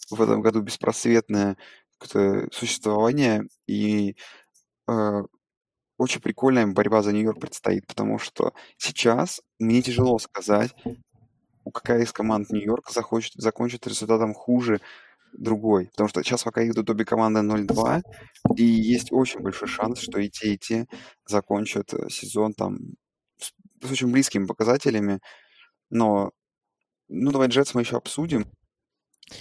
в 0.09 0.21
этом 0.21 0.41
году 0.41 0.61
беспросветное 0.61 1.57
существование. 2.05 3.43
И 3.67 4.15
э, 4.87 5.23
очень 5.97 6.21
прикольная 6.21 6.67
борьба 6.67 7.01
за 7.01 7.11
Нью-Йорк 7.11 7.39
предстоит, 7.39 7.85
потому 7.87 8.19
что 8.19 8.53
сейчас 8.77 9.41
мне 9.59 9.81
тяжело 9.81 10.17
сказать, 10.19 10.73
какая 11.73 12.03
из 12.03 12.11
команд 12.11 12.49
Нью-Йорка 12.49 12.91
захочет, 12.93 13.33
закончит 13.35 13.85
результатом 13.87 14.33
хуже 14.33 14.81
другой. 15.33 15.87
Потому 15.87 16.09
что 16.09 16.23
сейчас 16.23 16.43
пока 16.43 16.67
идут 16.67 16.89
обе 16.89 17.05
команды 17.05 17.41
0-2, 17.41 18.01
и 18.57 18.63
есть 18.63 19.11
очень 19.11 19.41
большой 19.41 19.67
шанс, 19.67 19.99
что 19.99 20.19
и 20.19 20.29
те, 20.29 20.53
и 20.53 20.57
те 20.57 20.87
закончат 21.25 21.93
э, 21.93 22.09
сезон 22.09 22.53
там 22.53 22.77
с, 23.37 23.51
с 23.85 23.91
очень 23.91 24.11
близкими 24.11 24.45
показателями. 24.45 25.19
Но, 25.89 26.31
ну, 27.07 27.31
давай 27.31 27.47
Джетс 27.47 27.73
мы 27.73 27.81
еще 27.81 27.97
обсудим. 27.97 28.45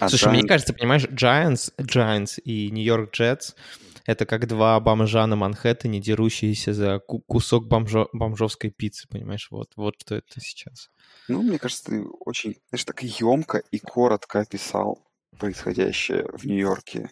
А 0.00 0.08
Слушай, 0.08 0.30
мне 0.30 0.40
Giants- 0.42 0.46
кажется, 0.46 0.74
понимаешь, 0.74 1.04
Giants, 1.06 1.72
Giants 1.78 2.40
и 2.40 2.70
Нью-Йорк 2.70 3.12
Джетс— 3.12 3.54
это 4.06 4.26
как 4.26 4.46
два 4.46 4.78
бомжа 4.80 5.26
на 5.26 5.36
Манхэттене, 5.36 6.00
дерущиеся 6.00 6.72
за 6.72 6.98
ку- 6.98 7.20
кусок 7.20 7.66
бомжо- 7.70 8.08
бомжовской 8.12 8.70
пиццы, 8.70 9.08
понимаешь? 9.08 9.48
Вот, 9.50 9.72
вот 9.76 9.94
что 10.00 10.14
это 10.16 10.40
сейчас. 10.40 10.90
Ну, 11.28 11.42
мне 11.42 11.58
кажется, 11.58 11.84
ты 11.84 12.02
очень, 12.02 12.56
знаешь, 12.70 12.84
так 12.84 13.02
емко 13.02 13.62
и 13.70 13.78
коротко 13.78 14.40
описал 14.40 15.04
происходящее 15.38 16.26
в 16.32 16.44
Нью-Йорке. 16.44 17.10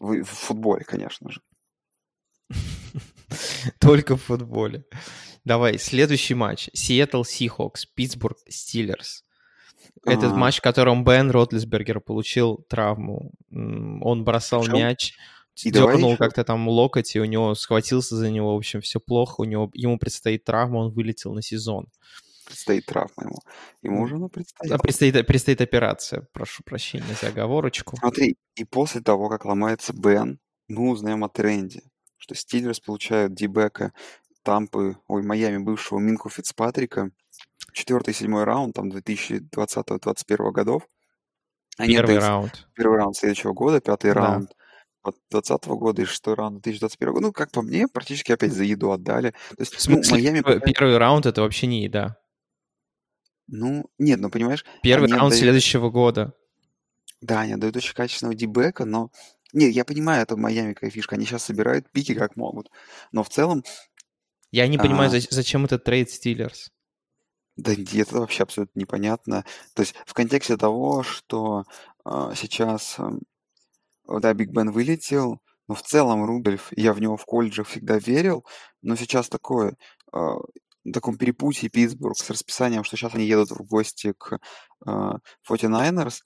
В, 0.00 0.22
в 0.22 0.28
футболе, 0.28 0.84
конечно 0.84 1.30
же. 1.30 1.40
Только 3.80 4.16
в 4.16 4.22
футболе. 4.22 4.84
Давай, 5.44 5.78
следующий 5.78 6.34
матч. 6.34 6.68
Сиэтл 6.72 7.24
Сихокс, 7.24 7.86
Питтсбург 7.86 8.38
Стиллерс. 8.48 9.22
Этот 10.04 10.32
А, 10.32 10.36
матч, 10.36 10.58
в 10.58 10.62
котором 10.62 11.04
Бен 11.04 11.30
Ротлисбергер 11.30 12.00
получил 12.00 12.64
травму. 12.68 13.32
Он 13.50 14.24
бросал 14.24 14.62
Причем- 14.62 14.74
мяч, 14.74 15.14
и 15.64 15.70
дернул 15.72 16.16
как-то 16.16 16.44
там 16.44 16.68
локоть, 16.68 17.16
и 17.16 17.20
у 17.20 17.24
него 17.24 17.54
схватился 17.54 18.14
за 18.16 18.30
него. 18.30 18.54
В 18.54 18.58
общем, 18.58 18.80
все 18.80 19.00
плохо. 19.00 19.40
У 19.40 19.44
него, 19.44 19.70
ему 19.74 19.98
предстоит 19.98 20.44
травма, 20.44 20.76
он 20.78 20.92
вылетел 20.92 21.34
на 21.34 21.42
сезон. 21.42 21.88
предстоит 22.46 22.86
травма 22.86 23.24
ему. 23.24 23.38
Ему 23.82 24.02
уже 24.04 24.14
она 24.14 24.28
предстоит. 24.28 24.72
А 24.72 24.78
предстоит, 24.78 25.26
предстоит 25.26 25.60
операция. 25.60 26.26
Прошу 26.32 26.62
прощения 26.62 27.14
за 27.20 27.28
оговорочку. 27.28 27.96
Смотри, 27.98 28.36
и 28.54 28.64
после 28.64 29.02
того, 29.02 29.28
как 29.28 29.44
ломается 29.44 29.92
Бен, 29.92 30.38
мы 30.66 30.90
узнаем 30.90 31.24
о 31.24 31.28
тренде, 31.28 31.82
что 32.16 32.34
Стиллерс 32.34 32.80
получают 32.80 33.34
дебека 33.34 33.92
Тампы, 34.44 34.96
ой, 35.08 35.22
Майами 35.22 35.58
бывшего 35.58 35.98
Минку 35.98 36.30
Фицпатрика, 36.30 37.10
четвертый 37.72 38.14
седьмой 38.14 38.44
раунд, 38.44 38.74
там 38.74 38.90
2020-2021 38.90 40.50
годов. 40.52 40.82
Они 41.76 41.94
Первый 41.94 42.16
отдают 42.16 42.24
раунд. 42.24 42.68
первый 42.74 42.98
раунд 42.98 43.16
следующего 43.16 43.52
года, 43.52 43.80
пятый 43.80 44.12
Да. 44.12 44.20
раунд 44.20 44.50
2020 45.04 45.66
года 45.78 46.02
и 46.02 46.04
шестой 46.04 46.34
раунд 46.34 46.60
2021 46.62 47.12
года. 47.14 47.26
Ну, 47.28 47.32
как 47.32 47.50
по 47.52 47.62
мне, 47.62 47.86
практически 47.88 48.32
опять 48.32 48.52
за 48.52 48.64
еду 48.64 48.90
отдали. 48.90 49.30
То 49.30 49.56
есть, 49.60 49.74
В 49.74 49.88
ну, 49.88 50.02
смысле, 50.02 50.12
Майами... 50.14 50.40
п- 50.40 50.60
первый 50.60 50.98
раунд 50.98 51.26
это 51.26 51.40
вообще 51.42 51.66
не 51.66 51.84
еда. 51.84 52.16
Ну, 53.46 53.84
нет, 53.98 54.20
ну, 54.20 54.28
понимаешь, 54.28 54.64
Первый 54.82 55.08
раунд 55.08 55.32
отдают- 55.32 55.34
следующего 55.40 55.88
года. 55.90 56.34
Да, 57.20 57.40
они 57.40 57.54
отдают 57.54 57.76
очень 57.76 57.94
качественного 57.94 58.34
дибека, 58.36 58.84
но... 58.84 59.10
Нет, 59.54 59.72
я 59.72 59.84
понимаю, 59.84 60.22
это 60.22 60.36
Майами 60.36 60.74
какая 60.74 60.90
фишка. 60.90 61.14
Они 61.16 61.24
сейчас 61.24 61.44
собирают 61.44 61.90
пики 61.90 62.14
как 62.14 62.36
могут. 62.36 62.68
Но 63.12 63.22
в 63.24 63.28
целом, 63.30 63.64
Я 64.50 64.66
не 64.68 64.76
понимаю, 64.78 65.08
А. 65.08 65.10
за- 65.10 65.26
зачем 65.30 65.64
этот 65.64 65.84
трейд 65.84 66.10
Steelers. 66.10 66.70
Да 67.58 67.72
это 67.72 68.20
вообще 68.20 68.44
абсолютно 68.44 68.78
непонятно. 68.78 69.44
То 69.74 69.82
есть 69.82 69.94
в 70.06 70.14
контексте 70.14 70.56
того, 70.56 71.02
что 71.02 71.64
а, 72.04 72.34
сейчас, 72.34 72.94
ам, 72.98 73.20
да, 74.08 74.32
Биг 74.32 74.50
Бен 74.50 74.70
вылетел, 74.70 75.40
но 75.68 75.74
в 75.74 75.82
целом 75.82 76.24
Рудольф, 76.24 76.68
я 76.76 76.92
в 76.94 77.00
него 77.00 77.16
в 77.16 77.26
колледже 77.26 77.64
всегда 77.64 77.98
верил, 77.98 78.46
но 78.80 78.96
сейчас 78.96 79.28
такое, 79.28 79.76
на 80.12 80.92
таком 80.92 81.18
перепутье 81.18 81.68
Питтсбург 81.68 82.16
с 82.16 82.30
расписанием, 82.30 82.84
что 82.84 82.96
сейчас 82.96 83.14
они 83.14 83.26
едут 83.26 83.50
в 83.50 83.62
гости 83.64 84.14
к 84.16 84.38
а, 84.86 85.18
49ers, 85.48 86.20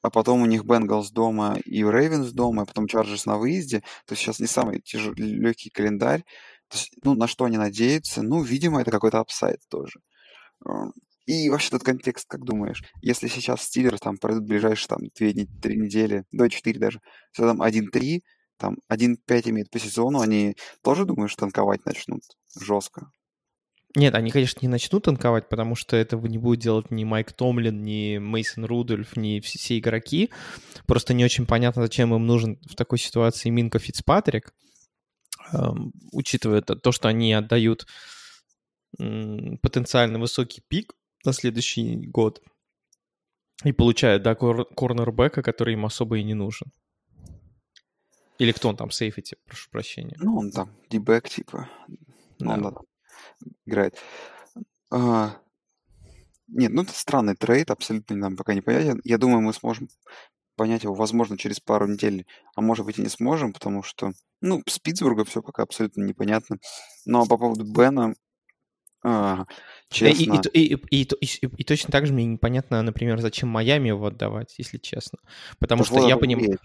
а 0.00 0.10
потом 0.10 0.42
у 0.42 0.46
них 0.46 0.64
Bengals 0.64 1.10
дома 1.10 1.58
и 1.64 1.82
Ravens 1.84 2.32
дома, 2.32 2.62
а 2.62 2.66
потом 2.66 2.86
Chargers 2.86 3.26
на 3.26 3.36
выезде. 3.38 3.80
То 4.06 4.12
есть 4.12 4.22
сейчас 4.22 4.40
не 4.40 4.46
самый 4.46 4.80
тяжелый, 4.80 5.16
легкий 5.16 5.70
календарь. 5.70 6.24
То 6.68 6.78
есть, 6.78 6.92
ну, 7.04 7.14
на 7.14 7.26
что 7.26 7.44
они 7.44 7.58
надеются? 7.58 8.22
Ну, 8.22 8.42
видимо, 8.42 8.80
это 8.80 8.90
какой-то 8.90 9.20
upside 9.20 9.60
тоже. 9.68 10.00
И 11.26 11.48
вообще 11.50 11.68
этот 11.68 11.84
контекст, 11.84 12.26
как 12.28 12.44
думаешь, 12.44 12.82
если 13.00 13.28
сейчас 13.28 13.62
Steelers 13.62 14.00
там 14.00 14.16
пройдут 14.18 14.44
ближайшие 14.44 14.88
там 14.88 14.98
две, 15.16 15.32
три 15.62 15.76
недели, 15.76 16.24
до 16.32 16.48
четыре 16.48 16.80
даже, 16.80 17.00
все 17.30 17.46
там 17.46 17.62
1-3, 17.62 18.22
там 18.58 18.78
1-5 18.90 19.16
имеют 19.50 19.70
по 19.70 19.78
сезону, 19.78 20.20
они 20.20 20.56
тоже, 20.82 21.04
думаешь, 21.04 21.36
танковать 21.36 21.86
начнут 21.86 22.22
жестко? 22.60 23.12
Нет, 23.94 24.14
они, 24.14 24.30
конечно, 24.30 24.60
не 24.62 24.68
начнут 24.68 25.04
танковать, 25.04 25.48
потому 25.48 25.74
что 25.74 25.96
этого 25.96 26.26
не 26.26 26.38
будет 26.38 26.60
делать 26.60 26.90
ни 26.90 27.04
Майк 27.04 27.32
Томлин, 27.32 27.82
ни 27.82 28.18
Мейсон 28.18 28.64
Рудольф, 28.64 29.16
ни 29.16 29.40
все, 29.40 29.78
игроки. 29.78 30.30
Просто 30.86 31.12
не 31.12 31.24
очень 31.24 31.46
понятно, 31.46 31.82
зачем 31.82 32.14
им 32.14 32.26
нужен 32.26 32.58
в 32.68 32.74
такой 32.74 32.98
ситуации 32.98 33.50
Минка 33.50 33.78
Фицпатрик, 33.78 34.54
учитывая 36.10 36.62
то, 36.62 36.74
то, 36.74 36.90
что 36.90 37.08
они 37.08 37.32
отдают 37.34 37.86
потенциально 38.98 40.18
высокий 40.18 40.62
пик 40.68 40.94
на 41.24 41.32
следующий 41.32 42.06
год 42.06 42.42
и 43.64 43.72
получают, 43.72 44.22
да, 44.22 44.34
кор- 44.34 44.66
корнербека, 44.74 45.42
который 45.42 45.74
им 45.74 45.86
особо 45.86 46.18
и 46.18 46.22
не 46.24 46.34
нужен. 46.34 46.72
Или 48.38 48.52
кто 48.52 48.68
он 48.68 48.76
там, 48.76 48.90
сейфити, 48.90 49.36
прошу 49.44 49.70
прощения. 49.70 50.16
Ну, 50.18 50.36
он 50.36 50.50
там 50.50 50.70
дебэк, 50.90 51.28
типа, 51.28 51.68
ну, 52.38 52.48
Да. 52.48 52.54
он 52.54 52.62
там 52.62 52.78
играет. 53.66 53.96
А, 54.90 55.36
нет, 56.48 56.72
ну 56.72 56.82
это 56.82 56.92
странный 56.92 57.36
трейд, 57.36 57.70
абсолютно 57.70 58.16
нам 58.16 58.36
пока 58.36 58.54
непонятен. 58.54 59.00
Я 59.04 59.18
думаю, 59.18 59.42
мы 59.42 59.52
сможем 59.52 59.88
понять 60.56 60.82
его, 60.82 60.94
возможно, 60.94 61.38
через 61.38 61.60
пару 61.60 61.86
недель, 61.86 62.26
а 62.56 62.60
может 62.60 62.84
быть 62.84 62.98
и 62.98 63.02
не 63.02 63.08
сможем, 63.08 63.52
потому 63.52 63.82
что, 63.82 64.12
ну, 64.40 64.62
с 64.66 64.78
Питтсбурга 64.78 65.24
все 65.24 65.40
пока 65.40 65.62
абсолютно 65.62 66.02
непонятно. 66.02 66.58
Но 67.06 67.26
по 67.26 67.38
поводу 67.38 67.64
Бена, 67.64 68.14
а, 69.04 69.44
И, 69.90 69.94
и- 69.94 69.94
честно, 69.94 70.42
и- 70.52 70.60
и- 70.60 70.74
и- 70.74 71.02
и- 71.02 71.46
и- 71.46 71.50
и 71.58 71.64
точно 71.64 71.90
так 71.90 72.06
же 72.06 72.12
мне 72.12 72.24
непонятно, 72.24 72.82
например, 72.82 73.20
зачем 73.20 73.48
Майами 73.48 73.88
его 73.88 74.06
отдавать, 74.06 74.54
если 74.58 74.78
честно. 74.78 75.18
Потому 75.58 75.82
да 75.82 75.86
что 75.86 76.08
я, 76.08 76.16
поним- 76.16 76.56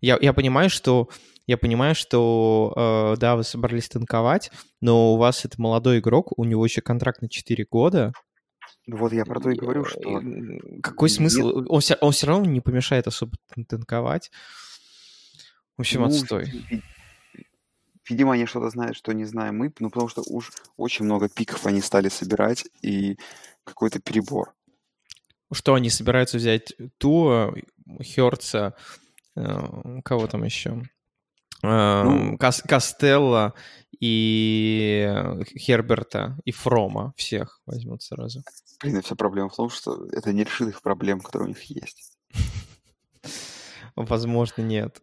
я, 0.00 0.18
я 0.20 0.32
понимаю, 0.32 0.70
что 0.70 1.08
я 1.46 1.58
понимаю, 1.58 1.94
что 1.94 2.72
э, 3.14 3.20
да, 3.20 3.36
вы 3.36 3.44
собрались 3.44 3.88
танковать, 3.88 4.50
но 4.80 5.12
у 5.12 5.16
вас 5.18 5.44
это 5.44 5.60
молодой 5.60 5.98
игрок, 5.98 6.38
у 6.38 6.44
него 6.44 6.64
еще 6.64 6.80
контракт 6.80 7.20
на 7.20 7.28
4 7.28 7.66
года. 7.70 8.12
Вот 8.86 9.12
я 9.12 9.24
про 9.24 9.40
то 9.40 9.50
и 9.50 9.54
говорю, 9.56 9.84
что 9.84 10.20
Какой 10.82 11.08
нет, 11.08 11.16
смысл? 11.16 11.64
Он 11.68 11.80
все, 11.80 11.96
он 12.00 12.12
все 12.12 12.26
равно 12.26 12.46
не 12.50 12.60
помешает 12.60 13.06
особо 13.06 13.32
тан- 13.54 13.64
танковать. 13.66 14.30
В 15.76 15.80
общем, 15.80 16.00
ну, 16.00 16.06
отстой. 16.06 16.44
ви- 16.46 16.82
видимо, 18.08 18.34
они 18.34 18.46
что-то 18.46 18.70
знают, 18.70 18.96
что 18.96 19.12
не 19.12 19.24
знаем 19.24 19.58
мы, 19.58 19.72
ну, 19.78 19.90
потому 19.90 20.08
что 20.08 20.22
уж 20.28 20.52
очень 20.76 21.04
много 21.04 21.28
пиков 21.28 21.66
они 21.66 21.80
стали 21.80 22.08
собирать, 22.08 22.64
и 22.82 23.18
какой-то 23.64 24.00
перебор. 24.00 24.54
Что 25.52 25.74
они 25.74 25.90
собираются 25.90 26.36
взять? 26.36 26.74
Туа, 26.98 27.54
Херца, 28.02 28.74
э, 29.36 30.00
кого 30.04 30.26
там 30.26 30.44
еще? 30.44 30.82
Ну, 31.62 32.36
Кас- 32.38 32.62
и 34.00 35.08
Херберта, 35.58 36.36
и 36.44 36.52
Фрома. 36.52 37.14
Всех 37.16 37.60
возьмут 37.66 38.02
сразу. 38.02 38.42
блин, 38.82 38.98
и 38.98 39.00
вся 39.00 39.14
проблема 39.14 39.48
в 39.48 39.56
том, 39.56 39.70
что 39.70 40.06
это 40.12 40.32
не 40.32 40.44
решит 40.44 40.68
их 40.68 40.82
проблем, 40.82 41.20
которые 41.20 41.46
у 41.46 41.48
них 41.48 41.62
есть. 41.64 42.18
Возможно, 43.96 44.62
нет. 44.62 45.00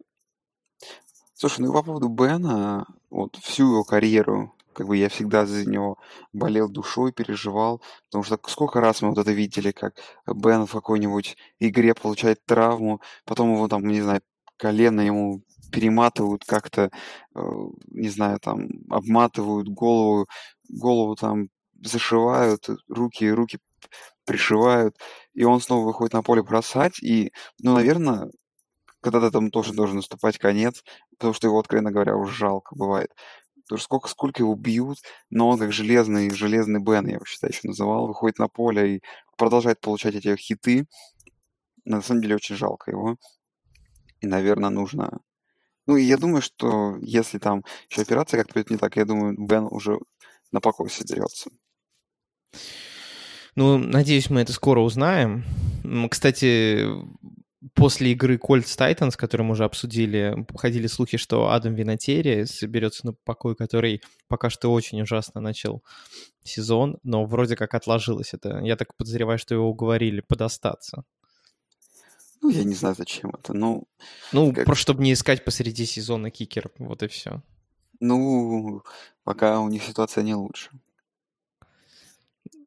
Слушай, 1.42 1.62
ну 1.62 1.72
по 1.72 1.82
поводу 1.82 2.06
Бена, 2.08 2.86
вот 3.10 3.34
всю 3.42 3.72
его 3.72 3.82
карьеру, 3.82 4.54
как 4.72 4.86
бы 4.86 4.96
я 4.96 5.08
всегда 5.08 5.44
за 5.44 5.68
него 5.68 5.98
болел 6.32 6.68
душой, 6.68 7.10
переживал, 7.10 7.82
потому 8.06 8.22
что 8.22 8.38
сколько 8.46 8.80
раз 8.80 9.02
мы 9.02 9.08
вот 9.08 9.18
это 9.18 9.32
видели, 9.32 9.72
как 9.72 9.96
Бен 10.24 10.66
в 10.66 10.70
какой-нибудь 10.70 11.36
игре 11.58 11.94
получает 11.94 12.44
травму, 12.46 13.00
потом 13.24 13.52
его 13.54 13.66
там, 13.66 13.88
не 13.88 14.00
знаю, 14.00 14.20
колено 14.56 15.00
ему 15.00 15.42
перематывают 15.72 16.44
как-то, 16.44 16.92
э, 17.34 17.40
не 17.88 18.08
знаю, 18.08 18.38
там, 18.38 18.68
обматывают 18.88 19.68
голову, 19.68 20.28
голову 20.68 21.16
там 21.16 21.48
зашивают, 21.82 22.68
руки, 22.86 23.28
руки 23.28 23.58
пришивают, 24.24 24.96
и 25.34 25.42
он 25.42 25.60
снова 25.60 25.86
выходит 25.86 26.12
на 26.12 26.22
поле 26.22 26.44
бросать, 26.44 27.02
и, 27.02 27.32
ну, 27.58 27.74
наверное, 27.74 28.30
когда-то 29.02 29.30
там 29.30 29.50
тоже 29.50 29.72
должен 29.72 29.96
наступать 29.96 30.38
конец, 30.38 30.82
потому 31.10 31.34
что 31.34 31.48
его, 31.48 31.58
откровенно 31.58 31.92
говоря, 31.92 32.16
уже 32.16 32.34
жалко 32.34 32.74
бывает. 32.74 33.10
Потому 33.64 33.78
что 33.78 33.84
сколько, 33.84 34.08
сколько 34.08 34.42
его 34.42 34.54
бьют, 34.54 34.98
но 35.30 35.48
он 35.48 35.58
как 35.58 35.72
железный, 35.72 36.30
железный 36.30 36.80
Бен, 36.80 37.06
я 37.06 37.14
его 37.14 37.24
считаю, 37.24 37.52
еще 37.52 37.68
называл, 37.68 38.06
выходит 38.06 38.38
на 38.38 38.48
поле 38.48 38.96
и 38.96 39.02
продолжает 39.36 39.80
получать 39.80 40.14
эти 40.14 40.34
хиты. 40.36 40.86
На 41.84 42.02
самом 42.02 42.22
деле 42.22 42.36
очень 42.36 42.56
жалко 42.56 42.90
его. 42.90 43.16
И, 44.20 44.26
наверное, 44.26 44.70
нужно... 44.70 45.20
Ну, 45.86 45.96
и 45.96 46.02
я 46.04 46.16
думаю, 46.16 46.42
что 46.42 46.96
если 47.00 47.38
там 47.38 47.64
еще 47.88 48.02
операция 48.02 48.38
как-то 48.38 48.54
пойдет 48.54 48.70
не 48.70 48.76
так, 48.76 48.96
я 48.96 49.04
думаю, 49.04 49.34
Бен 49.36 49.66
уже 49.70 49.98
на 50.52 50.60
покой 50.60 50.90
соберется. 50.90 51.50
Ну, 53.54 53.78
надеюсь, 53.78 54.30
мы 54.30 54.40
это 54.40 54.52
скоро 54.52 54.80
узнаем. 54.80 55.44
Кстати, 56.10 56.86
после 57.74 58.12
игры 58.12 58.36
Colts 58.36 58.76
Titans, 58.76 59.16
которую 59.16 59.46
мы 59.46 59.52
уже 59.52 59.64
обсудили, 59.64 60.46
ходили 60.56 60.86
слухи, 60.86 61.16
что 61.16 61.50
Адам 61.50 61.74
Винатери 61.74 62.44
соберется 62.44 63.06
на 63.06 63.12
покой, 63.12 63.54
который 63.54 64.02
пока 64.28 64.50
что 64.50 64.72
очень 64.72 65.00
ужасно 65.02 65.40
начал 65.40 65.82
сезон, 66.42 66.98
но 67.02 67.24
вроде 67.24 67.56
как 67.56 67.74
отложилось 67.74 68.34
это. 68.34 68.58
Я 68.58 68.76
так 68.76 68.96
подозреваю, 68.96 69.38
что 69.38 69.54
его 69.54 69.68
уговорили 69.68 70.20
подостаться. 70.20 71.04
Ну, 72.40 72.50
я 72.50 72.64
не 72.64 72.74
знаю, 72.74 72.96
зачем 72.96 73.30
это. 73.30 73.54
Ну, 73.54 73.84
Ну, 74.32 74.52
как... 74.52 74.64
просто 74.64 74.82
чтобы 74.82 75.04
не 75.04 75.12
искать 75.12 75.44
посреди 75.44 75.86
сезона 75.86 76.30
кикера, 76.30 76.70
вот 76.78 77.02
и 77.04 77.08
все. 77.08 77.42
ну, 78.00 78.82
пока 79.22 79.60
у 79.60 79.68
них 79.68 79.84
ситуация 79.84 80.24
не 80.24 80.34
лучше. 80.34 80.70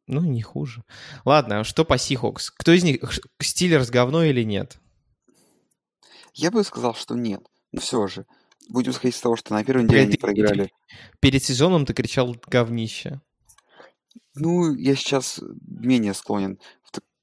Ну, 0.07 0.21
не 0.21 0.41
хуже. 0.41 0.83
Ладно, 1.25 1.63
что 1.63 1.83
по 1.83 1.95
Seahawks? 1.95 2.51
Кто 2.55 2.71
из 2.71 2.83
них, 2.83 3.01
Стиллерс 3.39 3.89
говно 3.89 4.23
или 4.23 4.43
нет? 4.43 4.79
Я 6.35 6.51
бы 6.51 6.63
сказал, 6.63 6.93
что 6.93 7.15
нет. 7.15 7.41
Но 7.71 7.81
все 7.81 8.07
же, 8.07 8.25
будем 8.69 8.91
исходить 8.91 9.15
из 9.15 9.21
того, 9.21 9.35
что 9.35 9.53
на 9.53 9.63
первой 9.63 9.83
неделе 9.83 10.03
они 10.03 10.17
проиграли. 10.17 10.71
Перед 11.19 11.43
сезоном 11.43 11.85
ты 11.85 11.93
кричал 11.93 12.35
говнище. 12.45 13.21
Ну, 14.35 14.73
я 14.75 14.95
сейчас 14.95 15.39
менее 15.65 16.13
склонен 16.13 16.59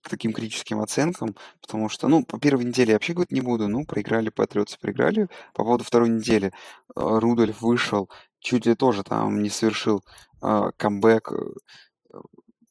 к 0.02 0.10
таким 0.10 0.32
критическим 0.32 0.80
оценкам, 0.80 1.36
потому 1.60 1.88
что, 1.88 2.08
ну, 2.08 2.24
по 2.24 2.40
первой 2.40 2.64
неделе 2.64 2.90
я 2.90 2.96
вообще 2.96 3.12
говорить 3.12 3.30
не 3.30 3.40
буду, 3.40 3.68
ну, 3.68 3.84
проиграли 3.84 4.30
Патриотсы, 4.30 4.78
проиграли. 4.78 5.28
По 5.54 5.62
поводу 5.62 5.84
второй 5.84 6.08
недели 6.08 6.48
э, 6.48 6.50
Рудольф 6.94 7.62
вышел, 7.62 8.10
чуть 8.40 8.66
ли 8.66 8.74
тоже 8.74 9.04
там 9.04 9.42
не 9.42 9.48
совершил 9.48 10.02
э, 10.42 10.70
камбэк 10.76 11.32
э, 11.32 12.16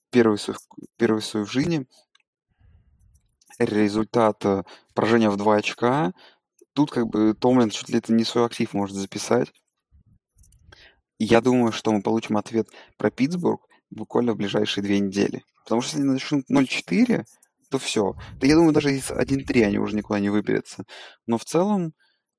первый, 0.10 0.40
первый 0.98 1.22
свой 1.22 1.46
в 1.46 1.52
жизни. 1.52 1.88
Результат 3.60 4.46
э, 4.46 4.64
поражения 4.94 5.30
в 5.30 5.38
2 5.38 5.56
очка. 5.56 6.14
Тут 6.74 6.92
как 6.92 7.08
бы 7.08 7.34
Томлин 7.34 7.70
чуть 7.70 7.90
ли 7.90 7.98
это 7.98 8.14
не 8.14 8.24
свой 8.24 8.46
актив 8.46 8.74
может 8.74 8.96
записать. 8.96 9.52
Я 11.20 11.42
думаю, 11.42 11.72
что 11.72 11.92
мы 11.92 12.02
получим 12.02 12.38
ответ 12.38 12.68
про 12.98 13.12
Питтсбург 13.12 13.62
буквально 13.90 14.34
в 14.34 14.38
ближайшие 14.38 14.84
две 14.84 15.00
недели. 15.00 15.44
Потому 15.64 15.82
что 15.82 15.98
если 15.98 16.04
они 16.04 16.14
начнут 16.14 16.50
0-4, 16.50 17.26
то 17.70 17.78
все. 17.78 18.16
Да 18.40 18.48
я 18.48 18.56
думаю, 18.56 18.74
даже 18.74 18.96
из 18.96 19.12
1-3 19.12 19.64
они 19.64 19.78
уже 19.78 19.96
никуда 19.96 20.20
не 20.20 20.30
выберутся. 20.30 20.86
Но 21.28 21.38
в 21.38 21.46
целом, 21.46 21.94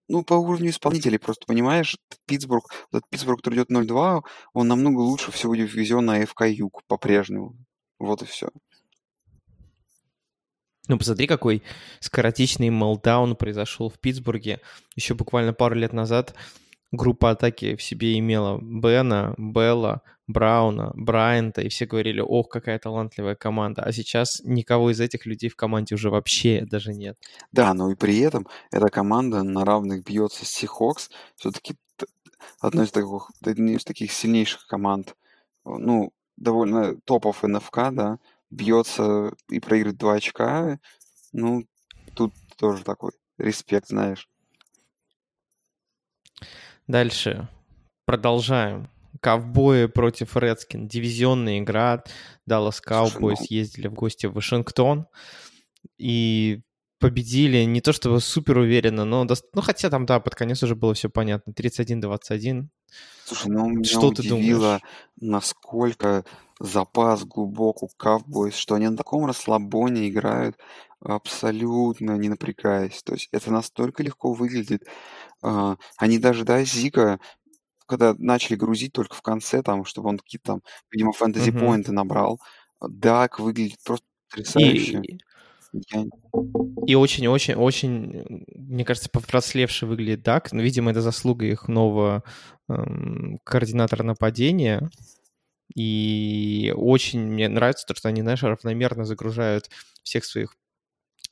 ну, 0.08 0.24
по 0.24 0.34
уровню 0.34 0.70
исполнителей, 0.70 1.18
просто 1.18 1.46
понимаешь, 1.46 1.96
Питтсбург, 2.26 2.64
этот 2.90 3.08
Питтсбург, 3.08 3.38
который 3.38 3.54
идет 3.56 3.70
0-2, 3.70 4.22
он 4.52 4.68
намного 4.68 5.00
лучше 5.00 5.30
всего 5.30 5.54
дивизиона 5.54 6.22
АФК 6.22 6.42
Юг 6.46 6.82
по-прежнему. 6.86 7.56
Вот 7.98 8.22
и 8.22 8.26
все. 8.26 8.48
Ну, 10.88 10.98
посмотри, 10.98 11.26
какой 11.26 11.62
скоротечный 12.00 12.70
молдаун 12.70 13.36
произошел 13.36 13.88
в 13.88 13.98
Питтсбурге. 13.98 14.60
Еще 14.96 15.14
буквально 15.14 15.52
пару 15.52 15.74
лет 15.76 15.92
назад 15.92 16.34
группа 16.90 17.30
атаки 17.30 17.76
в 17.76 17.82
себе 17.82 18.18
имела 18.18 18.58
Бена, 18.60 19.34
Белла, 19.38 20.02
Брауна, 20.28 20.92
Брайанта, 20.94 21.62
и 21.62 21.68
все 21.68 21.86
говорили, 21.86 22.20
ох, 22.20 22.48
какая 22.48 22.78
талантливая 22.78 23.34
команда. 23.34 23.82
А 23.82 23.92
сейчас 23.92 24.40
никого 24.44 24.90
из 24.90 25.00
этих 25.00 25.26
людей 25.26 25.50
в 25.50 25.56
команде 25.56 25.94
уже 25.94 26.10
вообще 26.10 26.64
даже 26.64 26.92
нет. 26.92 27.18
Да, 27.50 27.74
но 27.74 27.90
и 27.90 27.94
при 27.94 28.18
этом 28.20 28.46
эта 28.70 28.88
команда 28.88 29.42
на 29.42 29.64
равных 29.64 30.04
бьется 30.04 30.44
с 30.44 30.48
Сихокс. 30.48 31.10
Все-таки 31.36 31.74
одной 32.60 32.86
из 32.86 32.92
таких, 32.92 33.30
из 33.44 33.84
таких 33.84 34.12
сильнейших 34.12 34.66
команд, 34.66 35.16
ну, 35.64 36.12
довольно 36.36 36.96
топов 37.04 37.42
НФК, 37.42 37.90
да, 37.92 38.18
бьется 38.52 39.32
и 39.48 39.58
проигрывает 39.58 39.98
два 39.98 40.14
очка. 40.14 40.78
Ну, 41.32 41.66
тут 42.14 42.34
тоже 42.56 42.84
такой 42.84 43.12
респект, 43.38 43.88
знаешь. 43.88 44.28
Дальше. 46.86 47.48
Продолжаем. 48.04 48.90
Ковбои 49.20 49.86
против 49.86 50.36
Редскин. 50.36 50.88
Дивизионная 50.88 51.60
игра. 51.60 52.04
Даллас 52.46 52.82
ну... 52.86 53.34
ездили 53.48 53.88
в 53.88 53.94
гости 53.94 54.26
в 54.26 54.34
Вашингтон. 54.34 55.06
И 55.98 56.60
победили 56.98 57.64
не 57.64 57.80
то 57.80 57.92
чтобы 57.92 58.20
супер 58.20 58.58
уверенно, 58.58 59.04
но 59.04 59.24
ну 59.24 59.60
хотя 59.60 59.90
там, 59.90 60.06
да, 60.06 60.20
под 60.20 60.36
конец 60.36 60.62
уже 60.62 60.76
было 60.76 60.94
все 60.94 61.08
понятно. 61.08 61.52
31-21. 61.52 62.68
Слушай, 63.24 63.48
ну 63.50 63.68
меня 63.68 63.84
что 63.84 64.08
удивило, 64.08 64.14
ты 64.14 64.28
думаешь? 64.28 64.82
насколько 65.20 66.24
запас 66.58 67.24
глубок 67.24 67.82
у 67.82 67.88
Cowboys, 67.98 68.52
что 68.52 68.74
они 68.74 68.88
на 68.88 68.96
таком 68.96 69.26
расслабоне 69.26 70.08
играют 70.08 70.56
абсолютно 71.04 72.16
не 72.16 72.28
напрягаясь. 72.28 73.02
То 73.02 73.14
есть 73.14 73.28
это 73.32 73.50
настолько 73.50 74.02
легко 74.02 74.32
выглядит. 74.32 74.86
А, 75.42 75.76
они 75.96 76.18
даже, 76.18 76.44
да, 76.44 76.62
Зика, 76.64 77.18
когда 77.86 78.14
начали 78.18 78.56
грузить 78.56 78.92
только 78.92 79.14
в 79.14 79.22
конце, 79.22 79.62
там, 79.62 79.84
чтобы 79.84 80.10
он 80.10 80.18
какие-то 80.18 80.44
там, 80.44 80.62
видимо, 80.90 81.12
фэнтези-поинты 81.12 81.90
угу. 81.90 81.96
набрал, 81.96 82.40
Дак 82.80 83.38
выглядит 83.38 83.78
просто 83.84 84.06
потрясающе. 84.28 85.00
И, 85.02 85.18
и 86.86 86.94
очень-очень-очень, 86.94 88.44
мне 88.54 88.84
кажется, 88.84 89.08
повзрослевший 89.10 89.88
выглядит 89.88 90.22
Дак. 90.22 90.52
Но, 90.52 90.58
ну, 90.58 90.64
видимо, 90.64 90.90
это 90.90 91.00
заслуга 91.00 91.46
их 91.46 91.68
нового 91.68 92.24
эм, 92.68 93.38
координатора 93.44 94.02
нападения. 94.02 94.90
И 95.74 96.72
очень 96.76 97.20
мне 97.20 97.48
нравится 97.48 97.86
то, 97.86 97.94
что 97.94 98.08
они, 98.08 98.22
знаешь, 98.22 98.42
равномерно 98.42 99.04
загружают 99.04 99.70
всех 100.02 100.24
своих 100.24 100.54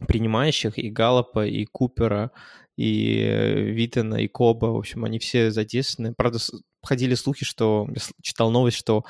принимающих, 0.07 0.79
и 0.79 0.91
Галлопа, 0.91 1.47
и 1.47 1.67
Купера, 1.67 2.31
и 2.77 3.19
Витена, 3.73 4.17
и 4.17 4.29
Коба, 4.29 4.67
в 4.67 4.77
общем, 4.77 5.05
они 5.05 5.19
все 5.19 5.51
задействованы. 5.51 6.15
Правда, 6.15 6.39
ходили 6.83 7.15
слухи, 7.15 7.45
что, 7.45 7.87
я 7.91 8.01
читал 8.23 8.51
новость, 8.51 8.79
что 8.79 9.05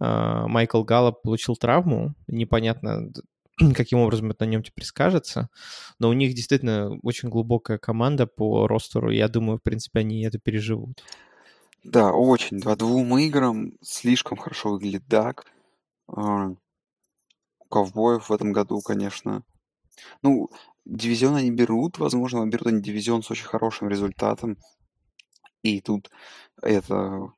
э, 0.00 0.44
Майкл 0.46 0.82
Галлоп 0.82 1.22
получил 1.22 1.56
травму, 1.56 2.14
непонятно, 2.26 3.10
каким 3.74 3.98
образом 3.98 4.30
это 4.30 4.44
на 4.44 4.50
нем 4.50 4.62
теперь 4.62 4.84
скажется, 4.84 5.48
но 5.98 6.08
у 6.08 6.12
них 6.12 6.34
действительно 6.34 6.98
очень 7.02 7.28
глубокая 7.28 7.78
команда 7.78 8.26
по 8.26 8.66
ростеру, 8.66 9.10
я 9.10 9.28
думаю, 9.28 9.58
в 9.58 9.62
принципе, 9.62 10.00
они 10.00 10.22
это 10.24 10.38
переживут. 10.38 11.02
Да, 11.84 12.12
очень. 12.12 12.60
По 12.60 12.76
двум 12.76 13.16
играм 13.18 13.72
слишком 13.82 14.36
хорошо 14.36 14.70
выглядит 14.70 15.06
Дак. 15.06 15.46
У 16.08 16.56
ковбоев 17.70 18.28
в 18.28 18.32
этом 18.32 18.52
году, 18.52 18.80
конечно. 18.80 19.42
Ну, 20.22 20.50
дивизион 20.84 21.36
они 21.36 21.50
берут, 21.50 21.98
возможно, 21.98 22.46
берут 22.46 22.66
они 22.68 22.82
дивизион 22.82 23.22
с 23.22 23.30
очень 23.30 23.46
хорошим 23.46 23.88
результатом. 23.88 24.56
И 25.62 25.80
тут 25.80 26.10
это 26.62 27.32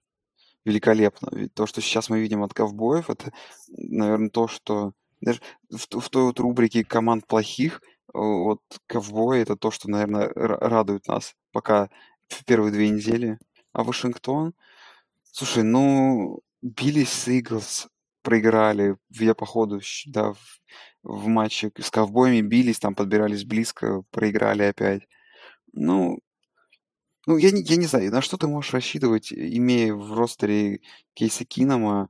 великолепно. 0.64 1.28
Ведь 1.32 1.54
то, 1.54 1.66
что 1.66 1.80
сейчас 1.80 2.10
мы 2.10 2.20
видим 2.20 2.42
от 2.42 2.54
ковбоев, 2.54 3.10
это, 3.10 3.32
наверное, 3.68 4.30
то, 4.30 4.46
что 4.46 4.92
даже 5.20 5.40
в, 5.70 6.00
в 6.00 6.08
той 6.08 6.24
вот 6.24 6.40
рубрике 6.40 6.84
команд 6.84 7.26
плохих, 7.26 7.80
вот 8.12 8.60
ковбои 8.86 9.40
это 9.40 9.56
то, 9.56 9.70
что, 9.70 9.88
наверное, 9.88 10.28
радует 10.34 11.06
нас 11.06 11.34
пока 11.52 11.90
в 12.28 12.44
первые 12.44 12.72
две 12.72 12.88
недели. 12.88 13.38
А 13.72 13.84
Вашингтон, 13.84 14.54
слушай, 15.32 15.62
ну, 15.62 16.40
бились 16.62 17.12
с 17.12 17.28
Иглс, 17.28 17.88
проиграли, 18.22 18.96
я 19.10 19.34
походу, 19.34 19.80
да, 20.06 20.32
в, 20.32 20.38
в 21.02 21.26
матче 21.28 21.70
с 21.78 21.90
ковбоями 21.90 22.40
бились, 22.40 22.78
там 22.78 22.94
подбирались 22.94 23.44
близко, 23.44 24.02
проиграли 24.10 24.64
опять. 24.64 25.02
Ну, 25.72 26.18
ну 27.26 27.36
я, 27.36 27.50
не, 27.52 27.62
я 27.62 27.76
не 27.76 27.86
знаю, 27.86 28.10
на 28.10 28.22
что 28.22 28.36
ты 28.36 28.48
можешь 28.48 28.72
рассчитывать, 28.72 29.32
имея 29.32 29.94
в 29.94 30.14
ростере 30.14 30.80
Кейса 31.14 31.44
Кинома, 31.44 32.08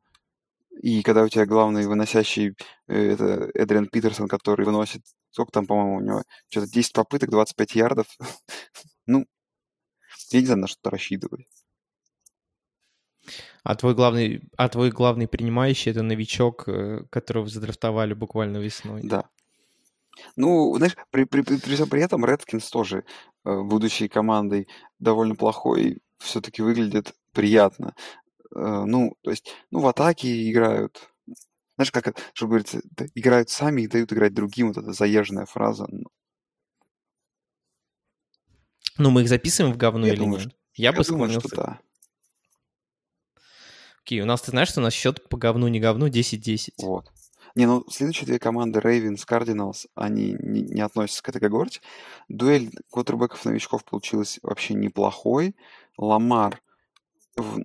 и 0.70 1.02
когда 1.02 1.22
у 1.22 1.28
тебя 1.28 1.46
главный 1.46 1.86
выносящий 1.86 2.54
э, 2.88 3.12
это 3.12 3.50
Эдриан 3.54 3.88
Питерсон, 3.88 4.28
который 4.28 4.64
выносит, 4.64 5.02
сколько 5.30 5.52
там, 5.52 5.66
по-моему, 5.66 5.96
у 5.96 6.00
него, 6.00 6.22
что-то 6.48 6.70
10 6.70 6.92
попыток, 6.92 7.30
25 7.30 7.74
ярдов. 7.74 8.06
ну, 9.06 9.26
я 10.30 10.40
не 10.40 10.46
знаю, 10.46 10.60
на 10.60 10.66
что 10.68 10.90
рассчитывать. 10.90 11.46
А 13.62 13.74
твой 13.74 13.94
главный, 13.94 14.42
а 14.56 14.68
твой 14.68 14.90
главный 14.90 15.28
принимающий 15.28 15.90
это 15.90 16.02
новичок, 16.02 16.64
э, 16.66 17.04
которого 17.10 17.46
задрафтовали 17.48 18.14
буквально 18.14 18.58
весной. 18.58 19.02
Да. 19.02 19.28
Ну, 20.36 20.74
знаешь, 20.76 20.96
при, 21.10 21.24
при, 21.24 21.42
при, 21.42 21.56
при, 21.56 21.84
при 21.84 22.02
этом 22.02 22.24
Редскинс 22.24 22.70
тоже 22.70 23.04
э, 23.44 23.60
будущей 23.62 24.08
командой 24.08 24.68
довольно 24.98 25.34
плохой, 25.34 26.00
все-таки 26.18 26.62
выглядит 26.62 27.14
приятно. 27.32 27.94
Э, 28.54 28.84
ну, 28.86 29.16
то 29.22 29.30
есть, 29.30 29.54
ну, 29.70 29.80
в 29.80 29.86
атаке 29.86 30.50
играют. 30.50 31.10
Знаешь, 31.76 31.92
как, 31.92 32.16
что 32.34 32.46
говорится, 32.46 32.80
играют 33.14 33.48
сами 33.48 33.82
и 33.82 33.88
дают 33.88 34.12
играть 34.12 34.34
другим, 34.34 34.68
вот 34.68 34.78
эта 34.78 34.92
заезженная 34.92 35.46
фраза. 35.46 35.86
Ну, 38.98 39.10
мы 39.10 39.22
их 39.22 39.28
записываем 39.28 39.72
в 39.72 39.78
говно 39.78 40.06
я 40.06 40.12
или 40.12 40.20
думаю, 40.20 40.40
нет? 40.40 40.56
Я, 40.74 40.90
я 40.90 40.92
бы 40.92 41.04
думаю, 41.04 41.30
что 41.30 41.48
да. 41.56 41.80
Окей, 44.02 44.20
у 44.20 44.26
нас, 44.26 44.42
ты 44.42 44.50
знаешь, 44.50 44.68
что 44.68 44.80
у 44.80 44.82
нас 44.82 44.92
счет 44.92 45.28
по 45.28 45.36
говну, 45.36 45.68
не 45.68 45.80
говну 45.80 46.08
10-10. 46.08 46.72
Вот. 46.78 47.10
Не, 47.54 47.66
ну, 47.66 47.84
следующие 47.88 48.26
две 48.26 48.38
команды, 48.38 48.78
Ravens, 48.80 49.26
Cardinals, 49.28 49.86
они 49.94 50.36
не, 50.40 50.62
не 50.62 50.80
относятся 50.80 51.22
к 51.22 51.28
этой 51.28 51.40
когорте. 51.40 51.80
Дуэль 52.28 52.70
квотербеков-новичков 52.90 53.84
получилась 53.84 54.38
вообще 54.42 54.74
неплохой. 54.74 55.56
Ламар 55.96 56.60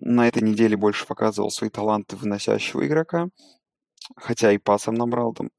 на 0.02 0.28
этой 0.28 0.44
неделе 0.44 0.78
больше 0.78 1.06
показывал 1.06 1.52
свои 1.52 1.70
таланты 1.70 2.16
выносящего 2.16 2.86
игрока, 2.86 3.28
хотя 4.16 4.52
и 4.52 4.58
пасом 4.58 4.96
набрал 4.96 5.34
там 5.34 5.50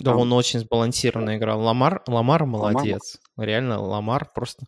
да, 0.00 0.16
он 0.16 0.32
очень 0.32 0.60
сбалансированно 0.60 1.36
играл. 1.36 1.60
Ламар, 1.60 2.02
Ламар 2.06 2.44
молодец. 2.46 3.20
Ламар. 3.36 3.48
Реально, 3.48 3.80
Ламар 3.80 4.30
просто, 4.34 4.66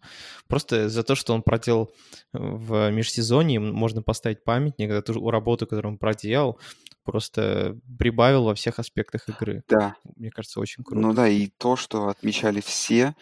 просто 0.48 0.88
за 0.88 1.02
то, 1.02 1.14
что 1.14 1.34
он 1.34 1.42
проделал 1.42 1.92
в 2.32 2.90
межсезонье, 2.90 3.60
можно 3.60 4.02
поставить 4.02 4.44
памятник, 4.44 4.90
за 4.90 5.02
ту 5.02 5.30
работу, 5.30 5.66
которую 5.66 5.94
он 5.94 5.98
проделал, 5.98 6.60
просто 7.04 7.76
прибавил 7.98 8.44
во 8.44 8.54
всех 8.54 8.78
аспектах 8.78 9.28
игры. 9.28 9.62
Да. 9.68 9.96
Мне 10.16 10.30
кажется, 10.30 10.60
очень 10.60 10.84
круто. 10.84 11.00
Ну 11.00 11.12
да, 11.12 11.28
и 11.28 11.48
то, 11.48 11.76
что 11.76 12.08
отмечали 12.08 12.60
все, 12.60 13.14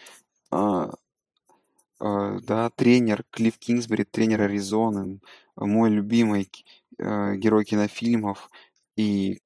э, 0.51 0.55
э, 0.55 0.87
да, 2.05 2.69
тренер 2.69 3.23
Клифф 3.31 3.57
Кингсбери, 3.57 4.03
тренер 4.03 4.41
Аризоны, 4.43 5.19
мой 5.55 5.89
любимый 5.89 6.51
э, 6.97 7.35
герой 7.35 7.65
кинофильмов, 7.65 8.49
И 8.95 9.41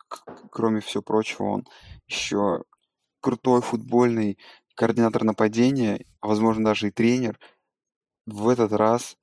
кроме 0.51 0.81
всего 0.81 1.01
прочего, 1.01 1.45
он 1.45 1.67
еще 2.07 2.63
крутой 3.21 3.61
футбольный 3.61 4.37
координатор 4.75 5.23
нападения, 5.23 6.05
а 6.21 6.27
возможно 6.27 6.65
даже 6.65 6.87
и 6.87 6.91
тренер. 6.91 7.39
В 8.25 8.49
этот 8.49 8.73
раз 8.73 9.15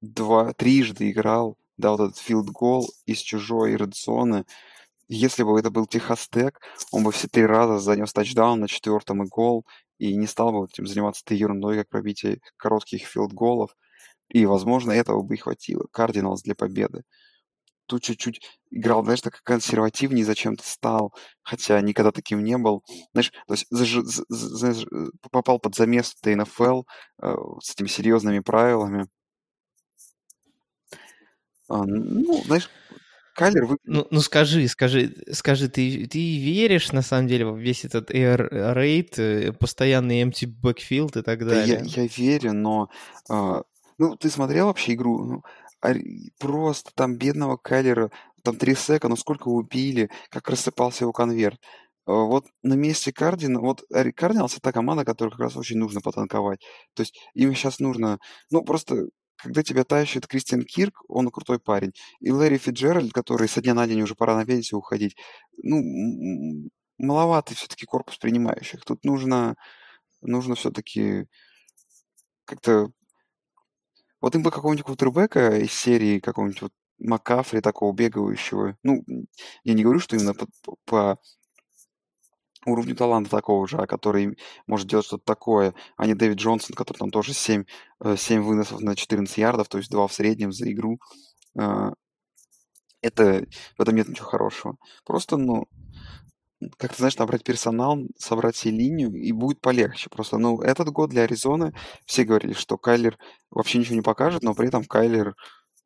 два, 0.00 0.52
трижды 0.52 1.10
играл, 1.10 1.58
дал 1.76 1.96
этот 1.96 2.16
филд-гол 2.18 2.88
из 3.06 3.18
чужой 3.18 3.76
редзоны. 3.76 4.44
Если 5.08 5.42
бы 5.42 5.58
это 5.58 5.70
был 5.70 5.86
Техас 5.86 6.28
Тек, 6.28 6.60
он 6.92 7.04
бы 7.04 7.12
все 7.12 7.28
три 7.28 7.46
раза 7.46 7.78
занес 7.78 8.12
тачдаун 8.12 8.60
на 8.60 8.68
четвертом 8.68 9.22
и 9.22 9.26
гол, 9.26 9.64
и 9.98 10.14
не 10.16 10.26
стал 10.26 10.52
бы 10.52 10.66
этим 10.66 10.86
заниматься 10.86 11.22
этой 11.24 11.36
ерундой, 11.36 11.76
как 11.76 11.88
пробитие 11.88 12.40
коротких 12.56 13.04
филд-голов. 13.06 13.76
И, 14.28 14.46
возможно, 14.46 14.92
этого 14.92 15.22
бы 15.22 15.34
и 15.34 15.38
хватило. 15.38 15.86
Кардиналс 15.90 16.42
для 16.42 16.54
победы. 16.54 17.04
Тут 17.86 18.02
чуть-чуть 18.02 18.42
играл, 18.70 19.02
знаешь, 19.02 19.22
так 19.22 19.42
консервативнее 19.42 20.24
зачем-то 20.24 20.62
стал, 20.62 21.14
хотя 21.42 21.80
никогда 21.80 22.12
таким 22.12 22.44
не 22.44 22.58
был. 22.58 22.84
Знаешь, 23.12 23.32
то 23.46 23.54
есть 23.54 23.66
заж... 23.70 24.04
знаешь, 24.28 24.86
попал 25.30 25.58
под 25.58 25.74
замес 25.74 26.14
в 26.14 26.26
НФЛ 26.26 26.82
э, 27.22 27.34
с 27.60 27.72
этими 27.72 27.86
серьезными 27.86 28.40
правилами. 28.40 29.08
А, 31.68 31.84
ну, 31.84 32.42
знаешь, 32.44 32.70
Кайлер 33.38 33.66
вы... 33.66 33.76
Ну, 33.84 34.04
ну 34.10 34.20
скажи, 34.20 34.66
скажи, 34.66 35.14
скажи, 35.30 35.68
ты, 35.68 36.08
ты 36.08 36.18
веришь 36.38 36.90
на 36.90 37.02
самом 37.02 37.28
деле 37.28 37.46
в 37.46 37.56
весь 37.56 37.84
этот 37.84 38.10
air 38.10 38.50
rate, 38.50 39.14
э, 39.18 39.52
постоянный 39.52 40.22
empty 40.22 40.52
backfield 40.60 41.20
и 41.20 41.22
так 41.22 41.46
далее? 41.46 41.78
Да, 41.78 41.84
я, 41.84 42.02
я 42.02 42.08
верю, 42.08 42.52
но 42.52 42.90
а, 43.28 43.62
ну 43.96 44.16
ты 44.16 44.28
смотрел 44.28 44.66
вообще 44.66 44.94
игру? 44.94 45.24
Ну, 45.24 45.42
а, 45.80 45.94
просто 46.40 46.90
там 46.96 47.16
бедного 47.16 47.56
Кайлера, 47.56 48.10
там 48.42 48.56
три 48.56 48.74
сека, 48.74 49.08
ну 49.08 49.14
сколько 49.14 49.46
убили, 49.46 50.10
как 50.30 50.50
рассыпался 50.50 51.04
его 51.04 51.12
конверт. 51.12 51.60
А, 52.06 52.12
вот 52.12 52.46
на 52.64 52.74
месте 52.74 53.12
Кардина, 53.12 53.60
вот 53.60 53.84
Кардиналс 54.16 54.54
это 54.54 54.62
та 54.62 54.72
команда, 54.72 55.04
которой 55.04 55.30
как 55.30 55.40
раз 55.40 55.56
очень 55.56 55.78
нужно 55.78 56.00
потанковать. 56.00 56.58
То 56.94 57.02
есть 57.02 57.14
им 57.34 57.54
сейчас 57.54 57.78
нужно, 57.78 58.18
ну 58.50 58.64
просто 58.64 59.06
когда 59.38 59.62
тебя 59.62 59.84
тащит 59.84 60.26
Кристиан 60.26 60.62
Кирк, 60.62 61.02
он 61.08 61.30
крутой 61.30 61.58
парень, 61.60 61.92
и 62.20 62.30
Лэри 62.30 62.58
Фиджеральд, 62.58 63.12
который 63.12 63.48
со 63.48 63.62
дня 63.62 63.74
на 63.74 63.86
день 63.86 64.02
уже 64.02 64.14
пора 64.14 64.36
на 64.36 64.44
пенсию 64.44 64.78
уходить, 64.78 65.16
ну, 65.62 65.80
маловатый 66.98 67.56
все-таки 67.56 67.86
корпус 67.86 68.18
принимающих. 68.18 68.84
Тут 68.84 69.04
нужно, 69.04 69.54
нужно 70.20 70.54
все-таки 70.56 71.26
как-то... 72.44 72.90
Вот 74.20 74.34
им 74.34 74.42
бы 74.42 74.50
какого-нибудь 74.50 74.84
квотербека 74.84 75.58
из 75.58 75.72
серии 75.72 76.18
какого-нибудь 76.18 76.62
вот 76.62 76.72
Макафри 76.98 77.60
такого 77.60 77.92
бегающего. 77.94 78.76
Ну, 78.82 79.04
я 79.62 79.74
не 79.74 79.84
говорю, 79.84 80.00
что 80.00 80.16
именно 80.16 80.34
по, 80.34 80.48
по 80.84 81.18
уровню 82.70 82.94
таланта 82.96 83.30
такого 83.30 83.66
же, 83.66 83.78
а 83.78 83.86
который 83.86 84.38
может 84.66 84.88
делать 84.88 85.06
что-то 85.06 85.24
такое, 85.24 85.74
а 85.96 86.06
не 86.06 86.14
Дэвид 86.14 86.38
Джонсон, 86.38 86.74
который 86.74 86.98
там 86.98 87.10
тоже 87.10 87.34
7, 87.34 87.64
7 88.16 88.40
э, 88.40 88.44
выносов 88.44 88.80
на 88.80 88.96
14 88.96 89.36
ярдов, 89.38 89.68
то 89.68 89.78
есть 89.78 89.90
2 89.90 90.06
в 90.06 90.12
среднем 90.12 90.52
за 90.52 90.70
игру. 90.70 90.98
А, 91.58 91.92
это, 93.02 93.46
в 93.76 93.82
этом 93.82 93.94
нет 93.96 94.08
ничего 94.08 94.26
хорошего. 94.26 94.76
Просто, 95.04 95.36
ну, 95.36 95.66
как 96.76 96.92
ты 96.92 96.98
знаешь, 96.98 97.16
набрать 97.16 97.44
персонал, 97.44 97.98
собрать 98.16 98.56
себе 98.56 98.78
линию, 98.78 99.12
и 99.12 99.32
будет 99.32 99.60
полегче. 99.60 100.10
Просто, 100.10 100.38
ну, 100.38 100.60
этот 100.60 100.88
год 100.90 101.10
для 101.10 101.22
Аризоны 101.22 101.72
все 102.04 102.24
говорили, 102.24 102.52
что 102.52 102.78
Кайлер 102.78 103.16
вообще 103.50 103.78
ничего 103.78 103.94
не 103.94 104.02
покажет, 104.02 104.42
но 104.42 104.54
при 104.54 104.68
этом 104.68 104.84
Кайлер 104.84 105.34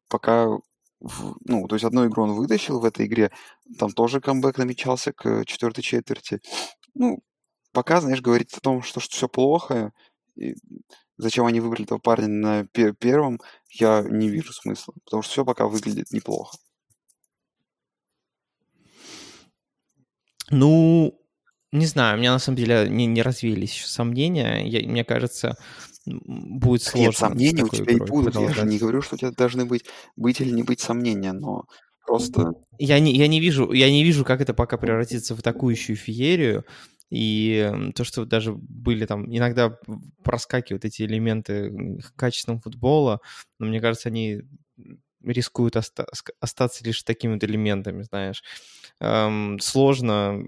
пока 0.08 0.48
в, 1.02 1.36
ну, 1.44 1.66
то 1.66 1.74
есть 1.74 1.84
одну 1.84 2.06
игру 2.06 2.22
он 2.22 2.32
вытащил 2.32 2.80
в 2.80 2.84
этой 2.84 3.06
игре, 3.06 3.30
там 3.78 3.90
тоже 3.92 4.20
камбэк 4.20 4.58
намечался 4.58 5.12
к 5.12 5.44
четвертой 5.44 5.82
четверти. 5.82 6.40
Ну, 6.94 7.22
пока, 7.72 8.00
знаешь, 8.00 8.20
говорить 8.20 8.54
о 8.54 8.60
том, 8.60 8.82
что, 8.82 9.00
что 9.00 9.14
все 9.16 9.28
плохо, 9.28 9.92
и 10.36 10.54
зачем 11.16 11.46
они 11.46 11.60
выбрали 11.60 11.84
этого 11.84 11.98
парня 11.98 12.28
на 12.28 12.62
пер- 12.62 12.94
первом, 12.94 13.40
я 13.70 14.02
не 14.02 14.28
вижу 14.28 14.52
смысла, 14.52 14.94
потому 15.04 15.22
что 15.22 15.32
все 15.32 15.44
пока 15.44 15.66
выглядит 15.66 16.10
неплохо. 16.12 16.56
Ну, 20.50 21.18
не 21.72 21.86
знаю, 21.86 22.16
у 22.16 22.18
меня 22.20 22.32
на 22.32 22.38
самом 22.38 22.56
деле 22.58 22.86
не, 22.88 23.06
не 23.06 23.22
развеялись 23.22 23.72
еще 23.72 23.86
сомнения. 23.86 24.66
Я, 24.66 24.86
мне 24.86 25.04
кажется, 25.04 25.56
будет 26.04 26.82
сложно. 26.82 27.08
Нет, 27.08 27.16
сомнения 27.16 27.64
у 27.64 27.68
тебя 27.68 27.94
и 27.94 27.98
будут. 27.98 28.34
Я 28.34 28.52
же 28.52 28.66
не 28.66 28.78
говорю, 28.78 29.00
что 29.00 29.14
у 29.14 29.18
тебя 29.18 29.30
должны 29.30 29.64
быть, 29.64 29.86
быть 30.14 30.40
или 30.40 30.50
не 30.50 30.62
быть 30.62 30.80
сомнения, 30.80 31.32
но 31.32 31.64
просто... 32.06 32.52
Я 32.78 32.98
не, 33.00 33.14
я 33.16 33.26
не 33.26 33.40
вижу, 33.40 33.72
я 33.72 33.90
не 33.90 34.04
вижу, 34.04 34.24
как 34.24 34.40
это 34.40 34.52
пока 34.52 34.76
превратится 34.76 35.34
в 35.34 35.38
атакующую 35.38 35.96
феерию. 35.96 36.64
И 37.08 37.70
то, 37.94 38.04
что 38.04 38.24
даже 38.24 38.54
были 38.54 39.04
там, 39.04 39.26
иногда 39.34 39.76
проскакивают 40.22 40.86
эти 40.86 41.02
элементы 41.02 42.00
качественного 42.16 42.62
футбола, 42.62 43.20
но 43.58 43.66
мне 43.66 43.80
кажется, 43.80 44.08
они 44.08 44.42
рискуют 45.24 45.76
оста- 45.76 46.06
остаться 46.40 46.84
лишь 46.84 47.02
такими 47.02 47.34
вот 47.34 47.44
элементами, 47.44 48.02
знаешь. 48.02 48.42
Эм, 49.00 49.58
сложно, 49.60 50.42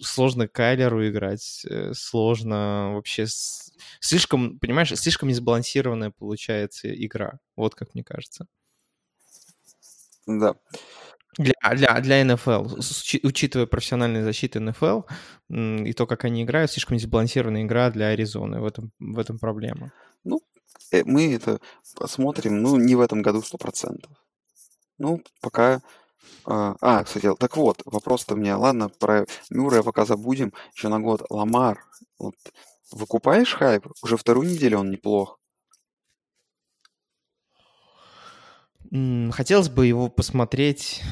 сложно 0.00 0.48
Кайлеру 0.48 1.08
играть, 1.08 1.64
э, 1.68 1.92
сложно 1.94 2.92
вообще... 2.94 3.26
С... 3.26 3.72
Слишком, 4.00 4.58
понимаешь, 4.58 4.92
слишком 4.94 5.28
несбалансированная 5.28 6.10
получается 6.10 6.88
игра, 6.94 7.38
вот 7.56 7.74
как 7.74 7.94
мне 7.94 8.04
кажется. 8.04 8.46
Да. 10.26 10.54
Для, 11.38 11.54
для, 11.74 12.00
для 12.00 12.24
НФЛ, 12.24 12.66
учитывая 13.22 13.66
профессиональные 13.66 14.24
защиты 14.24 14.58
НФЛ 14.58 15.02
и 15.48 15.92
то, 15.92 16.06
как 16.06 16.24
они 16.24 16.42
играют, 16.42 16.70
слишком 16.70 16.96
несбалансированная 16.96 17.62
игра 17.62 17.90
для 17.90 18.08
Аризоны. 18.08 18.60
В 18.60 18.66
этом, 18.66 18.92
в 18.98 19.18
этом 19.18 19.38
проблема. 19.38 19.92
Ну, 20.24 20.40
мы 21.04 21.34
это 21.34 21.60
посмотрим, 21.96 22.62
ну, 22.62 22.76
не 22.76 22.94
в 22.94 23.00
этом 23.00 23.22
году 23.22 23.42
сто 23.42 23.58
процентов. 23.58 24.12
Ну, 24.98 25.22
пока... 25.40 25.80
А, 26.44 26.76
а, 26.80 27.04
кстати, 27.04 27.34
так 27.38 27.56
вот, 27.56 27.82
вопрос-то 27.84 28.36
мне, 28.36 28.54
ладно, 28.54 28.88
про 28.88 29.26
Мюррея 29.50 29.82
пока 29.82 30.04
забудем, 30.04 30.52
еще 30.74 30.88
на 30.88 31.00
год. 31.00 31.22
Ламар, 31.30 31.84
вот, 32.18 32.34
выкупаешь 32.90 33.54
хайп? 33.54 33.86
Уже 34.02 34.16
вторую 34.16 34.48
неделю 34.48 34.80
он 34.80 34.90
неплох. 34.90 35.38
Хотелось 39.32 39.68
бы 39.68 39.86
его 39.86 40.08
посмотреть 40.08 41.02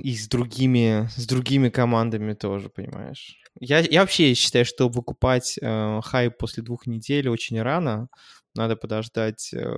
и 0.00 0.14
с 0.14 0.28
другими, 0.28 1.08
с 1.16 1.26
другими 1.26 1.68
командами 1.68 2.34
тоже, 2.34 2.68
понимаешь. 2.68 3.36
Я, 3.58 3.80
я 3.80 4.00
вообще 4.00 4.34
считаю, 4.34 4.64
что 4.64 4.88
выкупать 4.88 5.58
э, 5.60 6.00
хайп 6.02 6.38
после 6.38 6.62
двух 6.62 6.86
недель 6.86 7.28
очень 7.28 7.60
рано 7.60 8.08
надо 8.54 8.76
подождать 8.76 9.52
э, 9.54 9.74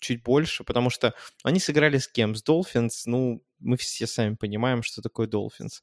чуть 0.00 0.22
больше, 0.22 0.64
потому 0.64 0.90
что 0.90 1.14
они 1.44 1.60
сыграли 1.60 1.98
с 1.98 2.08
кем? 2.08 2.34
С 2.34 2.44
Dolphins, 2.44 3.02
ну, 3.06 3.42
мы 3.60 3.76
все 3.76 4.06
сами 4.06 4.34
понимаем, 4.34 4.82
что 4.82 5.02
такое 5.02 5.28
Dolphins. 5.28 5.82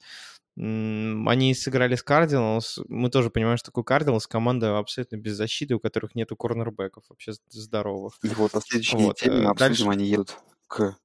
Они 0.57 1.55
сыграли 1.55 1.95
с 1.95 2.03
Cardinals, 2.03 2.83
мы 2.89 3.09
тоже 3.09 3.29
понимаем, 3.29 3.57
что 3.57 3.71
такое 3.71 3.85
Cardinals, 3.85 4.23
команда 4.29 4.77
абсолютно 4.77 5.15
без 5.15 5.35
защиты, 5.35 5.75
у 5.75 5.79
которых 5.79 6.15
нету 6.15 6.35
корнербеков 6.35 7.05
вообще 7.07 7.31
здоровых. 7.49 8.19
И 8.23 8.27
вот 8.29 8.53
на 8.53 8.61
следующей 8.61 8.97
вот. 8.97 9.21
неделе 9.21 9.37
мы 9.37 9.43
э, 9.43 9.51
обсудим, 9.51 9.67
Дальше... 9.67 9.89
они 9.89 10.05
едут 10.05 10.37
к 10.67 10.97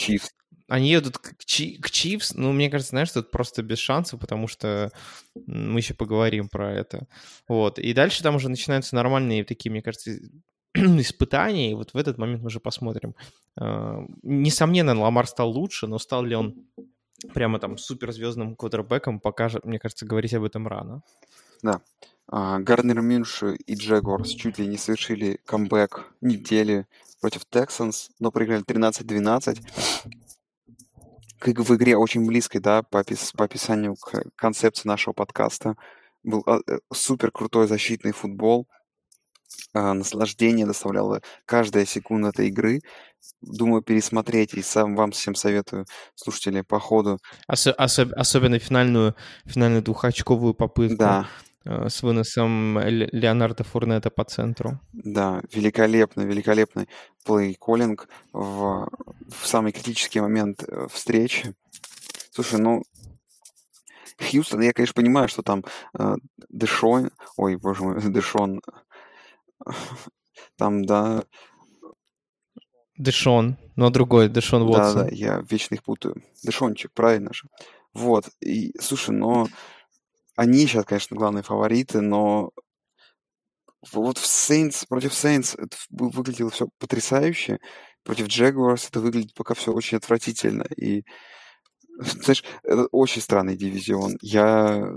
Chiefs. 0.00 0.30
Они 0.68 0.88
едут 0.88 1.18
к, 1.18 1.44
Чи- 1.44 1.78
к 1.78 1.90
Чивс, 1.90 2.34
ну, 2.34 2.52
мне 2.52 2.70
кажется, 2.70 2.90
знаешь, 2.90 3.10
тут 3.10 3.32
просто 3.32 3.62
без 3.62 3.78
шансов, 3.78 4.20
потому 4.20 4.46
что 4.46 4.92
мы 5.34 5.80
еще 5.80 5.94
поговорим 5.94 6.48
про 6.48 6.72
это. 6.72 7.08
Вот. 7.48 7.80
И 7.80 7.92
дальше 7.92 8.22
там 8.22 8.36
уже 8.36 8.48
начинаются 8.48 8.94
нормальные 8.94 9.44
такие, 9.44 9.72
мне 9.72 9.82
кажется, 9.82 10.12
испытания, 10.74 11.72
и 11.72 11.74
вот 11.74 11.92
в 11.92 11.96
этот 11.96 12.18
момент 12.18 12.42
мы 12.42 12.46
уже 12.46 12.60
посмотрим. 12.60 13.16
А, 13.58 14.04
несомненно, 14.22 14.98
Ламар 14.98 15.26
стал 15.26 15.50
лучше, 15.50 15.88
но 15.88 15.98
стал 15.98 16.24
ли 16.24 16.36
он 16.36 16.54
прямо 17.34 17.58
там 17.58 17.76
суперзвездным 17.76 18.54
квотербеком, 18.54 19.18
пока, 19.18 19.50
мне 19.64 19.80
кажется, 19.80 20.06
говорить 20.06 20.34
об 20.34 20.44
этом 20.44 20.68
рано. 20.68 21.02
Да. 21.62 21.80
А, 22.28 22.60
Гарнер 22.60 23.00
Мюнш 23.00 23.42
и 23.42 23.74
Джегорс 23.74 24.30
чуть 24.34 24.58
ли 24.58 24.66
не 24.66 24.78
совершили 24.78 25.40
камбэк 25.44 26.12
недели 26.20 26.86
против 27.20 27.42
Texans, 27.52 28.08
но 28.18 28.30
проиграли 28.30 28.64
13-12 28.64 29.60
как 31.40 31.58
в 31.58 31.74
игре 31.74 31.96
очень 31.96 32.26
близкой, 32.26 32.60
да, 32.60 32.82
по, 32.82 32.98
опис, 32.98 33.32
по 33.32 33.46
описанию 33.46 33.96
к 33.96 34.24
концепции 34.36 34.86
нашего 34.86 35.14
подкаста. 35.14 35.74
Был 36.22 36.42
а, 36.46 36.60
э, 36.68 36.78
супер 36.92 37.30
крутой 37.32 37.66
защитный 37.66 38.12
футбол. 38.12 38.68
А, 39.72 39.94
наслаждение 39.94 40.66
доставляло 40.66 41.22
каждая 41.46 41.86
секунда 41.86 42.28
этой 42.28 42.48
игры. 42.48 42.82
Думаю, 43.40 43.80
пересмотреть, 43.80 44.52
и 44.52 44.62
сам 44.62 44.94
вам 44.94 45.12
всем 45.12 45.34
советую, 45.34 45.86
слушатели, 46.14 46.60
по 46.60 46.78
ходу. 46.78 47.18
Ос- 47.48 47.66
особ- 47.66 48.12
особенно 48.12 48.58
финальную, 48.58 49.16
финальную 49.46 49.82
двухочковую 49.82 50.52
попытку. 50.52 50.98
Да, 50.98 51.28
с 51.64 52.02
выносом 52.02 52.78
Леонарда 52.78 53.64
Фурнета 53.64 54.10
по 54.10 54.24
центру. 54.24 54.80
Да, 54.92 55.42
великолепный, 55.52 56.24
великолепный 56.24 56.88
плей-коллинг 57.26 58.08
в, 58.32 58.88
в 59.28 59.46
самый 59.46 59.72
критический 59.72 60.20
момент 60.20 60.64
э, 60.66 60.86
встречи. 60.90 61.54
Слушай, 62.32 62.60
ну, 62.60 62.82
Хьюстон, 64.18 64.60
я, 64.62 64.72
конечно, 64.72 64.94
понимаю, 64.94 65.28
что 65.28 65.42
там 65.42 65.64
э, 65.98 66.14
Дэшон, 66.48 67.10
ой, 67.36 67.56
боже 67.56 67.82
мой, 67.82 68.00
Дэшон, 68.10 68.62
там, 70.56 70.84
да, 70.84 71.24
Дэшон, 72.96 73.56
но 73.76 73.88
другой, 73.88 74.28
Дэшон 74.28 74.62
Уотсон. 74.62 75.06
да, 75.06 75.08
я 75.10 75.42
вечно 75.48 75.74
их 75.74 75.82
путаю. 75.82 76.22
Дэшончик, 76.42 76.92
правильно 76.92 77.32
же. 77.32 77.48
Вот, 77.94 78.28
и, 78.40 78.74
слушай, 78.78 79.10
но 79.10 79.48
они 80.36 80.66
сейчас, 80.66 80.84
конечно, 80.84 81.16
главные 81.16 81.42
фавориты, 81.42 82.00
но 82.00 82.50
вот 83.92 84.18
в 84.18 84.24
Saints, 84.24 84.84
против 84.88 85.12
Saints 85.12 85.54
это 85.58 85.76
вы- 85.90 86.10
выглядело 86.10 86.50
все 86.50 86.68
потрясающе, 86.78 87.58
против 88.04 88.26
Jaguars 88.26 88.88
это 88.88 89.00
выглядит 89.00 89.34
пока 89.34 89.54
все 89.54 89.72
очень 89.72 89.96
отвратительно, 89.98 90.64
и, 90.76 91.04
знаешь, 91.98 92.44
это 92.62 92.86
очень 92.92 93.22
странный 93.22 93.56
дивизион. 93.56 94.16
Я 94.22 94.92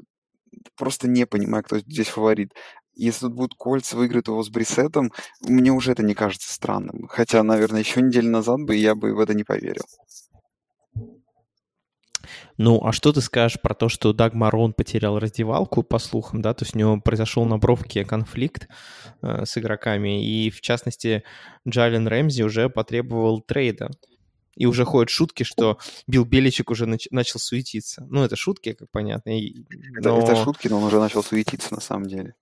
просто 0.76 1.08
не 1.08 1.26
понимаю, 1.26 1.64
кто 1.64 1.80
здесь 1.80 2.08
фаворит. 2.10 2.54
Если 2.96 3.22
тут 3.28 3.36
будут 3.36 3.56
Кольц 3.58 3.94
выиграют 3.94 4.28
его 4.28 4.44
с 4.44 4.50
Брисетом, 4.50 5.12
мне 5.42 5.72
уже 5.72 5.92
это 5.94 6.04
не 6.04 6.14
кажется 6.14 6.54
странным. 6.54 7.08
Хотя, 7.10 7.42
наверное, 7.44 7.80
еще 7.80 8.02
неделю 8.02 8.30
назад 8.30 8.62
бы 8.62 8.76
я 8.76 8.96
бы 8.96 9.16
в 9.16 9.20
это 9.20 9.34
не 9.34 9.44
поверил. 9.44 9.84
Ну, 12.58 12.84
а 12.86 12.92
что 12.92 13.12
ты 13.12 13.22
скажешь 13.22 13.60
про 13.62 13.74
то, 13.74 13.90
что 13.90 14.14
Даг 14.14 14.34
Марон 14.34 14.74
потерял 14.74 15.20
раздевалку, 15.20 15.84
по 15.84 16.00
слухам, 16.00 16.42
да, 16.42 16.54
то 16.54 16.64
есть 16.66 16.76
у 16.76 16.80
него 16.80 17.00
произошел 17.02 17.46
на 17.46 17.58
бровке 17.58 18.06
конфликт 18.06 18.68
э, 19.22 19.46
с 19.46 19.58
игроками, 19.58 20.26
и, 20.26 20.50
в 20.50 20.62
частности, 20.62 21.24
Джален 21.68 22.08
Рэмзи 22.08 22.44
уже 22.44 22.70
потребовал 22.70 23.42
трейда. 23.42 23.90
И 24.56 24.68
уже 24.68 24.86
ходят 24.86 25.10
шутки, 25.10 25.42
что 25.42 25.80
Билл 26.06 26.26
Беличек 26.26 26.70
уже 26.70 26.86
нач- 26.86 27.08
начал 27.10 27.40
суетиться. 27.40 28.06
Ну, 28.12 28.24
это 28.24 28.36
шутки, 28.36 28.74
как 28.74 28.88
понятно. 28.92 29.32
и- 29.40 29.66
Это, 29.98 30.10
но- 30.10 30.20
это 30.20 30.36
шутки, 30.36 30.68
но 30.68 30.78
он 30.78 30.84
уже 30.84 31.00
начал 31.00 31.24
суетиться 31.24 31.74
на 31.74 31.82
самом 31.82 32.06
деле. 32.08 32.36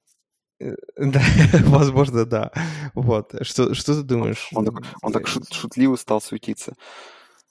Да, 0.98 1.22
возможно, 1.66 2.26
да. 2.26 2.52
Вот. 2.94 3.34
Что, 3.44 3.74
что 3.74 3.96
ты 3.96 4.02
думаешь? 4.04 4.50
Он 4.54 4.66
так, 4.66 4.84
он 5.02 5.14
так 5.14 5.24
шут- 5.26 5.54
шутливо 5.54 5.96
стал 5.96 6.20
суетиться. 6.22 6.74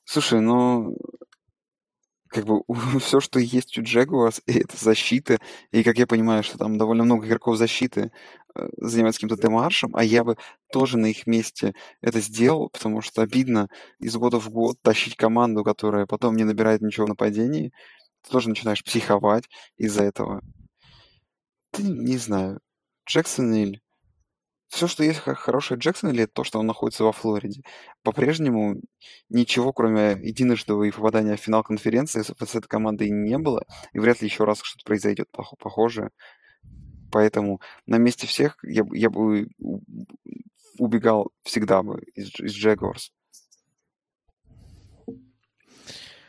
Слушай, 0.04 0.40
ну, 0.40 0.96
как 2.30 2.44
бы 2.46 2.62
все, 3.00 3.20
что 3.20 3.38
есть 3.38 3.76
у 3.76 3.82
Jaguars, 3.82 4.40
и 4.46 4.60
это 4.60 4.76
защита, 4.76 5.38
и, 5.72 5.82
как 5.82 5.98
я 5.98 6.06
понимаю, 6.06 6.42
что 6.42 6.58
там 6.58 6.78
довольно 6.78 7.04
много 7.04 7.26
игроков 7.26 7.56
защиты 7.56 8.12
э, 8.54 8.68
занимаются 8.78 9.20
каким-то 9.20 9.42
демаршем, 9.42 9.94
а 9.94 10.04
я 10.04 10.24
бы 10.24 10.36
тоже 10.72 10.96
на 10.96 11.06
их 11.06 11.26
месте 11.26 11.74
это 12.00 12.20
сделал, 12.20 12.70
потому 12.70 13.02
что 13.02 13.22
обидно 13.22 13.68
из 13.98 14.16
года 14.16 14.38
в 14.38 14.48
год 14.50 14.76
тащить 14.82 15.16
команду, 15.16 15.64
которая 15.64 16.06
потом 16.06 16.36
не 16.36 16.44
набирает 16.44 16.80
ничего 16.80 17.06
в 17.06 17.10
нападении. 17.10 17.72
Ты 18.22 18.30
тоже 18.30 18.48
начинаешь 18.48 18.84
психовать 18.84 19.44
из-за 19.76 20.04
этого. 20.04 20.42
Ты 21.72 21.82
не 21.82 22.16
знаю. 22.18 22.60
Джексонвиль. 23.08 23.80
Все, 24.70 24.86
что 24.86 25.02
есть 25.02 25.18
хорошее 25.18 25.76
в 25.76 25.82
Джексонвилле, 25.82 26.24
это 26.24 26.32
то, 26.32 26.44
что 26.44 26.60
он 26.60 26.66
находится 26.66 27.02
во 27.02 27.10
Флориде. 27.10 27.62
По-прежнему 28.04 28.80
ничего, 29.28 29.72
кроме 29.72 30.12
единожды 30.12 30.72
и 30.86 30.92
попадания 30.92 31.34
в 31.34 31.40
финал 31.40 31.64
конференции 31.64 32.22
с, 32.22 32.30
этой 32.30 32.68
командой 32.68 33.10
не 33.10 33.36
было, 33.36 33.64
и 33.92 33.98
вряд 33.98 34.22
ли 34.22 34.28
еще 34.28 34.44
раз 34.44 34.60
что-то 34.62 34.84
произойдет 34.84 35.26
пох- 35.36 35.56
похожее. 35.58 36.10
Поэтому 37.10 37.60
на 37.86 37.96
месте 37.96 38.28
всех 38.28 38.58
я, 38.62 38.84
я 38.92 39.10
бы 39.10 39.48
убегал 40.78 41.32
всегда 41.42 41.82
бы 41.82 42.00
из, 42.14 42.38
из 42.38 42.64
Jaguars. 42.64 43.10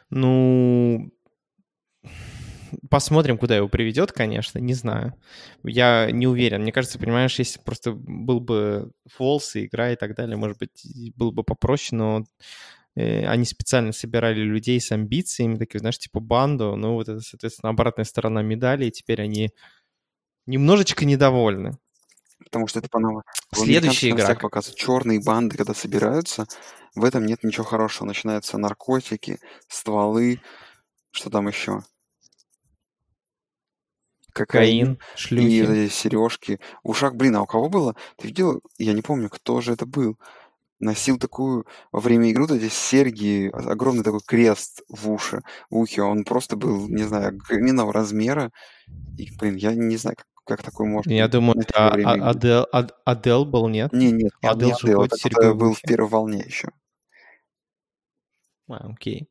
Ну, 0.10 1.12
посмотрим, 2.92 3.38
куда 3.38 3.56
его 3.56 3.70
приведет, 3.70 4.12
конечно, 4.12 4.60
не 4.60 4.74
знаю. 4.74 5.16
Я 5.64 6.12
не 6.12 6.28
уверен. 6.28 6.62
Мне 6.62 6.74
кажется, 6.74 7.00
понимаешь, 7.00 7.40
если 7.40 7.60
просто 7.60 7.94
был 7.94 8.42
бы 8.42 8.92
фолс 9.08 9.56
и 9.56 9.66
игра 9.66 9.94
и 9.94 9.96
так 9.96 10.14
далее, 10.14 10.36
может 10.36 10.60
быть, 10.60 10.86
было 11.16 11.32
бы 11.32 11.44
попроще, 11.44 11.98
но 11.98 12.26
э, 12.96 13.26
они 13.26 13.46
специально 13.46 13.94
собирали 13.94 14.42
людей 14.42 14.80
с 14.82 14.92
амбициями, 14.92 15.58
такие, 15.58 15.80
знаешь, 15.80 16.00
типа 16.00 16.20
банду, 16.20 16.76
ну 16.76 16.94
вот 16.96 17.08
это, 17.08 17.22
соответственно, 17.22 17.70
обратная 17.70 18.04
сторона 18.04 18.42
медали, 18.42 18.86
и 18.86 18.92
теперь 18.92 19.22
они 19.22 19.52
немножечко 20.46 21.06
недовольны. 21.06 21.78
Потому 22.44 22.68
что 22.68 22.80
это 22.80 22.90
по-новому. 22.90 23.24
Следующий 23.54 24.10
игрок. 24.10 24.42
показывают. 24.42 24.78
Черные 24.78 25.22
банды, 25.22 25.56
когда 25.56 25.74
собираются, 25.74 26.46
в 26.94 27.06
этом 27.06 27.26
нет 27.26 27.44
ничего 27.44 27.64
хорошего. 27.64 28.06
Начинаются 28.08 28.58
наркотики, 28.58 29.40
стволы, 29.70 30.42
что 31.12 31.30
там 31.30 31.48
еще? 31.48 31.84
Кокаин, 34.34 34.94
И 34.94 35.18
шлюхи. 35.18 35.84
эти 35.86 35.92
сережки. 35.94 36.60
В 36.84 36.90
ушах, 36.90 37.16
блин, 37.16 37.36
а 37.36 37.42
у 37.44 37.46
кого 37.46 37.70
было? 37.70 37.96
Ты 38.18 38.28
видел? 38.28 38.62
Я 38.78 38.94
не 38.94 39.02
помню, 39.02 39.30
кто 39.30 39.62
же 39.62 39.74
это 39.74 39.86
был. 39.86 40.18
Носил 40.80 41.20
такую 41.20 41.66
во 41.92 42.00
время 42.00 42.30
игры 42.30 42.48
вот 42.48 42.52
эти 42.52 42.68
серьги, 42.70 43.50
о- 43.54 43.72
огромный 43.72 44.04
такой 44.04 44.22
крест 44.26 44.82
в 44.90 45.12
уши, 45.12 45.42
в 45.70 45.78
ухе. 45.78 46.02
Он 46.02 46.24
просто 46.24 46.56
был, 46.56 46.88
не 46.90 47.04
знаю, 47.04 47.28
огроменного 47.30 47.94
размера. 47.94 48.52
И, 49.18 49.30
блин, 49.38 49.58
я 49.58 49.76
не 49.76 49.98
знаю, 49.98 50.16
как, 50.18 50.26
как 50.58 50.64
такой 50.66 50.88
можно 50.88 51.12
Я 51.12 51.28
думаю, 51.28 51.60
это 51.60 51.92
А- 51.92 52.00
игры. 52.00 52.24
Адел, 52.24 52.66
Ад- 52.72 52.96
Адел 53.06 53.46
был, 53.46 53.68
нет? 53.68 53.94
Не, 53.94 54.12
нет, 54.12 54.32
А 54.42 54.48
не 54.48 54.52
Адел 54.54 54.70
же 54.80 54.88
Адел, 54.88 55.04
это 55.04 55.54
был 55.54 55.74
в 55.76 55.82
первой 55.84 56.10
волне 56.10 56.44
еще. 56.48 56.70
А, 58.68 58.88
окей. 58.90 59.28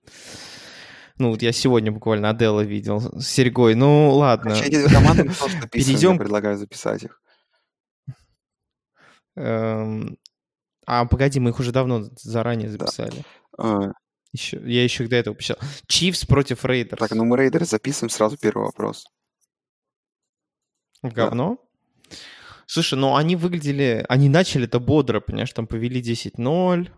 Ну, 1.21 1.31
вот 1.31 1.43
я 1.43 1.53
сегодня 1.53 1.93
буквально 1.93 2.31
Адела 2.31 2.63
видел 2.63 3.01
с 3.21 3.27
серьгой. 3.27 3.75
Ну, 3.75 4.11
ладно. 4.11 4.55
Команды 4.91 5.29
записываем, 5.29 5.69
Перейдем 5.71 6.19
предлагаю 6.19 6.57
записать 6.57 7.05
их. 7.05 7.21
Эм, 9.37 10.19
А, 10.87 11.05
погоди, 11.05 11.39
мы 11.39 11.51
их 11.51 11.61
уже 11.61 11.73
давно 11.73 12.09
заранее 12.17 12.69
записали. 12.69 13.25
Э, 13.59 13.93
Еще, 14.33 14.61
я 14.65 14.83
еще 14.83 15.07
до 15.07 15.17
этого 15.17 15.37
писал. 15.37 15.57
Чивс 15.87 16.25
против 16.25 16.65
Рейдерс. 16.65 16.99
Так, 16.99 17.13
ну 17.13 17.25
мы 17.25 17.37
рейдеры 17.37 17.65
записываем 17.65 18.11
сразу 18.11 18.37
первый 18.37 18.65
вопрос. 18.65 19.07
Говно? 21.03 21.59
Слушай, 22.67 22.99
ну 22.99 23.17
они 23.17 23.37
выглядели... 23.37 24.05
Они 24.09 24.29
начали-то 24.29 24.81
бодро, 24.81 25.21
понимаешь, 25.21 25.53
там 25.53 25.67
повели 25.67 26.01
10-0, 26.01 26.91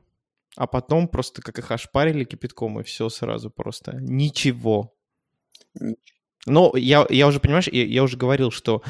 а 0.56 0.66
потом 0.66 1.08
просто 1.08 1.42
как 1.42 1.58
их 1.58 1.70
ошпарили 1.70 2.24
кипятком, 2.24 2.80
и 2.80 2.82
все 2.82 3.08
сразу 3.08 3.50
просто. 3.50 3.96
Ничего. 4.00 4.94
Но 6.46 6.72
я, 6.76 7.06
я 7.08 7.28
уже, 7.28 7.40
понимаешь, 7.40 7.68
я, 7.68 7.84
я 7.84 8.02
уже 8.02 8.16
говорил, 8.16 8.50
что 8.50 8.82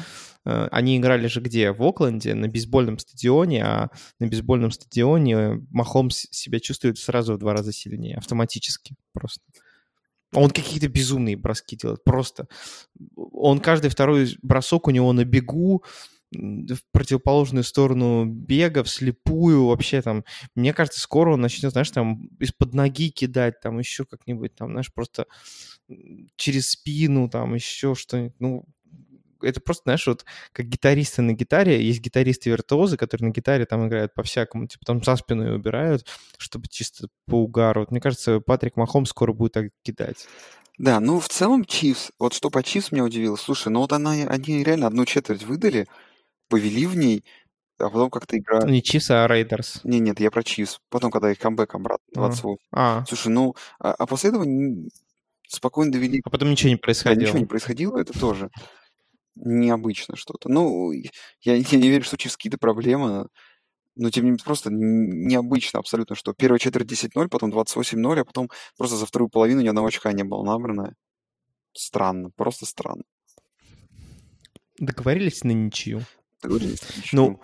э, 0.43 0.67
они 0.71 0.97
играли 0.97 1.27
же 1.27 1.39
где? 1.39 1.71
В 1.71 1.83
Окленде, 1.83 2.33
на 2.33 2.47
бейсбольном 2.47 2.97
стадионе, 2.97 3.63
а 3.63 3.89
на 4.19 4.27
бейсбольном 4.27 4.71
стадионе 4.71 5.61
Махомс 5.69 6.25
себя 6.31 6.59
чувствует 6.59 6.97
сразу 6.97 7.35
в 7.35 7.37
два 7.37 7.53
раза 7.53 7.71
сильнее, 7.71 8.17
автоматически 8.17 8.95
просто. 9.13 9.43
Он 10.33 10.49
какие-то 10.49 10.89
безумные 10.89 11.37
броски 11.37 11.75
делает, 11.75 12.03
просто. 12.03 12.47
Он 13.15 13.59
каждый 13.59 13.91
второй 13.91 14.35
бросок 14.41 14.87
у 14.87 14.91
него 14.91 15.13
на 15.13 15.23
бегу, 15.23 15.83
в 16.33 16.79
противоположную 16.91 17.63
сторону 17.63 18.25
бега, 18.25 18.83
вслепую, 18.83 19.67
вообще 19.67 20.01
там, 20.01 20.23
мне 20.55 20.73
кажется, 20.73 20.99
скоро 20.99 21.33
он 21.33 21.41
начнет, 21.41 21.71
знаешь, 21.71 21.91
там 21.91 22.27
из-под 22.39 22.73
ноги 22.73 23.09
кидать, 23.09 23.59
там 23.61 23.79
еще 23.79 24.05
как-нибудь, 24.05 24.55
там, 24.55 24.71
знаешь, 24.71 24.93
просто 24.93 25.25
через 26.35 26.69
спину, 26.69 27.29
там 27.29 27.53
еще 27.55 27.95
что-нибудь, 27.95 28.35
ну, 28.39 28.65
это 29.41 29.59
просто, 29.59 29.83
знаешь, 29.85 30.07
вот 30.07 30.25
как 30.51 30.67
гитаристы 30.67 31.21
на 31.21 31.33
гитаре, 31.33 31.85
есть 31.85 31.99
гитаристы-виртуозы, 31.99 32.97
которые 32.97 33.27
на 33.29 33.33
гитаре 33.33 33.65
там 33.65 33.87
играют 33.87 34.13
по-всякому, 34.13 34.67
типа 34.67 34.85
там 34.85 35.03
за 35.03 35.15
спину 35.17 35.43
ее 35.43 35.53
убирают, 35.55 36.07
чтобы 36.37 36.67
чисто 36.69 37.09
по 37.25 37.43
угару. 37.43 37.81
Вот 37.81 37.91
мне 37.91 37.99
кажется, 37.99 38.39
Патрик 38.39 38.77
Махоумс 38.77 39.05
скоро 39.05 39.33
будет 39.33 39.53
так 39.53 39.65
кидать. 39.83 40.27
Да, 40.77 40.99
ну 40.99 41.19
в 41.19 41.29
целом 41.29 41.65
Chiefs, 41.65 42.11
вот 42.17 42.33
что 42.33 42.49
по 42.49 42.63
Chiefs 42.63 42.91
меня 42.91 43.03
удивило, 43.03 43.35
слушай, 43.35 43.67
ну 43.67 43.81
вот 43.81 43.93
она, 43.93 44.11
они 44.11 44.63
реально 44.63 44.87
одну 44.87 45.05
четверть 45.05 45.43
выдали, 45.43 45.87
повели 46.49 46.85
в 46.85 46.95
ней, 46.95 47.23
а 47.79 47.89
потом 47.89 48.09
как-то 48.09 48.37
игра... 48.37 48.61
Не 48.67 48.81
Chiefs, 48.81 49.09
а 49.11 49.27
Raiders. 49.27 49.81
Не, 49.83 49.99
нет, 49.99 50.19
я 50.19 50.31
про 50.31 50.43
Chiefs. 50.43 50.79
Потом, 50.89 51.11
когда 51.11 51.31
их 51.31 51.39
comeback 51.39 51.75
обратно, 51.75 52.05
А. 52.15 52.19
28. 52.19 52.57
А, 52.71 53.05
Слушай, 53.07 53.29
ну, 53.29 53.55
а, 53.79 53.93
а 53.93 54.05
после 54.05 54.29
этого 54.29 54.45
спокойно 55.47 55.91
довели... 55.91 56.21
а 56.23 56.29
потом 56.29 56.51
ничего 56.51 56.69
не 56.69 56.75
Да, 56.75 56.81
происходило. 56.81 57.21
ничего 57.23 57.39
не 57.39 57.45
происходило, 57.45 57.97
это 57.97 58.17
тоже 58.17 58.49
необычно 59.35 60.15
что-то. 60.15 60.49
Ну, 60.49 60.91
я, 60.91 61.09
я 61.55 61.77
не 61.77 61.89
верю, 61.89 62.03
что 62.03 62.17
Чивс 62.17 62.37
какие-то 62.37 62.57
проблемы, 62.57 63.27
но 63.95 64.09
тем 64.09 64.23
не 64.25 64.31
менее 64.31 64.43
просто 64.43 64.69
необычно 64.71 65.79
абсолютно, 65.79 66.15
что 66.15 66.33
первая 66.33 66.59
четверть 66.59 66.91
10-0, 66.91 67.27
потом 67.29 67.51
28-0, 67.51 68.19
а 68.19 68.25
потом 68.25 68.49
просто 68.77 68.95
за 68.95 69.05
вторую 69.05 69.29
половину 69.29 69.61
ни 69.61 69.67
одного 69.67 69.87
очка 69.87 70.11
не 70.13 70.23
было 70.23 70.43
набрано. 70.43 70.95
Странно, 71.73 72.29
просто 72.35 72.65
странно. 72.65 73.03
Договорились 74.79 75.43
на 75.43 75.51
ничью. 75.51 76.01
Ну, 77.11 77.41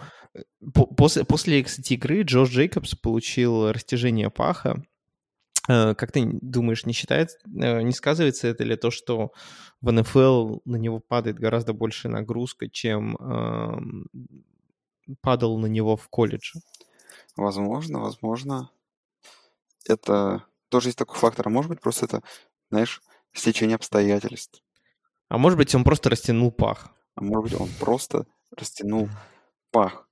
по- 0.73 0.85
после, 0.85 1.23
после, 1.23 1.63
кстати, 1.63 1.93
игры 1.93 2.21
Джош 2.21 2.49
Джейкобс 2.49 2.95
получил 2.95 3.71
растяжение 3.71 4.29
паха. 4.29 4.83
Э, 5.67 5.93
как 5.95 6.11
ты 6.11 6.25
думаешь, 6.41 6.85
не 6.85 6.93
считает, 6.93 7.29
э, 7.45 7.81
не 7.81 7.91
сказывается 7.91 8.47
это 8.47 8.63
ли 8.63 8.75
то, 8.75 8.91
что 8.91 9.31
в 9.81 9.91
НФЛ 9.91 10.59
на 10.65 10.75
него 10.77 10.99
падает 10.99 11.39
гораздо 11.39 11.73
большая 11.73 12.11
нагрузка, 12.11 12.69
чем 12.69 13.15
эм, 13.17 14.07
падал 15.21 15.57
на 15.59 15.67
него 15.67 15.95
в 15.95 16.07
колледже? 16.09 16.59
Возможно, 17.35 17.99
возможно. 17.99 18.71
Это 19.85 20.43
тоже 20.69 20.89
есть 20.89 20.97
такой 20.97 21.17
фактор. 21.17 21.47
А 21.47 21.51
может 21.51 21.69
быть, 21.69 21.81
просто 21.81 22.05
это, 22.05 22.23
знаешь, 22.69 23.01
стечение 23.33 23.75
обстоятельств. 23.75 24.61
А 25.29 25.37
может 25.37 25.57
быть, 25.57 25.73
он 25.75 25.83
просто 25.83 26.09
растянул 26.09 26.51
пах. 26.51 26.91
А 27.15 27.23
может 27.23 27.51
быть, 27.51 27.61
он 27.61 27.69
просто 27.79 28.25
растянул 28.55 29.09
пах. 29.71 30.07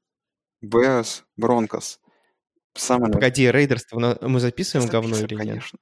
Бэрс, 0.62 1.24
Бронкос. 1.36 2.00
Самое... 2.74 3.12
Погоди, 3.12 3.50
Рейдерс, 3.52 3.86
мы 3.92 4.40
записываем 4.40 4.90
говно 4.90 5.18
или 5.18 5.34
нет? 5.34 5.40
конечно. 5.40 5.80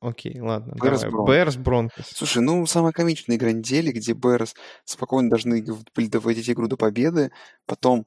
Окей, 0.00 0.40
ладно. 0.40 0.74
Берс 0.82 1.04
Бэрс 1.04 1.56
Бронкос. 1.56 2.06
Слушай, 2.14 2.42
ну, 2.42 2.64
самая 2.66 2.92
комичная 2.92 3.36
игра 3.36 3.52
недели, 3.52 3.92
где 3.92 4.12
Берс 4.12 4.54
спокойно 4.84 5.30
должны 5.30 5.64
были 5.94 6.06
доводить 6.06 6.48
игру 6.50 6.68
до 6.68 6.76
победы, 6.76 7.30
потом 7.66 8.06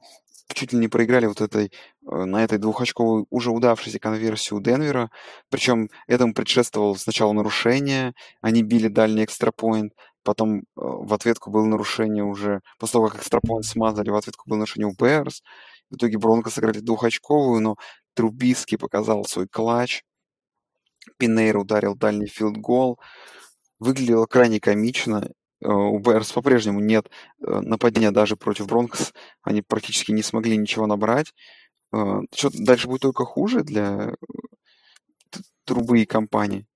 чуть 0.52 0.72
ли 0.72 0.78
не 0.78 0.88
проиграли 0.88 1.26
вот 1.26 1.40
этой, 1.40 1.66
э, 1.66 2.24
на 2.24 2.44
этой 2.44 2.58
двухочковой 2.58 3.24
уже 3.30 3.50
удавшейся 3.50 3.98
конверсии 3.98 4.54
у 4.54 4.60
Денвера. 4.60 5.10
Причем 5.50 5.88
этому 6.06 6.34
предшествовало 6.34 6.94
сначала 6.94 7.32
нарушение, 7.32 8.12
они 8.40 8.62
били 8.62 8.88
дальний 8.88 9.24
extra 9.24 9.55
point, 9.55 9.92
потом 10.24 10.60
э, 10.60 10.62
в 10.76 11.12
ответку 11.14 11.50
было 11.50 11.64
нарушение 11.66 12.24
уже, 12.24 12.60
после 12.78 12.94
того, 12.94 13.08
как 13.08 13.20
extra 13.20 13.42
point 13.42 13.64
смазали, 13.64 14.10
в 14.10 14.16
ответку 14.16 14.48
было 14.48 14.58
нарушение 14.58 14.88
у 14.88 14.94
Берс. 14.94 15.42
В 15.90 15.96
итоге 15.96 16.18
Бронко 16.18 16.50
сыграли 16.50 16.80
двухочковую, 16.80 17.60
но 17.60 17.76
Трубиский 18.14 18.78
показал 18.78 19.24
свой 19.24 19.46
клатч. 19.46 20.02
Пинейр 21.18 21.58
ударил 21.58 21.94
дальний 21.94 22.26
филд-гол. 22.26 22.98
Выглядело 23.78 24.26
крайне 24.26 24.60
комично. 24.60 25.30
Э, 25.60 25.68
у 25.68 25.98
Берс 25.98 26.32
по-прежнему 26.32 26.80
нет 26.80 27.10
э, 27.46 27.60
нападения 27.60 28.10
даже 28.10 28.36
против 28.36 28.66
Бронкос. 28.66 29.12
Они 29.42 29.62
практически 29.62 30.12
не 30.12 30.22
смогли 30.22 30.56
ничего 30.56 30.86
набрать. 30.86 31.32
Что 32.34 32.50
дальше 32.52 32.88
будет 32.88 33.02
только 33.02 33.24
хуже 33.24 33.62
для 33.62 34.16
трубы 35.64 36.02
и 36.02 36.06
компании? 36.06 36.66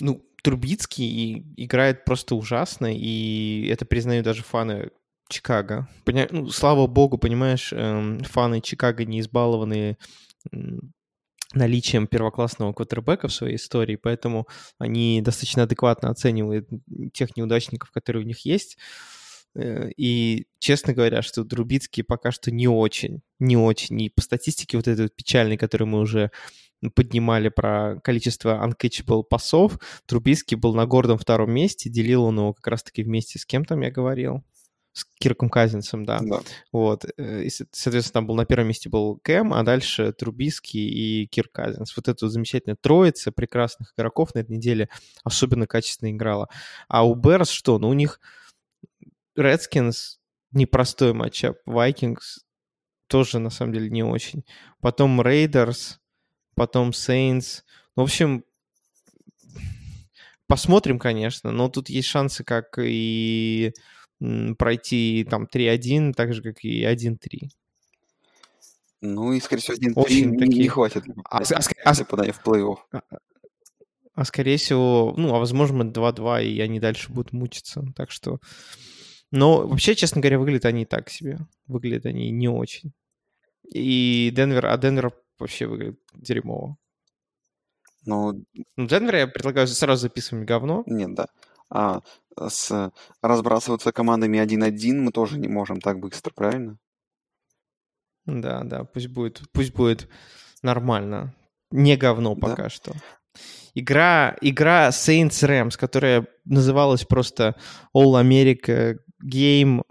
Ну, 0.00 0.24
Трубицкий 0.48 1.44
играет 1.58 2.06
просто 2.06 2.34
ужасно, 2.34 2.88
и 2.90 3.68
это 3.70 3.84
признают 3.84 4.24
даже 4.24 4.42
фаны 4.42 4.92
Чикаго. 5.28 5.86
Поня... 6.06 6.26
Ну, 6.30 6.48
слава 6.48 6.86
богу, 6.86 7.18
понимаешь, 7.18 7.70
эм, 7.74 8.20
фаны 8.20 8.62
Чикаго 8.62 9.04
не 9.04 9.20
избалованы 9.20 9.98
наличием 11.52 12.06
первоклассного 12.06 12.72
квотербека 12.72 13.28
в 13.28 13.34
своей 13.34 13.56
истории, 13.56 13.96
поэтому 13.96 14.48
они 14.78 15.20
достаточно 15.20 15.64
адекватно 15.64 16.08
оценивают 16.08 16.66
тех 17.12 17.36
неудачников, 17.36 17.90
которые 17.90 18.24
у 18.24 18.26
них 18.26 18.46
есть. 18.46 18.78
Э, 19.54 19.90
и, 19.98 20.46
честно 20.60 20.94
говоря, 20.94 21.20
что 21.20 21.44
Друбицкий 21.44 22.02
пока 22.02 22.32
что 22.32 22.50
не 22.50 22.68
очень, 22.68 23.20
не 23.38 23.58
очень. 23.58 24.00
И 24.00 24.08
по 24.08 24.22
статистике 24.22 24.78
вот 24.78 24.88
этой 24.88 25.02
вот 25.02 25.14
печальной, 25.14 25.58
которую 25.58 25.88
мы 25.88 26.00
уже 26.00 26.30
поднимали 26.94 27.48
про 27.48 28.00
количество 28.02 28.64
uncatchable 28.64 29.24
пасов, 29.24 29.78
Трубицкий 30.06 30.56
был 30.56 30.74
на 30.74 30.86
гордом 30.86 31.18
втором 31.18 31.52
месте, 31.52 31.90
делил 31.90 32.24
он 32.24 32.38
его 32.38 32.52
как 32.52 32.66
раз-таки 32.68 33.02
вместе 33.02 33.38
с 33.38 33.46
кем 33.46 33.64
там 33.64 33.80
я 33.80 33.90
говорил, 33.90 34.44
с 34.92 35.04
Кирком 35.20 35.48
Казинцем, 35.48 36.04
да. 36.04 36.18
да. 36.20 36.40
Вот. 36.72 37.04
Э, 37.16 37.42
и, 37.42 37.50
соответственно, 37.50 38.14
там 38.14 38.26
был 38.26 38.34
на 38.34 38.44
первом 38.44 38.68
месте 38.68 38.88
был 38.88 39.18
Кэм, 39.22 39.54
а 39.54 39.62
дальше 39.62 40.12
Трубиский 40.12 40.88
и 40.88 41.26
Кирк 41.26 41.52
Казинц. 41.52 41.96
Вот 41.96 42.08
эту 42.08 42.28
замечательная 42.28 42.76
троица 42.76 43.30
прекрасных 43.30 43.92
игроков 43.96 44.34
на 44.34 44.40
этой 44.40 44.56
неделе 44.56 44.88
особенно 45.22 45.66
качественно 45.66 46.10
играла. 46.10 46.48
А 46.88 47.06
у 47.06 47.14
Берс 47.14 47.50
что? 47.50 47.78
Ну, 47.78 47.88
у 47.88 47.92
них 47.92 48.20
Redskins 49.38 50.18
непростой 50.50 51.12
матчап, 51.12 51.58
Vikings 51.66 52.42
тоже, 53.06 53.38
на 53.38 53.50
самом 53.50 53.72
деле, 53.72 53.90
не 53.90 54.02
очень. 54.02 54.44
Потом 54.80 55.20
Raiders, 55.20 55.96
потом 56.58 56.90
Saints. 56.90 57.62
Ну, 57.96 58.02
в 58.02 58.06
общем, 58.06 58.44
посмотрим, 60.46 60.98
конечно, 60.98 61.52
но 61.52 61.68
тут 61.68 61.88
есть 61.88 62.08
шансы, 62.08 62.44
как 62.44 62.78
и 62.78 63.72
пройти 64.58 65.26
там 65.30 65.44
3-1, 65.44 66.12
так 66.14 66.34
же, 66.34 66.42
как 66.42 66.64
и 66.64 66.84
1-3. 66.84 67.50
Ну 69.00 69.32
и, 69.32 69.40
скорее 69.40 69.62
всего, 69.62 69.76
1-3 69.76 70.20
не, 70.24 70.38
такие... 70.38 70.62
не 70.62 70.68
хватит 70.68 71.04
а, 71.24 71.44
для, 71.44 71.58
а, 71.84 71.94
для 71.94 72.04
попадания 72.04 72.32
в 72.32 72.44
плей-офф. 72.44 72.76
А, 72.90 73.00
а 74.14 74.24
скорее 74.24 74.56
всего, 74.56 75.14
ну, 75.16 75.32
а 75.34 75.38
возможно 75.38 75.84
2-2, 75.84 76.44
и 76.44 76.60
они 76.60 76.80
дальше 76.80 77.12
будут 77.12 77.32
мучиться. 77.32 77.84
Так 77.94 78.10
что... 78.10 78.40
Но 79.30 79.66
вообще, 79.68 79.94
честно 79.94 80.20
говоря, 80.20 80.38
выглядят 80.38 80.64
они 80.64 80.84
так 80.84 81.10
себе. 81.10 81.38
Выглядят 81.66 82.06
они 82.06 82.30
не 82.30 82.48
очень. 82.48 82.92
И 83.72 84.32
Денвер, 84.34 84.66
а 84.66 84.76
Денвер 84.78 85.12
вообще 85.38 85.66
выглядит 85.66 86.00
дерьмово. 86.14 86.76
Ну, 88.04 88.44
ну 88.76 88.86
Денвер 88.86 89.16
я 89.16 89.26
предлагаю 89.26 89.66
сразу 89.66 90.02
записывать 90.02 90.46
говно. 90.46 90.82
Нет, 90.86 91.14
да. 91.14 91.26
А 91.70 92.00
с 92.36 92.92
разбрасываться 93.20 93.92
командами 93.92 94.38
1-1 94.38 94.94
мы 94.94 95.12
тоже 95.12 95.38
не 95.38 95.48
можем 95.48 95.80
так 95.80 95.98
быстро, 95.98 96.32
правильно? 96.32 96.78
Да, 98.24 98.62
да, 98.64 98.84
пусть 98.84 99.08
будет, 99.08 99.42
пусть 99.52 99.74
будет 99.74 100.08
нормально. 100.62 101.34
Не 101.70 101.96
говно 101.96 102.34
пока 102.36 102.64
да. 102.64 102.68
что. 102.68 102.92
Игра, 103.74 104.36
игра 104.40 104.88
Saints 104.88 105.42
Rams, 105.46 105.78
которая 105.78 106.26
называлась 106.44 107.04
просто 107.04 107.56
All 107.94 108.20
America 108.20 108.98
Game, 109.22 109.82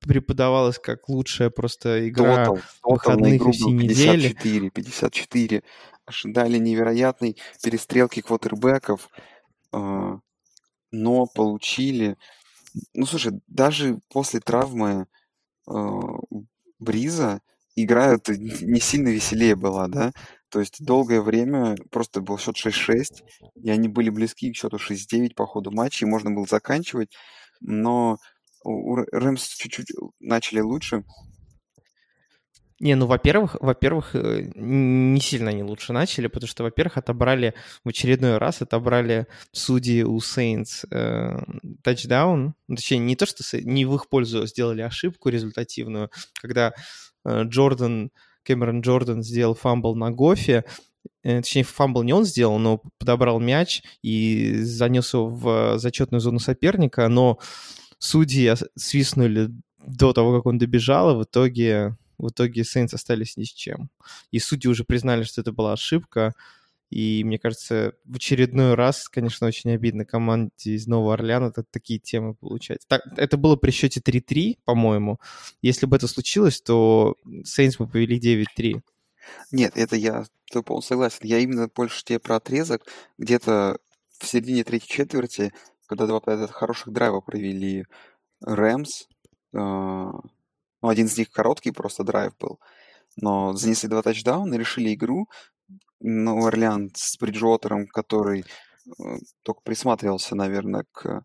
преподавалась 0.00 0.78
как 0.78 1.08
лучшая 1.08 1.50
просто 1.50 2.08
игра 2.08 2.46
Total, 2.46 2.62
выходных 2.82 3.34
игру 3.34 3.52
всей 3.52 3.72
недели. 3.72 4.28
54, 4.28 4.70
54. 4.70 5.62
Ожидали 6.06 6.58
невероятной 6.58 7.36
перестрелки 7.62 8.20
квотербеков. 8.20 9.08
А, 9.72 10.18
но 10.90 11.26
получили... 11.26 12.16
Ну, 12.94 13.06
слушай, 13.06 13.32
даже 13.46 14.00
после 14.10 14.40
травмы 14.40 15.06
э, 15.68 15.72
Бриза 16.78 17.40
игра 17.74 18.18
не 18.28 18.80
сильно 18.80 19.08
веселее 19.08 19.56
была, 19.56 19.88
да? 19.88 20.12
То 20.50 20.60
есть 20.60 20.84
долгое 20.84 21.20
время 21.20 21.76
просто 21.90 22.20
был 22.20 22.38
счет 22.38 22.56
6-6, 22.56 23.22
и 23.62 23.70
они 23.70 23.88
были 23.88 24.10
близки 24.10 24.52
к 24.52 24.56
счету 24.56 24.76
6-9 24.76 25.34
по 25.34 25.46
ходу 25.46 25.70
матча, 25.70 26.04
и 26.04 26.08
можно 26.08 26.30
было 26.30 26.46
заканчивать, 26.46 27.10
но 27.60 28.16
у 28.64 28.96
Рэмс 28.96 29.46
чуть-чуть 29.46 29.92
начали 30.20 30.60
лучше, 30.60 31.04
не, 32.80 32.94
ну, 32.94 33.06
во-первых, 33.06 33.56
во-первых, 33.60 34.14
э, 34.14 34.52
не 34.54 35.20
сильно 35.20 35.50
они 35.50 35.64
лучше 35.64 35.92
начали, 35.92 36.28
потому 36.28 36.46
что, 36.46 36.62
во-первых, 36.62 36.96
отобрали 36.96 37.54
в 37.84 37.88
очередной 37.88 38.38
раз, 38.38 38.62
отобрали 38.62 39.26
судьи 39.50 40.04
у 40.04 40.18
Saints 40.18 40.86
э, 40.92 41.40
тачдаун, 41.82 42.54
точнее, 42.68 42.98
не 42.98 43.16
то, 43.16 43.26
что 43.26 43.42
не 43.60 43.84
в 43.84 43.96
их 43.96 44.08
пользу 44.08 44.46
сделали 44.46 44.82
ошибку 44.82 45.28
результативную, 45.28 46.10
когда 46.40 46.72
э, 47.24 47.42
Джордан, 47.44 48.12
Кэмерон 48.44 48.82
Джордан 48.82 49.24
сделал 49.24 49.54
фамбл 49.54 49.96
на 49.96 50.12
Гофе, 50.12 50.64
э, 51.24 51.40
точнее, 51.40 51.64
фамбл 51.64 52.04
не 52.04 52.12
он 52.12 52.24
сделал, 52.24 52.60
но 52.60 52.80
подобрал 52.98 53.40
мяч 53.40 53.82
и 54.02 54.54
занес 54.60 55.14
его 55.14 55.28
в 55.28 55.78
зачетную 55.78 56.20
зону 56.20 56.38
соперника, 56.38 57.08
но 57.08 57.40
судьи 57.98 58.54
свистнули 58.76 59.50
до 59.78 60.12
того, 60.12 60.36
как 60.36 60.46
он 60.46 60.58
добежал, 60.58 61.10
и 61.10 61.18
в 61.18 61.24
итоге 61.24 61.96
в 62.18 62.28
итоге 62.28 62.62
Saints 62.62 62.94
остались 62.94 63.36
ни 63.36 63.44
с 63.44 63.48
чем. 63.48 63.90
И 64.32 64.38
судьи 64.38 64.68
уже 64.68 64.84
признали, 64.84 65.22
что 65.22 65.40
это 65.40 65.52
была 65.52 65.72
ошибка. 65.72 66.34
И 66.90 67.22
мне 67.22 67.38
кажется, 67.38 67.92
в 68.04 68.16
очередной 68.16 68.74
раз, 68.74 69.08
конечно, 69.08 69.46
очень 69.46 69.70
обидно 69.70 70.04
команде 70.04 70.72
из 70.72 70.86
Нового 70.86 71.14
Орлеана 71.14 71.52
такие 71.52 72.00
темы 72.00 72.34
получать. 72.34 72.80
Так, 72.88 73.02
это 73.16 73.36
было 73.36 73.56
при 73.56 73.70
счете 73.70 74.00
3-3, 74.00 74.58
по-моему. 74.64 75.20
Если 75.60 75.86
бы 75.86 75.96
это 75.96 76.08
случилось, 76.08 76.60
то 76.60 77.14
Saints 77.26 77.76
бы 77.78 77.86
повели 77.86 78.18
9-3. 78.18 78.80
Нет, 79.52 79.72
это 79.76 79.96
я 79.96 80.24
полностью 80.64 80.94
согласен. 80.94 81.18
Я 81.22 81.38
именно 81.38 81.68
больше 81.68 82.02
тебе 82.02 82.18
про 82.18 82.36
отрезок. 82.36 82.82
Где-то 83.18 83.78
в 84.18 84.26
середине 84.26 84.64
третьей 84.64 84.88
четверти, 84.88 85.52
когда 85.88 86.06
два 86.06 86.20
хороших 86.50 86.92
драйва 86.92 87.20
провели 87.20 87.84
Рэмс, 88.42 89.06
а, 89.54 90.10
ну, 90.82 90.88
один 90.88 91.06
из 91.06 91.18
них 91.18 91.30
короткий 91.30 91.72
просто 91.72 92.04
драйв 92.04 92.36
был. 92.38 92.60
Но 93.16 93.54
занесли 93.54 93.88
два 93.88 94.02
тачдауна, 94.02 94.54
решили 94.54 94.94
игру. 94.94 95.28
Ну, 96.00 96.46
Орлеан 96.46 96.90
с 96.94 97.16
Бриджуотером, 97.18 97.88
который 97.88 98.44
э, 98.86 99.02
только 99.42 99.62
присматривался, 99.62 100.36
наверное, 100.36 100.84
к 100.92 101.24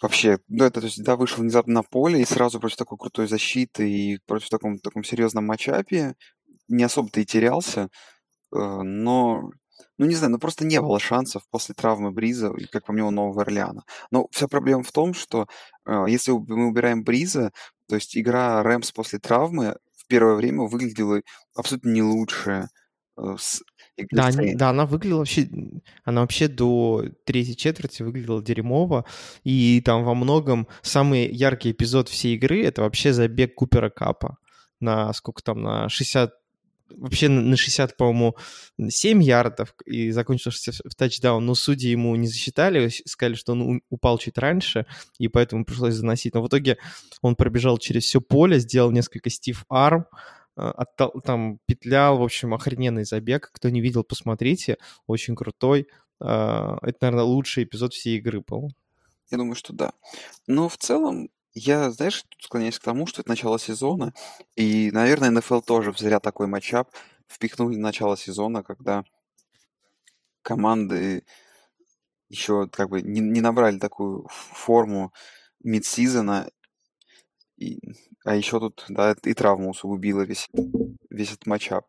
вообще, 0.00 0.38
ну, 0.48 0.64
это, 0.64 0.80
то 0.80 0.86
есть, 0.86 1.02
да, 1.02 1.16
вышел 1.16 1.42
внезапно 1.42 1.74
на 1.74 1.82
поле 1.82 2.20
и 2.20 2.24
сразу 2.26 2.60
против 2.60 2.76
такой 2.76 2.98
крутой 2.98 3.26
защиты 3.26 3.90
и 3.90 4.18
против 4.26 4.50
таком, 4.50 4.78
таком 4.78 5.04
серьезном 5.04 5.46
матчапе 5.46 6.14
не 6.68 6.84
особо-то 6.84 7.20
и 7.20 7.26
терялся. 7.26 7.88
э, 8.52 8.82
но, 8.82 9.50
ну 9.98 10.06
не 10.06 10.14
знаю, 10.14 10.32
ну 10.32 10.38
просто 10.38 10.64
не 10.64 10.80
было 10.80 10.98
шансов 10.98 11.42
после 11.50 11.74
травмы 11.74 12.10
Бриза 12.10 12.52
и, 12.52 12.66
как 12.66 12.86
по 12.86 12.92
мне, 12.92 13.02
у 13.04 13.10
Нового 13.10 13.42
Орлеана. 13.42 13.84
Но 14.10 14.26
вся 14.30 14.48
проблема 14.48 14.82
в 14.82 14.92
том, 14.92 15.14
что 15.14 15.46
э, 15.86 16.04
если 16.08 16.32
мы 16.32 16.68
убираем 16.68 17.04
Бриза, 17.04 17.52
то 17.88 17.94
есть 17.94 18.16
игра 18.16 18.62
Рэмс 18.62 18.92
после 18.92 19.18
травмы 19.18 19.76
в 19.96 20.06
первое 20.06 20.34
время 20.34 20.62
выглядела 20.62 21.20
абсолютно 21.54 21.90
не 21.90 22.02
лучше 22.02 22.68
э, 23.16 23.36
с 23.38 23.62
Да, 24.10 24.32
Сейнс. 24.32 24.58
да, 24.58 24.70
она 24.70 24.86
выглядела 24.86 25.18
вообще, 25.18 25.48
она 26.04 26.22
вообще 26.22 26.48
до 26.48 27.04
третьей 27.24 27.56
четверти 27.56 28.02
выглядела 28.02 28.42
дерьмово, 28.42 29.04
и 29.44 29.80
там 29.84 30.04
во 30.04 30.14
многом 30.14 30.68
самый 30.82 31.28
яркий 31.30 31.70
эпизод 31.72 32.08
всей 32.08 32.36
игры— 32.36 32.62
это 32.64 32.82
вообще 32.82 33.12
забег 33.12 33.54
Купера 33.54 33.90
Капа 33.90 34.38
на 34.80 35.12
сколько 35.12 35.42
там, 35.42 35.62
на 35.62 35.88
60, 35.88 36.32
вообще 36.90 37.28
на 37.28 37.56
60, 37.56 37.96
по-моему, 37.96 38.36
7 38.88 39.22
ярдов, 39.22 39.74
и 39.86 40.10
закончился 40.10 40.72
в 40.72 40.94
тачдаун, 40.94 41.44
но 41.44 41.54
судьи 41.54 41.90
ему 41.90 42.14
не 42.16 42.26
засчитали, 42.26 42.88
сказали, 43.06 43.34
что 43.34 43.52
он 43.52 43.82
упал 43.90 44.18
чуть 44.18 44.38
раньше, 44.38 44.86
и 45.18 45.28
поэтому 45.28 45.64
пришлось 45.64 45.94
заносить. 45.94 46.34
Но 46.34 46.42
в 46.42 46.48
итоге 46.48 46.78
он 47.22 47.36
пробежал 47.36 47.78
через 47.78 48.04
все 48.04 48.20
поле, 48.20 48.58
сделал 48.58 48.90
несколько 48.90 49.30
стив-арм, 49.30 50.06
Э, 50.56 50.72
там 51.24 51.58
петлял, 51.66 52.18
в 52.18 52.22
общем, 52.22 52.54
охрененный 52.54 53.04
забег. 53.04 53.50
Кто 53.52 53.70
не 53.70 53.80
видел, 53.80 54.04
посмотрите. 54.04 54.78
Очень 55.06 55.36
крутой. 55.36 55.88
А, 56.20 56.78
это, 56.82 56.98
наверное, 57.02 57.24
лучший 57.24 57.64
эпизод 57.64 57.92
всей 57.92 58.18
игры, 58.18 58.40
по-моему. 58.40 58.70
Я 59.30 59.38
думаю, 59.38 59.56
что 59.56 59.72
да. 59.72 59.92
Но 60.46 60.68
в 60.68 60.76
целом, 60.76 61.28
я, 61.54 61.90
знаешь, 61.90 62.24
склоняюсь 62.40 62.78
к 62.78 62.82
тому, 62.82 63.06
что 63.06 63.22
это 63.22 63.30
начало 63.30 63.58
сезона, 63.58 64.12
и, 64.56 64.90
наверное, 64.92 65.30
НФЛ 65.30 65.60
тоже 65.60 65.94
зря 65.96 66.20
такой 66.20 66.46
матчап 66.46 66.90
впихнули 67.28 67.76
начало 67.76 68.16
сезона, 68.16 68.62
когда 68.62 69.04
команды 70.42 71.24
еще 72.28 72.68
как 72.68 72.90
бы 72.90 73.02
не, 73.02 73.20
не 73.20 73.40
набрали 73.40 73.78
такую 73.78 74.26
форму 74.28 75.12
мидсизона, 75.62 76.50
и, 77.56 77.78
а 78.24 78.34
еще 78.34 78.58
тут, 78.58 78.84
да, 78.88 79.14
и 79.22 79.34
травма 79.34 79.68
усугубила 79.68 80.22
весь, 80.22 80.48
весь 81.10 81.32
этот 81.32 81.46
матчап. 81.46 81.86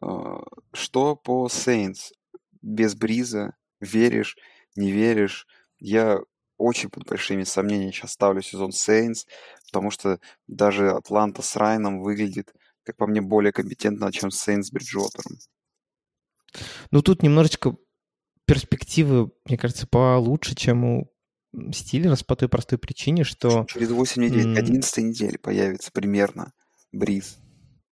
А, 0.00 0.42
что 0.72 1.16
по 1.16 1.46
Saints? 1.46 2.12
Без 2.60 2.94
Бриза? 2.94 3.56
Веришь? 3.80 4.36
Не 4.76 4.90
веришь? 4.92 5.46
Я 5.78 6.20
очень 6.58 6.90
под 6.90 7.04
большими 7.04 7.44
сомнениями 7.44 7.90
сейчас 7.90 8.12
ставлю 8.12 8.42
сезон 8.42 8.70
Saints, 8.70 9.26
потому 9.66 9.90
что 9.90 10.20
даже 10.46 10.90
Атланта 10.90 11.42
с 11.42 11.56
Райном 11.56 12.00
выглядит, 12.00 12.52
как 12.84 12.96
по 12.96 13.06
мне, 13.06 13.20
более 13.20 13.52
компетентно, 13.52 14.12
чем 14.12 14.30
Saints 14.30 14.64
с 14.64 14.70
Бриджуотером. 14.70 15.38
Ну, 16.90 17.02
тут 17.02 17.22
немножечко 17.22 17.76
перспективы, 18.46 19.30
мне 19.44 19.58
кажется, 19.58 19.86
получше, 19.86 20.54
чем 20.54 20.84
у 20.84 21.12
Стиллерс 21.72 22.22
по 22.22 22.36
той 22.36 22.48
простой 22.48 22.78
причине, 22.78 23.24
что... 23.24 23.66
Через 23.68 23.90
8 23.90 24.22
недель, 24.22 24.54
к 24.54 24.58
11 24.58 24.98
неделе 24.98 25.38
появится 25.38 25.90
примерно 25.90 26.52
Бриз. 26.92 27.38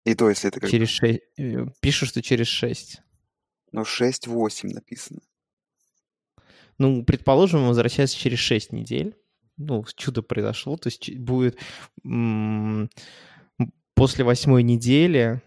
И 0.04 0.14
то, 0.14 0.28
если 0.28 0.48
это 0.48 0.60
как... 0.60 0.70
Через 0.70 0.88
6... 0.88 1.20
Э, 1.38 1.66
пишут, 1.80 2.10
что 2.10 2.22
через 2.22 2.48
6. 2.48 3.00
Ну, 3.72 3.82
6-8 3.82 4.68
написано. 4.74 5.20
Ну, 6.82 7.04
предположим, 7.04 7.68
возвращается 7.68 8.18
через 8.18 8.40
6 8.40 8.72
недель. 8.72 9.16
Ну, 9.56 9.84
чудо 9.94 10.20
произошло. 10.22 10.76
То 10.76 10.88
есть 10.88 11.16
будет 11.16 11.56
после 13.94 14.24
восьмой 14.24 14.64
недели 14.64 15.40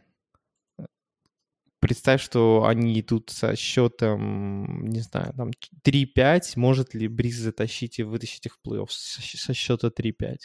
представь, 1.82 2.22
что 2.22 2.64
они 2.66 2.98
идут 3.02 3.32
со 3.32 3.54
счетом, 3.58 4.86
не 4.88 5.02
знаю, 5.02 5.34
там 5.34 5.52
3-5, 5.84 6.54
может 6.56 6.94
ли 6.94 7.10
Бриз 7.10 7.36
затащить 7.36 8.00
и 8.00 8.04
вытащить 8.04 8.46
их 8.46 8.56
в 8.56 8.62
плей-офф 8.66 8.88
со 8.90 9.54
счета 9.54 9.90
3-5? 9.90 10.38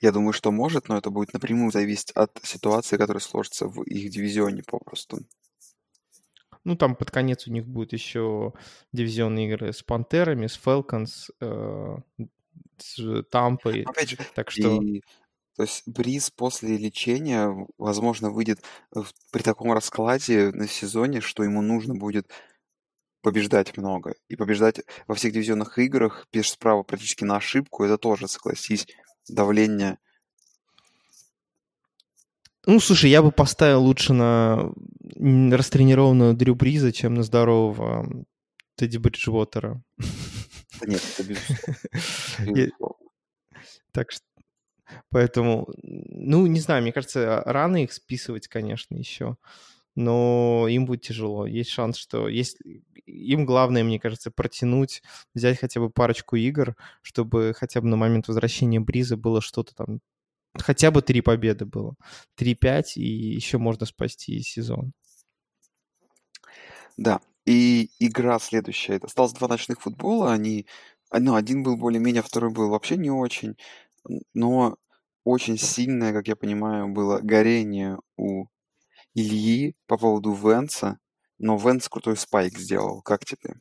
Я 0.00 0.10
думаю, 0.10 0.32
что 0.32 0.50
может, 0.50 0.88
но 0.88 0.98
это 0.98 1.10
будет 1.10 1.32
напрямую 1.32 1.70
зависеть 1.70 2.10
от 2.10 2.40
ситуации, 2.42 2.96
которая 2.96 3.20
сложится 3.20 3.68
в 3.68 3.84
их 3.84 4.10
дивизионе 4.10 4.64
попросту. 4.66 5.20
Ну, 6.64 6.76
там 6.76 6.96
под 6.96 7.10
конец 7.10 7.46
у 7.46 7.52
них 7.52 7.66
будет 7.66 7.92
еще 7.92 8.52
дивизионные 8.92 9.48
игры 9.48 9.72
с 9.72 9.82
Пантерами, 9.82 10.46
с 10.46 10.54
Фелконс, 10.54 11.30
э, 11.40 11.96
с 12.78 13.22
Тампой. 13.30 13.82
Опять 13.82 14.10
же, 14.10 14.18
так 14.34 14.50
что... 14.50 14.82
И 14.82 15.02
то 15.56 15.62
есть 15.62 15.84
Бриз 15.86 16.30
после 16.30 16.76
лечения, 16.76 17.48
возможно, 17.78 18.30
выйдет 18.30 18.64
при 19.30 19.42
таком 19.42 19.72
раскладе 19.72 20.50
на 20.50 20.66
сезоне, 20.66 21.20
что 21.20 21.44
ему 21.44 21.62
нужно 21.62 21.94
будет 21.94 22.28
побеждать 23.22 23.76
много. 23.76 24.14
И 24.28 24.36
побеждать 24.36 24.80
во 25.06 25.14
всех 25.14 25.32
дивизионных 25.32 25.78
играх 25.78 26.26
без 26.32 26.56
права 26.56 26.82
практически 26.82 27.24
на 27.24 27.36
ошибку, 27.36 27.84
это 27.84 27.98
тоже, 27.98 28.26
согласись, 28.26 28.88
давление. 29.28 29.98
Ну, 32.66 32.80
слушай, 32.80 33.10
я 33.10 33.22
бы 33.22 33.30
поставил 33.30 33.82
лучше 33.82 34.12
на 34.12 34.72
растренированную 35.16 36.34
Дрю 36.34 36.54
Бриза, 36.54 36.92
чем 36.92 37.14
на 37.14 37.22
здорового 37.22 38.24
Тедди 38.76 38.98
Бриджвотера. 38.98 39.82
нет, 40.86 41.02
это 41.18 41.28
безусловно. 41.28 42.70
Так 43.92 44.10
что 44.10 44.24
Поэтому, 45.10 45.68
ну, 45.82 46.46
не 46.46 46.60
знаю, 46.60 46.82
мне 46.82 46.92
кажется, 46.92 47.42
рано 47.46 47.82
их 47.82 47.92
списывать, 47.92 48.48
конечно, 48.48 48.96
еще. 48.96 49.36
Но 49.96 50.66
им 50.68 50.86
будет 50.86 51.02
тяжело. 51.02 51.46
Есть 51.46 51.70
шанс, 51.70 51.96
что 51.96 52.28
есть... 52.28 52.58
им 53.06 53.46
главное, 53.46 53.84
мне 53.84 54.00
кажется, 54.00 54.30
протянуть, 54.30 55.02
взять 55.34 55.58
хотя 55.58 55.80
бы 55.80 55.90
парочку 55.90 56.36
игр, 56.36 56.76
чтобы 57.02 57.54
хотя 57.56 57.80
бы 57.80 57.88
на 57.88 57.96
момент 57.96 58.28
возвращения 58.28 58.80
Бриза 58.80 59.16
было 59.16 59.40
что-то 59.40 59.74
там, 59.74 60.00
хотя 60.58 60.90
бы 60.90 61.02
три 61.02 61.20
победы 61.20 61.64
было. 61.64 61.94
3-5, 62.38 62.96
и 62.96 63.34
еще 63.34 63.58
можно 63.58 63.86
спасти 63.86 64.40
сезон. 64.40 64.92
Да, 66.96 67.20
и 67.44 67.90
игра 67.98 68.38
следующая. 68.38 69.00
Осталось 69.02 69.32
два 69.32 69.48
ночных 69.48 69.80
футбола. 69.80 70.32
Они, 70.32 70.66
ну, 71.12 71.34
один 71.34 71.62
был 71.62 71.76
более-менее, 71.76 72.22
второй 72.22 72.50
был 72.50 72.70
вообще 72.70 72.96
не 72.96 73.10
очень. 73.10 73.56
Но 74.32 74.76
очень 75.24 75.58
сильное, 75.58 76.12
как 76.12 76.28
я 76.28 76.36
понимаю, 76.36 76.88
было 76.88 77.18
горение 77.20 77.98
у 78.16 78.46
Ильи 79.14 79.74
по 79.86 79.96
поводу 79.96 80.32
Венса, 80.32 80.98
но 81.38 81.56
Венс 81.56 81.88
крутой 81.88 82.16
спайк 82.16 82.58
сделал. 82.58 83.00
Как 83.02 83.24
тебе? 83.24 83.54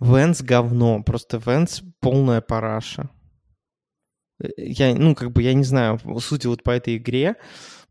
Венс 0.00 0.42
говно, 0.42 1.02
просто 1.02 1.38
Венс 1.38 1.82
полная 2.00 2.40
параша. 2.40 3.10
Я, 4.56 4.94
ну, 4.94 5.14
как 5.14 5.32
бы, 5.32 5.42
я 5.42 5.54
не 5.54 5.64
знаю, 5.64 6.00
судя 6.20 6.48
вот 6.48 6.62
по 6.62 6.70
этой 6.70 6.96
игре, 6.96 7.36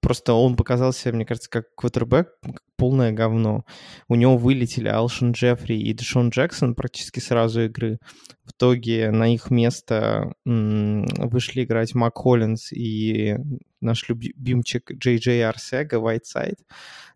Просто 0.01 0.33
он 0.33 0.55
показался, 0.55 1.13
мне 1.13 1.25
кажется, 1.25 1.47
как 1.47 1.75
квотербек, 1.75 2.29
полное 2.75 3.11
говно. 3.11 3.65
У 4.07 4.15
него 4.15 4.35
вылетели 4.35 4.87
Алшин 4.87 5.33
Джеффри 5.33 5.75
и 5.75 5.93
Дэшон 5.93 6.29
Джексон 6.29 6.73
практически 6.73 7.19
сразу 7.19 7.65
игры. 7.65 7.99
В 8.43 8.51
итоге 8.51 9.11
на 9.11 9.31
их 9.31 9.51
место 9.51 10.33
вышли 10.43 11.63
играть 11.63 11.93
Мак 11.93 12.17
Холлинс 12.17 12.73
и 12.73 13.37
наш 13.79 14.09
любимчик 14.09 14.91
Джей 14.91 15.19
Джей 15.19 15.45
Арсега, 15.47 15.97
Whiteside. 15.97 16.57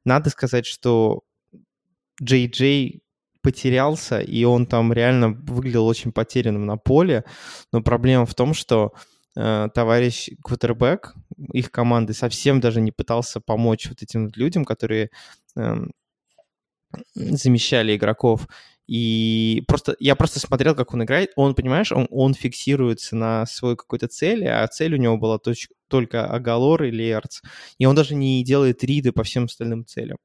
Надо 0.05 0.29
сказать, 0.29 0.67
что 0.67 1.23
Джей 2.21 2.47
Джей 2.47 3.01
потерялся, 3.41 4.19
и 4.19 4.43
он 4.43 4.67
там 4.67 4.93
реально 4.93 5.29
выглядел 5.29 5.87
очень 5.87 6.11
потерянным 6.11 6.67
на 6.67 6.77
поле. 6.77 7.25
Но 7.71 7.81
проблема 7.81 8.27
в 8.27 8.35
том, 8.35 8.53
что 8.53 8.93
товарищ 9.35 10.29
квотербек 10.43 11.13
их 11.51 11.71
команды 11.71 12.13
совсем 12.13 12.59
даже 12.59 12.81
не 12.81 12.91
пытался 12.91 13.41
помочь 13.41 13.87
вот 13.89 14.01
этим 14.01 14.31
людям, 14.35 14.63
которые 14.65 15.09
э, 15.57 15.75
замещали 17.13 17.95
игроков. 17.95 18.47
И 18.87 19.63
просто 19.67 19.95
я 19.99 20.15
просто 20.15 20.39
смотрел, 20.39 20.75
как 20.75 20.93
он 20.93 21.03
играет. 21.03 21.31
Он, 21.35 21.55
понимаешь, 21.55 21.91
он, 21.91 22.07
он 22.11 22.33
фиксируется 22.33 23.15
на 23.15 23.45
свой 23.45 23.75
какой-то 23.75 24.07
цели, 24.07 24.45
а 24.45 24.65
цель 24.67 24.93
у 24.93 24.97
него 24.97 25.17
была 25.17 25.39
точ, 25.39 25.67
только 25.87 26.25
Агалор 26.27 26.83
или 26.83 27.03
Эрц. 27.11 27.41
И 27.77 27.85
он 27.85 27.95
даже 27.95 28.15
не 28.15 28.43
делает 28.43 28.83
риды 28.83 29.11
по 29.11 29.23
всем 29.23 29.45
остальным 29.45 29.85
целям. 29.85 30.17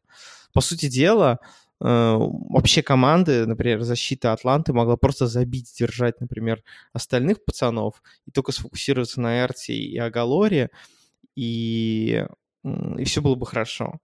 По 0.52 0.60
сути 0.60 0.86
дела, 0.86 1.38
Э, 1.38 1.69
вообще 1.80 2.82
команды, 2.82 3.46
например, 3.46 3.80
защита 3.82 4.32
Атланты 4.32 4.72
могла 4.72 4.96
просто 4.96 5.26
забить, 5.26 5.74
держать, 5.78 6.20
например, 6.20 6.62
остальных 6.92 7.44
пацанов 7.44 8.02
и 8.26 8.30
только 8.30 8.52
сфокусироваться 8.52 9.20
на 9.20 9.40
Эрте 9.40 9.72
и 9.72 9.96
Агалоре, 9.96 10.70
и, 11.34 12.26
и 12.64 13.04
все 13.04 13.22
было 13.22 13.34
бы 13.34 13.46
хорошо. 13.46 14.00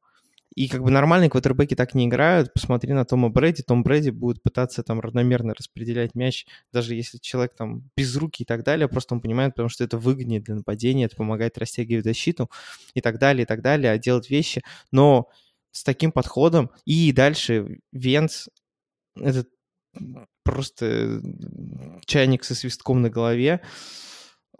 И 0.54 0.68
как 0.68 0.82
бы 0.82 0.90
нормальные 0.90 1.28
квотербеки 1.28 1.74
так 1.74 1.94
не 1.94 2.06
играют. 2.06 2.50
Посмотри 2.54 2.94
на 2.94 3.04
Тома 3.04 3.28
Брэди. 3.28 3.62
Том 3.62 3.82
Брэди 3.82 4.08
будет 4.08 4.42
пытаться 4.42 4.82
там 4.82 5.00
равномерно 5.00 5.52
распределять 5.52 6.14
мяч, 6.14 6.46
даже 6.72 6.94
если 6.94 7.18
человек 7.18 7.54
там 7.54 7.90
без 7.94 8.16
руки 8.16 8.42
и 8.42 8.46
так 8.46 8.64
далее. 8.64 8.88
Просто 8.88 9.14
он 9.14 9.20
понимает, 9.20 9.52
потому 9.52 9.68
что 9.68 9.84
это 9.84 9.98
выгоднее 9.98 10.40
для 10.40 10.54
нападения, 10.54 11.04
это 11.04 11.16
помогает 11.16 11.58
растягивать 11.58 12.06
защиту 12.06 12.50
и 12.94 13.02
так 13.02 13.18
далее, 13.18 13.42
и 13.42 13.46
так 13.46 13.60
далее, 13.60 13.92
а 13.92 13.98
делать 13.98 14.30
вещи. 14.30 14.62
Но 14.90 15.28
с 15.76 15.84
таким 15.84 16.10
подходом. 16.12 16.70
И 16.84 17.12
дальше 17.12 17.80
Венц, 17.92 18.46
этот 19.20 19.48
просто 20.44 21.20
чайник 22.06 22.44
со 22.44 22.54
свистком 22.54 23.02
на 23.02 23.10
голове. 23.10 23.60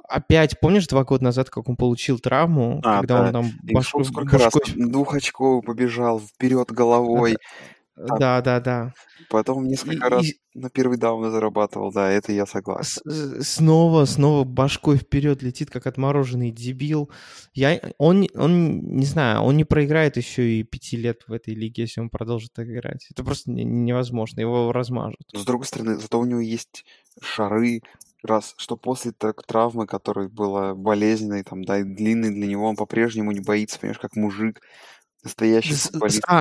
Опять, 0.09 0.61
помнишь, 0.61 0.87
два 0.87 1.05
года 1.05 1.25
назад, 1.25 1.49
как 1.51 1.69
он 1.69 1.77
получил 1.77 2.19
травму, 2.19 2.81
А, 2.85 2.99
когда 3.01 3.19
да. 3.19 3.27
он 3.27 3.33
там 3.33 3.53
И 3.65 3.75
башку- 3.75 4.05
сколько 4.05 4.39
раз 4.39 4.53
башкой... 4.53 4.75
двухочковый 4.77 5.63
побежал 5.63 6.21
вперед 6.21 6.71
головой, 6.71 7.39
Да, 7.97 8.41
да, 8.43 8.61
да. 8.61 8.93
потом 9.31 9.65
И- 9.65 9.71
несколько 9.71 10.09
раз 10.11 10.25
и 10.27 10.39
на 10.55 10.69
первый 10.71 10.99
даун 10.99 11.31
зарабатывал, 11.31 11.93
да, 11.93 12.11
это 12.11 12.33
я 12.33 12.45
согласен. 12.47 13.01
с- 13.05 13.43
снова, 13.55 14.05
снова 14.05 14.45
башкой 14.45 14.99
вперед 14.99 15.43
летит, 15.43 15.71
как 15.71 15.87
отмороженный 15.87 16.51
дебил. 16.51 17.11
Я, 17.55 17.81
он, 17.99 18.27
он, 18.35 18.81
не 18.97 19.07
знаю, 19.07 19.41
он 19.43 19.57
не 19.57 19.65
проиграет 19.65 20.17
еще 20.17 20.47
и 20.59 20.63
пяти 20.63 20.97
лет 20.97 21.23
в 21.27 21.33
этой 21.33 21.55
лиге, 21.55 21.83
если 21.83 22.01
он 22.01 22.11
продолжит 22.11 22.53
так 22.53 22.67
играть. 22.69 23.07
Это 23.11 23.25
просто 23.25 23.51
не- 23.51 23.65
невозможно, 23.65 24.41
его 24.41 24.73
размажут. 24.73 25.21
Но 25.33 25.41
с 25.41 25.45
другой 25.45 25.67
стороны, 25.67 25.97
зато 25.97 26.19
у 26.19 26.25
него 26.27 26.41
есть 26.41 26.85
шары, 27.23 27.81
раз, 28.23 28.55
что 28.59 28.77
после 28.77 29.13
так, 29.13 29.47
травмы, 29.47 29.87
которая 29.87 30.29
была 30.29 30.75
болезненной, 30.75 31.45
там, 31.45 31.65
да, 31.65 31.79
и 31.79 31.85
длинной 31.85 32.31
для 32.31 32.47
него, 32.47 32.67
он 32.69 32.77
по-прежнему 32.77 33.31
не 33.33 33.41
боится, 33.41 33.79
понимаешь, 33.79 34.01
как 34.01 34.17
мужик, 34.17 34.61
настоящий 35.23 35.75
футболист. 35.75 36.25
а, 36.27 36.41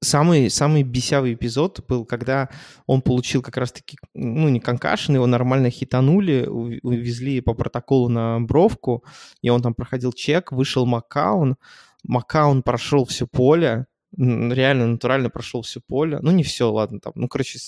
Самый, 0.00 0.48
самый 0.48 0.84
бесявый 0.84 1.34
эпизод 1.34 1.84
был, 1.88 2.04
когда 2.04 2.48
он 2.86 3.02
получил 3.02 3.42
как 3.42 3.56
раз-таки, 3.56 3.98
ну, 4.14 4.48
не 4.48 4.60
конкашен, 4.60 5.16
его 5.16 5.26
нормально 5.26 5.70
хитанули, 5.70 6.46
ув- 6.46 6.78
увезли 6.82 7.40
по 7.40 7.52
протоколу 7.52 8.08
на 8.08 8.38
бровку, 8.38 9.02
и 9.42 9.50
он 9.50 9.60
там 9.60 9.74
проходил 9.74 10.12
чек, 10.12 10.52
вышел 10.52 10.86
Макаун, 10.86 11.56
Макаун 12.04 12.62
прошел 12.62 13.06
все 13.06 13.26
поле, 13.26 13.86
реально 14.16 14.86
натурально 14.86 15.30
прошел 15.30 15.62
все 15.62 15.80
поле, 15.80 16.20
ну, 16.22 16.30
не 16.30 16.44
все, 16.44 16.70
ладно, 16.70 17.00
там, 17.00 17.12
ну, 17.16 17.26
короче, 17.26 17.58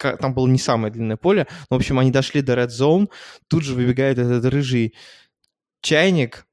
там 0.00 0.32
было 0.32 0.46
не 0.46 0.58
самое 0.58 0.90
длинное 0.90 1.18
поле, 1.18 1.46
в 1.68 1.74
общем, 1.74 1.98
они 1.98 2.10
дошли 2.10 2.40
до 2.40 2.54
Red 2.54 2.68
Zone, 2.68 3.10
тут 3.48 3.62
же 3.62 3.74
выбегает 3.74 4.18
этот 4.18 4.44
рыжий 4.46 4.94
чайник, 5.82 6.46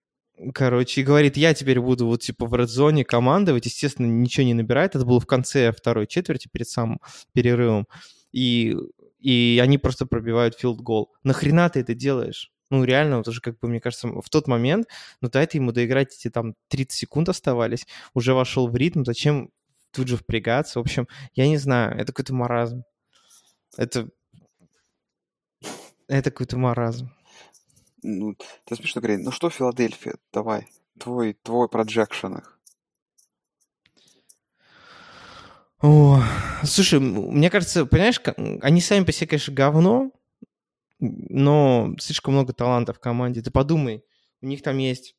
короче, 0.54 1.02
и 1.02 1.04
говорит, 1.04 1.38
я 1.38 1.54
теперь 1.54 1.80
буду 1.80 2.08
вот 2.08 2.22
типа 2.22 2.46
в 2.46 2.56
редзоне 2.56 3.06
командовать, 3.06 3.66
естественно, 3.66 4.08
ничего 4.08 4.46
не 4.46 4.54
набирает, 4.54 4.96
это 4.96 5.06
было 5.06 5.20
в 5.20 5.28
конце 5.28 5.72
второй 5.72 6.08
четверти 6.08 6.50
перед 6.52 6.68
самым 6.68 7.00
перерывом, 7.34 7.88
и, 8.32 8.76
и 9.20 9.60
они 9.62 9.78
просто 9.78 10.06
пробивают 10.06 10.56
филд-гол. 10.56 11.14
Нахрена 11.24 11.70
ты 11.70 11.82
это 11.82 11.94
делаешь? 11.94 12.52
Ну, 12.70 12.84
реально, 12.84 13.18
вот 13.18 13.28
уже, 13.28 13.40
как 13.40 13.60
бы, 13.60 13.68
мне 13.68 13.80
кажется, 13.80 14.08
в 14.08 14.30
тот 14.30 14.48
момент, 14.48 14.88
ну, 15.22 15.30
дайте 15.30 15.60
ему 15.60 15.72
доиграть 15.72 16.16
эти 16.16 16.30
там 16.32 16.56
30 16.70 16.92
секунд 16.92 17.30
оставались, 17.30 17.86
уже 18.16 18.34
вошел 18.34 18.68
в 18.68 18.76
ритм, 18.76 19.04
зачем 19.06 19.52
тут 19.92 20.08
же 20.08 20.18
впрягаться? 20.18 20.80
В 20.80 20.82
общем, 20.82 21.08
я 21.36 21.48
не 21.48 21.58
знаю, 21.58 21.96
это 21.96 22.08
какой-то 22.08 22.34
маразм. 22.34 22.84
Это... 23.78 24.10
Это 26.08 26.32
какой-то 26.32 26.58
маразм. 26.58 27.12
Ну, 28.04 28.36
это 28.66 28.76
смешно 28.76 29.02
говорить. 29.02 29.24
Ну 29.26 29.32
что, 29.32 29.50
Филадельфия, 29.50 30.16
давай, 30.32 30.68
твой, 31.00 31.34
твой 31.34 31.70
проджекшн 31.70 32.36
их. 32.36 32.60
О, 35.82 36.22
слушай, 36.64 37.00
мне 37.00 37.50
кажется, 37.50 37.86
понимаешь, 37.86 38.22
они 38.62 38.80
сами 38.80 39.04
по 39.04 39.12
себе, 39.12 39.28
конечно, 39.28 39.54
говно, 39.54 40.12
но 41.00 41.94
слишком 42.00 42.34
много 42.34 42.54
таланта 42.54 42.94
в 42.94 43.00
команде. 43.00 43.42
Ты 43.42 43.52
подумай, 43.52 44.04
у 44.42 44.46
них 44.46 44.62
там 44.62 44.78
есть... 44.78 45.16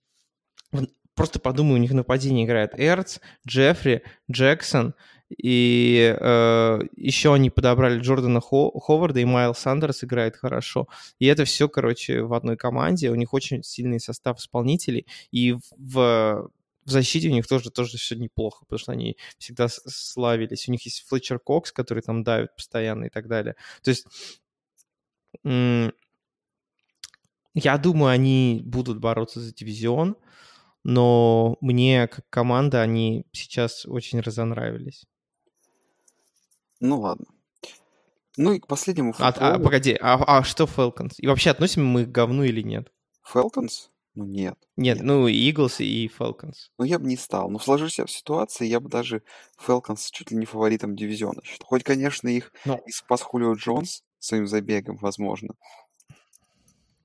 Просто 1.14 1.39
подумай, 1.39 1.74
у 1.74 1.78
них 1.78 1.91
в 1.91 1.95
нападении 1.95 2.45
играет 2.45 2.72
Эрц, 2.78 3.18
Джеффри, 3.47 4.03
Джексон, 4.30 4.95
и 5.37 6.16
э, 6.18 6.80
еще 6.97 7.35
они 7.35 7.51
подобрали 7.51 7.99
Джордана 8.01 8.41
Хо- 8.41 8.78
Ховарда, 8.78 9.20
и 9.20 9.24
Майл 9.24 9.55
Сандерс 9.55 10.05
играет 10.05 10.37
хорошо. 10.37 10.89
И 11.18 11.26
это 11.26 11.45
все, 11.45 11.68
короче, 11.68 12.22
в 12.22 12.35
одной 12.35 12.57
команде. 12.57 13.11
У 13.11 13.14
них 13.14 13.35
очень 13.35 13.62
сильный 13.62 14.01
состав 14.01 14.39
исполнителей, 14.39 15.07
и 15.30 15.53
в, 15.53 16.51
в 16.85 16.91
защите 16.91 17.28
у 17.28 17.32
них 17.32 17.47
тоже, 17.47 17.70
тоже 17.70 17.99
все 17.99 18.14
неплохо, 18.16 18.64
потому 18.64 18.78
что 18.78 18.93
они 18.93 19.16
всегда 19.39 19.68
славились. 19.68 20.68
У 20.68 20.72
них 20.72 20.85
есть 20.85 21.07
Флетчер 21.09 21.39
Кокс, 21.39 21.72
который 21.72 22.03
там 22.03 22.22
давит 22.22 22.55
постоянно 22.55 23.07
и 23.07 23.11
так 23.11 23.28
далее. 23.28 23.57
То 23.82 23.91
есть 23.91 24.07
я 27.55 27.78
думаю, 27.78 28.11
они 28.11 28.62
будут 28.64 28.99
бороться 28.99 29.41
за 29.41 29.55
дивизион, 29.55 30.16
но 30.85 31.57
мне 31.61 32.09
как 32.09 32.28
команда 32.28 32.82
они 32.82 33.26
сейчас 33.32 33.87
очень 33.87 34.20
разонравились. 34.20 35.07
Ну 36.81 37.01
ладно. 37.01 37.27
Ну 38.37 38.53
и 38.53 38.59
к 38.59 38.66
последнему 38.66 39.14
А, 39.18 39.29
а, 39.29 39.33
футболу. 39.33 39.64
погоди, 39.64 39.97
а, 40.01 40.39
а 40.39 40.43
что 40.43 40.64
Falcons? 40.64 41.14
И 41.18 41.27
вообще 41.27 41.51
относим 41.51 41.87
мы 41.87 42.05
к 42.05 42.11
говну 42.11 42.43
или 42.43 42.62
нет? 42.62 42.93
Falcons? 43.33 43.91
Ну 44.14 44.27
нет. 44.27 44.57
Нет, 44.77 45.01
ну 45.03 45.29
Eagles 45.29 45.83
и 45.85 46.09
Falcons. 46.09 46.68
Ну 46.79 46.85
я 46.85 46.99
бы 46.99 47.07
не 47.07 47.16
стал. 47.16 47.51
Но 47.51 47.59
сложись 47.59 47.99
в 47.99 48.11
ситуации, 48.11 48.66
я 48.66 48.81
бы 48.81 48.89
даже 48.89 49.22
Falcons 49.64 50.09
чуть 50.11 50.31
ли 50.31 50.37
не 50.37 50.47
фаворитом 50.47 50.95
дивизиона. 50.97 51.43
Хоть, 51.62 51.85
конечно, 51.85 52.29
их 52.29 52.53
Ну, 52.64 52.81
и 52.87 52.91
спас 52.91 53.22
Хулио 53.22 53.55
Джонс 53.55 54.03
своим 54.18 54.47
забегом, 54.47 54.97
возможно. 54.97 55.55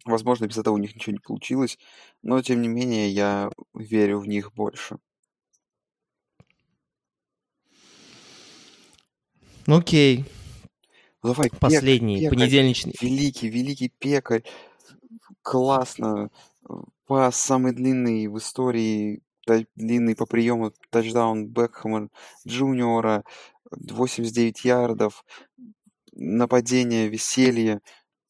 Возможно, 0.05 0.45
без 0.45 0.57
этого 0.57 0.75
у 0.75 0.77
них 0.77 0.95
ничего 0.95 1.13
не 1.13 1.19
получилось. 1.19 1.77
Но, 2.21 2.41
тем 2.41 2.61
не 2.61 2.67
менее, 2.67 3.09
я 3.09 3.51
верю 3.73 4.19
в 4.19 4.27
них 4.27 4.53
больше. 4.53 4.97
Ну 9.69 9.77
окей, 9.77 10.25
Давай, 11.21 11.51
последний, 11.59 12.21
пекарь, 12.21 12.37
понедельничный. 12.37 12.95
великий, 13.01 13.49
великий 13.49 13.89
пекарь. 13.89 14.43
Классно. 15.43 16.31
Пас 17.05 17.35
самый 17.35 17.73
длинный 17.73 18.27
в 18.27 18.37
истории, 18.37 19.21
длинный 19.75 20.15
по 20.15 20.25
приему 20.25 20.71
тачдаун 20.89 21.47
Бекхэма 21.47 22.09
Джуниора, 22.47 23.23
89 23.69 24.65
ярдов, 24.65 25.25
нападение, 26.13 27.07
веселье. 27.07 27.81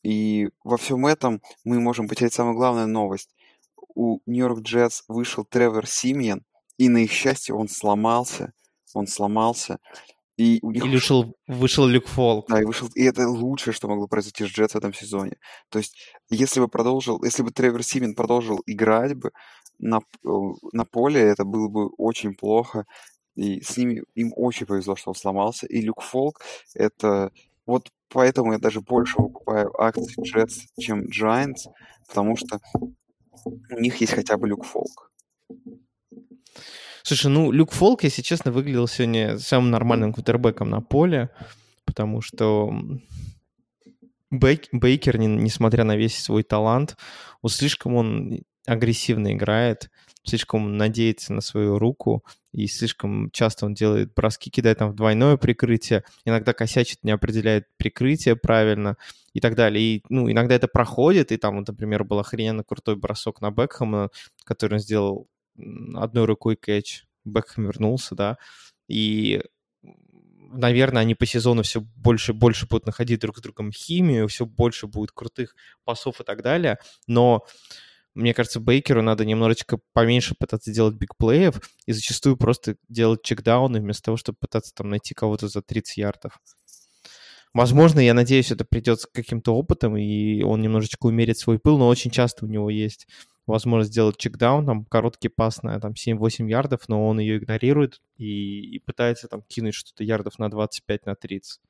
И 0.03 0.49
во 0.63 0.77
всем 0.77 1.05
этом 1.05 1.41
мы 1.63 1.79
можем 1.79 2.07
потерять 2.07 2.33
самую 2.33 2.55
главную 2.55 2.87
новость. 2.87 3.35
У 3.95 4.19
Нью-Йорк 4.25 4.61
Джетс 4.61 5.03
вышел 5.07 5.45
Тревор 5.45 5.87
Симьен, 5.87 6.43
и 6.77 6.89
на 6.89 6.97
их 6.99 7.11
счастье 7.11 7.53
он 7.55 7.67
сломался. 7.67 8.53
Он 8.93 9.07
сломался. 9.07 9.79
И 10.39 10.59
у 10.61 10.71
них 10.71 10.85
Или 10.85 10.93
вышел, 10.93 11.35
вышел 11.47 11.85
Люк 11.85 12.07
Фолк. 12.07 12.47
да, 12.47 12.61
и 12.61 12.63
вышел, 12.63 12.87
и 12.95 13.03
это 13.03 13.27
лучшее, 13.27 13.73
что 13.73 13.89
могло 13.89 14.07
произойти 14.07 14.45
с 14.45 14.47
Джетс 14.47 14.73
в 14.73 14.77
этом 14.77 14.93
сезоне. 14.93 15.33
То 15.67 15.79
есть, 15.79 15.97
если 16.29 16.61
бы 16.61 16.69
продолжил, 16.69 17.21
если 17.25 17.43
бы 17.43 17.51
Тревор 17.51 17.83
Симин 17.83 18.15
продолжил 18.15 18.61
играть 18.65 19.15
бы 19.15 19.31
на, 19.79 19.97
э, 19.97 20.29
на 20.71 20.85
поле, 20.85 21.19
это 21.19 21.43
было 21.43 21.67
бы 21.67 21.89
очень 21.97 22.33
плохо. 22.33 22.85
И 23.35 23.59
с 23.59 23.75
ними 23.75 24.03
им 24.15 24.31
очень 24.33 24.65
повезло, 24.65 24.95
что 24.95 25.09
он 25.09 25.15
сломался. 25.15 25.67
И 25.67 25.81
Люк 25.81 26.01
Фолк 26.01 26.39
это 26.73 27.31
вот 27.65 27.89
поэтому 28.07 28.53
я 28.53 28.59
даже 28.59 28.79
больше 28.79 29.21
выкупаю 29.21 29.69
акции 29.77 30.23
Джетс, 30.23 30.67
чем 30.79 31.03
Giants, 31.07 31.67
потому 32.07 32.37
что 32.37 32.61
у 33.43 33.79
них 33.81 33.97
есть 33.97 34.13
хотя 34.13 34.37
бы 34.37 34.47
Люк 34.47 34.63
Фолк. 34.63 35.11
Слушай, 37.03 37.31
ну, 37.31 37.51
Люк 37.51 37.71
Фолк, 37.71 38.03
если 38.03 38.21
честно, 38.21 38.51
выглядел 38.51 38.87
сегодня 38.87 39.37
самым 39.39 39.71
нормальным 39.71 40.13
кутербеком 40.13 40.69
на 40.69 40.81
поле, 40.81 41.29
потому 41.85 42.21
что 42.21 42.73
Бейк- 44.31 44.69
Бейкер, 44.71 45.17
не- 45.17 45.27
несмотря 45.27 45.83
на 45.83 45.95
весь 45.95 46.17
свой 46.21 46.43
талант, 46.43 46.97
вот 47.41 47.51
слишком 47.51 47.95
он 47.95 48.41
агрессивно 48.67 49.33
играет, 49.33 49.89
слишком 50.23 50.77
надеется 50.77 51.33
на 51.33 51.41
свою 51.41 51.79
руку, 51.79 52.23
и 52.51 52.67
слишком 52.67 53.31
часто 53.31 53.65
он 53.65 53.73
делает 53.73 54.13
броски, 54.13 54.51
кидает 54.51 54.77
там 54.79 54.91
в 54.91 54.95
двойное 54.95 55.37
прикрытие, 55.37 56.03
иногда 56.25 56.53
косячит, 56.53 57.03
не 57.03 57.11
определяет 57.11 57.65
прикрытие 57.77 58.35
правильно 58.35 58.97
и 59.33 59.39
так 59.39 59.55
далее. 59.55 59.83
И, 59.83 60.03
ну, 60.09 60.29
иногда 60.29 60.53
это 60.55 60.67
проходит, 60.67 61.31
и 61.31 61.37
там, 61.37 61.57
например, 61.57 62.03
был 62.03 62.19
охрененно 62.19 62.63
крутой 62.63 62.95
бросок 62.97 63.41
на 63.41 63.49
Бекхэма, 63.49 64.09
который 64.43 64.75
он 64.75 64.79
сделал 64.79 65.27
одной 65.95 66.25
рукой 66.25 66.55
кэч, 66.55 67.05
Бекхэм 67.25 67.65
вернулся, 67.65 68.15
да, 68.15 68.37
и 68.87 69.41
наверное, 70.51 71.03
они 71.03 71.15
по 71.15 71.25
сезону 71.25 71.63
все 71.63 71.81
больше 71.81 72.31
и 72.31 72.35
больше 72.35 72.67
будут 72.67 72.87
находить 72.87 73.19
друг 73.19 73.37
с 73.37 73.41
другом 73.41 73.71
химию, 73.71 74.27
все 74.27 74.45
больше 74.45 74.87
будет 74.87 75.11
крутых 75.11 75.55
пасов 75.83 76.21
и 76.21 76.23
так 76.23 76.41
далее, 76.41 76.79
но 77.07 77.45
мне 78.15 78.33
кажется, 78.33 78.59
Бейкеру 78.59 79.01
надо 79.01 79.23
немножечко 79.23 79.79
поменьше 79.93 80.35
пытаться 80.37 80.71
делать 80.71 80.95
бигплеев 80.95 81.61
и 81.85 81.91
зачастую 81.91 82.37
просто 82.37 82.75
делать 82.89 83.21
чекдауны 83.21 83.79
вместо 83.79 84.03
того, 84.03 84.17
чтобы 84.17 84.37
пытаться 84.39 84.73
там 84.73 84.89
найти 84.89 85.13
кого-то 85.13 85.47
за 85.47 85.61
30 85.61 85.97
ярдов. 85.97 86.39
Возможно, 87.53 87.99
я 87.99 88.13
надеюсь, 88.13 88.51
это 88.51 88.65
придет 88.65 89.01
с 89.01 89.05
каким-то 89.07 89.55
опытом, 89.55 89.97
и 89.97 90.43
он 90.43 90.61
немножечко 90.61 91.07
умерит 91.07 91.37
свой 91.37 91.59
пыл, 91.59 91.77
но 91.77 91.87
очень 91.87 92.11
часто 92.11 92.45
у 92.45 92.47
него 92.47 92.69
есть 92.69 93.07
возможность 93.51 93.91
сделать 93.91 94.17
чекдаун, 94.17 94.65
там 94.65 94.85
короткий 94.85 95.29
пас 95.29 95.63
на 95.63 95.79
там 95.79 95.93
7-8 95.93 96.49
ярдов, 96.49 96.87
но 96.87 97.07
он 97.07 97.19
ее 97.19 97.37
игнорирует 97.37 98.01
и, 98.17 98.75
и 98.75 98.79
пытается 98.79 99.27
там 99.27 99.41
кинуть 99.43 99.75
что-то 99.75 100.03
ярдов 100.03 100.39
на 100.39 100.49
25, 100.49 101.05
на 101.05 101.15
30. 101.15 101.61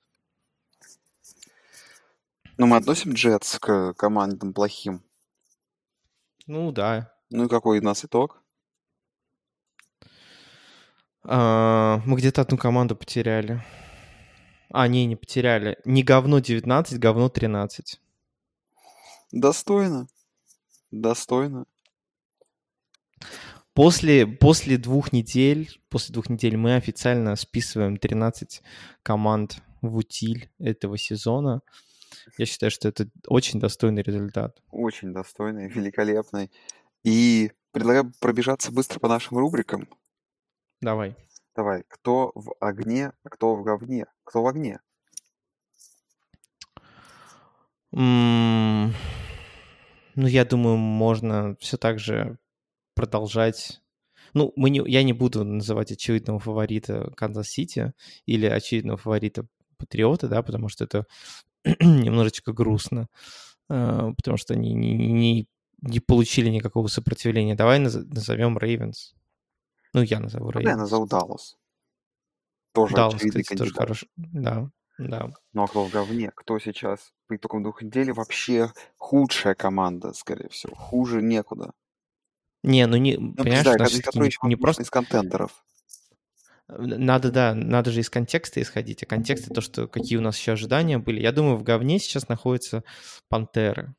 Но 2.57 2.67
мы 2.67 2.75
относим 2.75 3.13
Джетс 3.13 3.57
к 3.59 3.93
командам 3.93 4.53
плохим. 4.53 5.03
Ну 6.45 6.71
да. 6.71 7.13
Ну 7.29 7.45
и 7.45 7.49
какой 7.49 7.79
у 7.79 7.83
нас 7.83 8.03
итог? 8.03 8.43
А, 11.23 12.01
мы 12.05 12.17
где-то 12.17 12.41
одну 12.41 12.57
команду 12.57 12.95
потеряли. 12.95 13.63
А, 14.71 14.87
не, 14.87 15.05
не 15.05 15.15
потеряли. 15.15 15.77
Не 15.85 16.03
говно 16.03 16.39
19, 16.39 16.99
говно 16.99 17.29
13. 17.29 17.99
Достойно. 19.31 20.07
Достойно. 20.91 21.65
После, 23.73 24.27
после 24.27 24.77
двух 24.77 25.13
недель, 25.13 25.69
после 25.89 26.13
двух 26.13 26.29
недель 26.29 26.57
мы 26.57 26.75
официально 26.75 27.35
списываем 27.35 27.97
13 27.97 28.61
команд 29.03 29.61
в 29.81 29.95
утиль 29.95 30.49
этого 30.59 30.97
сезона. 30.97 31.61
Я 32.37 32.45
считаю, 32.45 32.71
что 32.71 32.87
это 32.87 33.07
очень 33.27 33.59
достойный 33.59 34.01
результат. 34.01 34.61
Очень 34.71 35.13
достойный, 35.13 35.67
великолепный. 35.69 36.51
И 37.03 37.51
предлагаю 37.71 38.11
пробежаться 38.19 38.71
быстро 38.71 38.99
по 38.99 39.07
нашим 39.07 39.37
рубрикам. 39.37 39.87
Давай. 40.81 41.15
Давай. 41.55 41.83
Кто 41.87 42.31
в 42.35 42.53
огне, 42.59 43.13
кто 43.23 43.55
в 43.55 43.63
говне? 43.63 44.05
Кто 44.23 44.43
в 44.43 44.47
огне? 44.47 44.79
М, 47.91 48.93
Ну, 50.19 50.27
я 50.27 50.43
думаю, 50.43 50.75
можно 50.75 51.55
все 51.61 51.77
так 51.77 51.97
же 51.97 52.37
продолжать. 52.93 53.79
Ну, 54.33 54.51
мы 54.57 54.69
не, 54.69 54.83
я 54.85 55.01
не 55.03 55.13
буду 55.13 55.45
называть 55.45 55.93
очевидного 55.93 56.39
фаворита 56.39 57.09
Канзас-Сити 57.15 57.93
или 58.25 58.45
очевидного 58.45 58.97
фаворита 58.97 59.47
Патриотс, 59.77 60.27
да, 60.27 60.43
потому 60.43 60.67
что 60.67 60.83
это 60.83 61.05
немножечко 61.79 62.51
грустно, 62.51 63.07
э, 63.69 64.11
потому 64.17 64.35
что 64.35 64.55
они 64.55 64.73
не, 64.73 64.93
не, 64.97 65.47
не 65.83 65.99
получили 66.01 66.49
никакого 66.49 66.87
сопротивления. 66.87 67.55
Давай 67.55 67.79
наз- 67.79 68.03
назовем 68.03 68.57
Рейвенс. 68.57 69.15
Ну, 69.93 70.01
я 70.01 70.19
назову 70.19 70.51
Тогда 70.51 70.59
я 70.71 70.75
Рейвенс. 70.75 70.79
назову 70.81 71.07
Даллас. 71.07 71.57
Тоже 72.73 72.93
Даллас, 72.93 73.21
кстати, 73.21 73.31
тоже 73.35 73.45
кандидат. 73.45 73.77
хорошо. 73.77 74.07
Да, 74.17 74.69
да. 74.97 75.29
Ну 75.53 75.63
а 75.63 75.65
в 75.67 75.89
говне? 75.89 76.29
Кто 76.35 76.59
сейчас 76.59 77.13
по 77.29 77.35
итогам 77.35 77.61
двух 77.61 77.83
недель 77.83 78.11
вообще 78.11 78.73
худшая 78.97 79.53
команда, 79.53 80.13
скорее 80.13 80.49
всего? 80.49 80.75
Хуже 80.75 81.21
некуда. 81.21 81.71
Не, 82.63 82.87
ну 82.87 82.97
не, 82.97 83.17
Ну, 83.17 83.33
понимаешь, 83.35 83.67
всё-таки 83.67 84.01
который 84.01 84.31
не, 84.43 84.49
не 84.49 84.55
просто 84.55 84.81
из 84.81 84.89
контендеров. 84.89 85.63
Надо, 86.67 87.31
да, 87.31 87.53
надо 87.55 87.91
же 87.91 87.99
из 88.01 88.09
контекста 88.09 88.61
исходить. 88.61 89.03
А 89.03 89.05
контекст— 89.05 89.43
это 89.45 89.55
то, 89.55 89.61
что 89.61 89.87
какие 89.87 90.17
у 90.17 90.21
нас 90.21 90.37
еще 90.37 90.51
ожидания 90.53 90.97
были. 90.97 91.21
Я 91.21 91.31
думаю, 91.31 91.57
в 91.57 91.63
говне 91.63 91.99
сейчас 91.99 92.27
находятся 92.29 92.83
пантеры. 93.27 93.95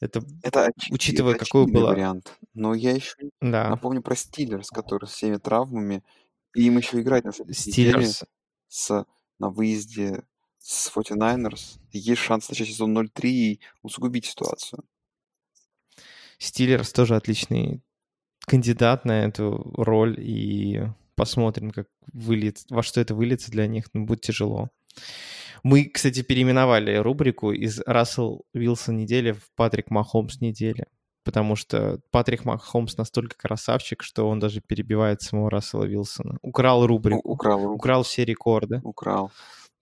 Это, 0.00 0.20
Это, 0.42 0.66
оч- 0.68 0.92
учитывая, 0.92 1.34
это 1.34 1.44
какой 1.44 1.66
было... 1.66 1.90
вариант. 1.90 2.36
Но 2.54 2.74
я 2.74 2.92
еще 2.92 3.14
Да, 3.40 3.70
напомню 3.70 4.02
про 4.02 4.14
Стиллерс, 4.14 4.70
который 4.70 5.06
с 5.06 5.12
всеми 5.12 5.36
травмами. 5.36 6.04
И 6.54 6.62
им 6.66 6.78
еще 6.78 7.00
играть 7.00 7.24
на 7.24 7.32
Стиллерс. 7.32 8.24
с, 8.68 9.04
на 9.38 9.50
выезде 9.50 10.22
с 10.58 10.90
49ers. 10.94 11.78
Есть 11.92 12.20
шанс 12.20 12.48
начать 12.48 12.68
сезон 12.68 12.96
0-3 12.96 13.28
и 13.28 13.60
усугубить 13.82 14.26
ситуацию. 14.26 14.84
Стиллерс 16.38 16.92
тоже 16.92 17.16
отличный 17.16 17.82
кандидат 18.46 19.04
на 19.04 19.24
эту 19.24 19.72
роль, 19.76 20.16
и 20.18 20.82
посмотрим, 21.14 21.70
как 21.70 21.88
выльет, 22.12 22.58
во 22.70 22.82
что 22.82 23.00
это 23.00 23.14
выльется 23.14 23.50
для 23.50 23.66
них. 23.66 23.86
Ну, 23.92 24.04
будет 24.04 24.22
тяжело. 24.22 24.70
Мы, 25.62 25.84
кстати, 25.86 26.22
переименовали 26.22 26.96
рубрику 26.96 27.52
из 27.52 27.80
Рассел 27.84 28.44
Вилсон 28.54 28.96
недели 28.96 29.32
в 29.32 29.50
Патрик 29.56 29.90
Махомс 29.90 30.40
недели, 30.40 30.86
потому 31.24 31.56
что 31.56 32.00
Патрик 32.10 32.44
Махомс 32.44 32.96
настолько 32.96 33.36
красавчик, 33.36 34.02
что 34.02 34.28
он 34.28 34.38
даже 34.38 34.60
перебивает 34.60 35.20
самого 35.20 35.50
Рассела 35.50 35.84
Вилсона. 35.84 36.38
Украл 36.42 36.86
рубрику, 36.86 37.20
украл 37.28 37.62
руку, 37.64 37.74
украл 37.74 38.02
все 38.04 38.24
рекорды. 38.24 38.80
украл. 38.84 39.32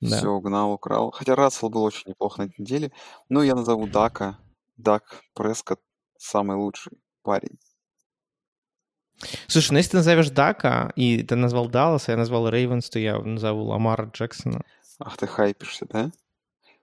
Да. 0.01 0.19
Все, 0.19 0.29
угнал, 0.29 0.73
украл. 0.73 1.11
Хотя 1.11 1.35
Рассел 1.35 1.71
был 1.71 1.83
очень 1.83 2.11
неплохо 2.11 2.43
на 2.43 2.47
этой 2.47 2.61
неделе. 2.61 2.93
Но 3.29 3.43
я 3.43 3.55
назову 3.55 3.87
Дака. 3.87 4.39
Дак 4.77 5.23
Прескотт 5.35 5.81
самый 6.19 6.57
лучший 6.57 6.93
парень. 7.23 7.59
Слушай, 9.47 9.73
ну 9.73 9.79
если 9.79 9.93
ты 9.93 9.97
назовешь 9.99 10.31
Дака, 10.31 10.93
и 10.97 11.23
ты 11.23 11.37
назвал 11.37 11.69
Даллас, 11.69 12.09
а 12.09 12.13
я 12.13 12.19
назвал 12.19 12.49
Рейвенс, 12.51 12.91
то 12.91 12.99
я 12.99 13.19
назову 13.19 13.65
Ламара 13.65 14.11
Джексона. 14.13 14.63
Ах 14.99 15.17
ты 15.17 15.27
хайпишься, 15.27 15.87
да? 15.91 16.11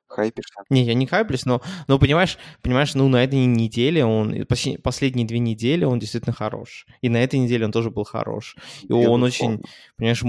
Хайпишься. 0.08 0.54
Не, 0.70 0.84
я 0.84 0.94
не 0.94 1.08
хайплюсь, 1.08 1.46
но, 1.46 1.62
но 1.88 1.98
понимаешь, 1.98 2.38
понимаешь, 2.62 2.94
ну 2.94 3.08
на 3.08 3.24
этой 3.24 3.46
неделе 3.46 4.06
он, 4.06 4.46
последние 4.84 5.26
две 5.26 5.40
недели 5.40 5.86
он 5.86 6.00
действительно 6.00 6.34
хорош. 6.34 6.86
И 7.02 7.10
на 7.10 7.18
этой 7.18 7.40
неделе 7.40 7.66
он 7.66 7.72
тоже 7.72 7.90
был 7.90 8.04
хорош. 8.04 8.56
И 8.84 8.92
он 8.94 9.24
очень, 9.24 9.58
Безусловно. 9.58 9.64
понимаешь, 9.98 10.24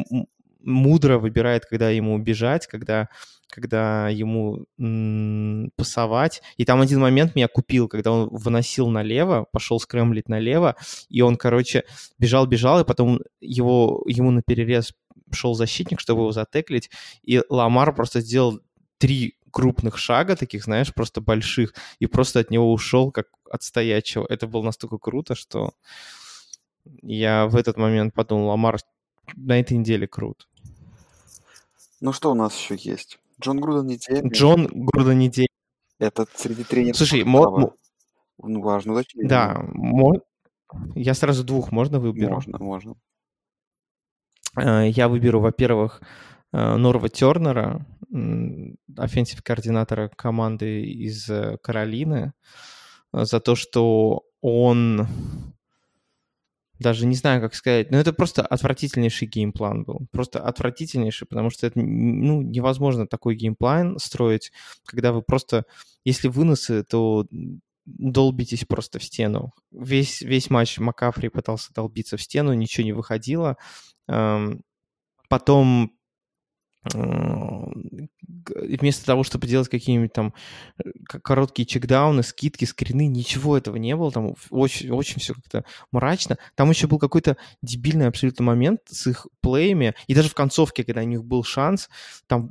мудро 0.65 1.19
выбирает, 1.19 1.65
когда 1.67 1.91
ему 1.91 2.19
бежать, 2.19 2.67
когда, 2.67 3.09
когда 3.49 4.09
ему 4.09 4.67
м, 4.79 5.71
пасовать. 5.77 6.43
И 6.57 6.65
там 6.65 6.81
один 6.81 7.01
момент 7.01 7.35
меня 7.35 7.49
купил, 7.49 7.89
когда 7.89 8.13
он 8.13 8.29
выносил 8.31 8.89
налево, 8.89 9.47
пошел 9.53 9.79
скрэмблить 9.79 10.29
налево, 10.29 10.77
и 11.09 11.21
он, 11.21 11.37
короче, 11.37 11.85
бежал-бежал, 12.19 12.81
и 12.81 12.85
потом 12.85 13.21
его, 13.41 14.03
ему 14.07 14.31
на 14.31 14.43
перерез 14.43 14.93
шел 15.33 15.55
защитник, 15.55 16.01
чтобы 16.01 16.23
его 16.23 16.33
затеклить, 16.33 16.91
и 17.23 17.43
Ламар 17.49 17.95
просто 17.95 18.21
сделал 18.21 18.61
три 18.99 19.37
крупных 19.51 19.99
шага 19.99 20.35
таких, 20.35 20.65
знаешь, 20.65 20.93
просто 20.93 21.21
больших, 21.21 21.75
и 22.01 22.07
просто 22.07 22.41
от 22.41 22.51
него 22.51 22.73
ушел, 22.73 23.13
как 23.13 23.27
от 23.49 23.63
стоячего. 23.63 24.27
Это 24.29 24.49
было 24.49 24.63
настолько 24.63 24.99
круто, 24.99 25.37
что 25.37 25.75
я 27.03 27.47
в 27.47 27.57
этот 27.57 27.77
момент 27.77 28.15
подумал, 28.15 28.49
Ламар 28.49 28.79
на 29.37 29.61
этой 29.61 29.77
неделе 29.77 30.07
крут. 30.07 30.49
Ну 32.05 32.13
что 32.13 32.31
у 32.31 32.35
нас 32.35 32.55
еще 32.55 32.77
есть? 32.91 33.19
Джон 33.41 33.61
Груден 33.63 33.87
недели. 33.87 34.29
Джон 34.29 34.67
Груден 34.71 35.15
недели. 35.15 35.49
Это 35.99 36.27
среди 36.35 36.63
тренеров 36.63 36.99
Слушай, 36.99 37.25
мо- 37.25 37.73
Ну, 38.37 38.61
важно 38.61 38.93
уточнение. 38.93 39.27
да, 39.27 39.59
мо- 39.73 40.21
я 40.95 41.15
сразу 41.15 41.45
двух 41.45 41.73
можно 41.73 41.99
выберу? 42.01 42.35
Можно, 42.35 42.59
можно. 42.59 42.95
Э, 44.59 44.87
Я 44.91 45.09
выберу, 45.09 45.41
во-первых, 45.41 46.03
э, 46.53 46.77
Норва 46.77 47.09
Тернера, 47.09 47.87
offensive 48.99 49.43
координатора 49.43 50.09
команды 50.15 50.83
из 50.85 51.31
э, 51.31 51.57
Каролины, 51.63 52.35
за 53.15 53.41
то, 53.41 53.55
что 53.57 54.25
он 54.43 55.07
даже 56.79 57.07
не 57.07 57.15
знаю, 57.15 57.41
как 57.41 57.55
сказать, 57.55 57.91
но 57.91 57.99
это 57.99 58.13
просто 58.13 58.43
отвратительнейший 58.43 59.29
game 59.29 59.57
plan 59.57 59.85
был. 59.85 60.07
Просто 60.11 60.41
отвратительнейший, 60.41 61.27
потому 61.27 61.51
что 61.51 61.67
это 61.67 61.79
ну, 61.79 62.43
невозможно 62.43 63.07
такой 63.07 63.37
game 63.37 63.68
plan 63.68 63.99
строить, 63.99 64.53
когда 64.85 65.13
вы 65.13 65.23
просто, 65.23 65.65
если 66.05 66.29
выносы, 66.29 66.85
то 66.85 67.27
долбитесь 67.87 68.65
просто 68.65 68.99
в 68.99 69.05
стену. 69.05 69.53
Весь, 69.71 70.21
весь 70.23 70.51
матч 70.51 70.79
Макафри 70.79 71.29
пытался 71.29 71.73
долбиться 71.73 72.17
в 72.17 72.23
стену, 72.23 72.53
ничего 72.55 72.85
не 72.85 72.93
выходило. 72.93 73.57
Потом 75.29 75.93
вместо 78.45 79.07
того, 79.07 79.25
чтобы 79.25 79.47
делать 79.47 79.69
какие-нибудь 79.69 80.13
там 80.13 80.35
э, 80.79 80.91
короткие 81.23 81.67
чекдауны, 81.67 82.23
скидки, 82.23 82.65
скрины, 82.65 83.07
ничего 83.07 83.57
этого 83.57 83.77
не 83.77 83.97
было. 83.97 84.11
Там 84.13 84.35
очень, 84.51 84.91
очень 84.91 85.21
все 85.21 85.35
как-то 85.35 85.65
мрачно. 85.93 86.39
Там 86.55 86.71
еще 86.71 86.87
был 86.87 86.99
какой-то 86.99 87.37
дебильный 87.63 88.07
абсолютно 88.07 88.45
момент 88.45 88.81
с 88.87 89.07
их 89.07 89.27
плеями. 89.41 89.95
И 90.07 90.15
даже 90.15 90.29
в 90.29 90.35
концовке, 90.35 90.85
когда 90.85 91.01
у 91.01 91.05
них 91.05 91.25
был 91.25 91.43
шанс, 91.43 91.89
там 92.27 92.51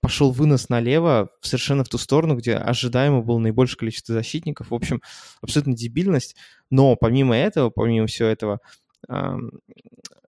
пошел 0.00 0.32
вынос 0.32 0.68
налево, 0.68 1.28
совершенно 1.40 1.84
в 1.84 1.88
ту 1.88 1.98
сторону, 1.98 2.36
где 2.36 2.54
ожидаемо 2.56 3.22
было 3.22 3.38
наибольшее 3.38 3.78
количество 3.78 4.14
защитников. 4.14 4.70
В 4.70 4.74
общем, 4.74 5.00
абсолютно 5.40 5.74
дебильность. 5.74 6.36
Но 6.70 6.96
помимо 6.96 7.36
этого, 7.36 7.70
помимо 7.70 8.06
всего 8.06 8.28
этого, 8.28 8.58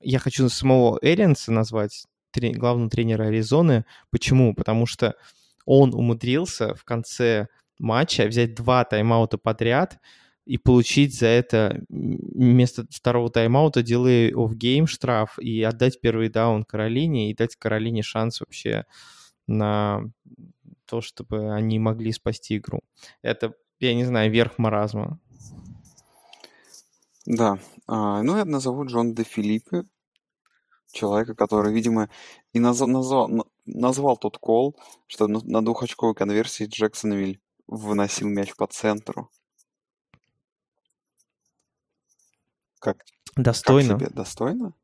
я 0.01 0.19
хочу 0.19 0.49
самого 0.49 0.99
Эринса 1.03 1.51
назвать, 1.51 2.07
тре- 2.35 2.53
главного 2.53 2.91
тренера 2.91 3.25
Аризоны. 3.25 3.85
Почему? 4.11 4.55
Потому 4.55 4.87
что 4.87 5.15
он 5.65 5.95
умудрился 5.95 6.75
в 6.75 6.85
конце 6.85 7.47
матча 7.79 8.27
взять 8.27 8.55
два 8.55 8.85
тайм-аута 8.85 9.39
подряд 9.39 9.99
и 10.45 10.59
получить 10.59 11.19
за 11.19 11.27
это 11.29 11.83
вместо 11.89 12.87
второго 12.91 13.31
тайм-аута 13.31 13.81
delay 13.81 14.31
of 14.31 14.53
game 14.55 14.87
штраф 14.87 15.39
и 15.39 15.63
отдать 15.63 16.01
первый 16.01 16.29
даун 16.29 16.65
Каролине 16.65 17.31
и 17.31 17.35
дать 17.35 17.57
Каролине 17.57 18.03
шанс 18.03 18.41
вообще 18.41 18.85
на 19.47 20.03
то, 20.87 21.01
чтобы 21.01 21.55
они 21.55 21.79
могли 21.79 22.13
спасти 22.13 22.59
игру. 22.59 22.81
Это, 23.23 23.55
я 23.81 23.95
не 23.95 24.05
знаю, 24.05 24.31
верх 24.31 24.59
маразма. 24.59 25.19
Да. 27.27 27.59
А, 27.87 28.23
ну, 28.23 28.37
я 28.37 28.45
назову 28.45 28.85
Джон 28.85 29.15
де 29.15 29.25
Филиппе, 29.25 29.85
человека, 30.95 31.35
который, 31.35 31.73
видимо, 31.73 32.09
и 32.53 32.59
наз- 32.59 32.87
назвал, 32.87 33.29
на- 33.29 33.45
назвал 33.67 34.17
тот 34.17 34.39
кол, 34.39 34.77
что 35.07 35.27
на, 35.27 35.63
двухочковой 35.63 36.15
конверсии 36.15 36.65
Джексонвиль 36.67 37.41
выносил 37.67 38.29
мяч 38.29 38.55
по 38.55 38.67
центру. 38.67 39.31
Как, 42.79 42.99
как 42.99 43.07
Достойно. 43.37 43.99
тебе? 43.99 44.09
Достойно? 44.09 44.75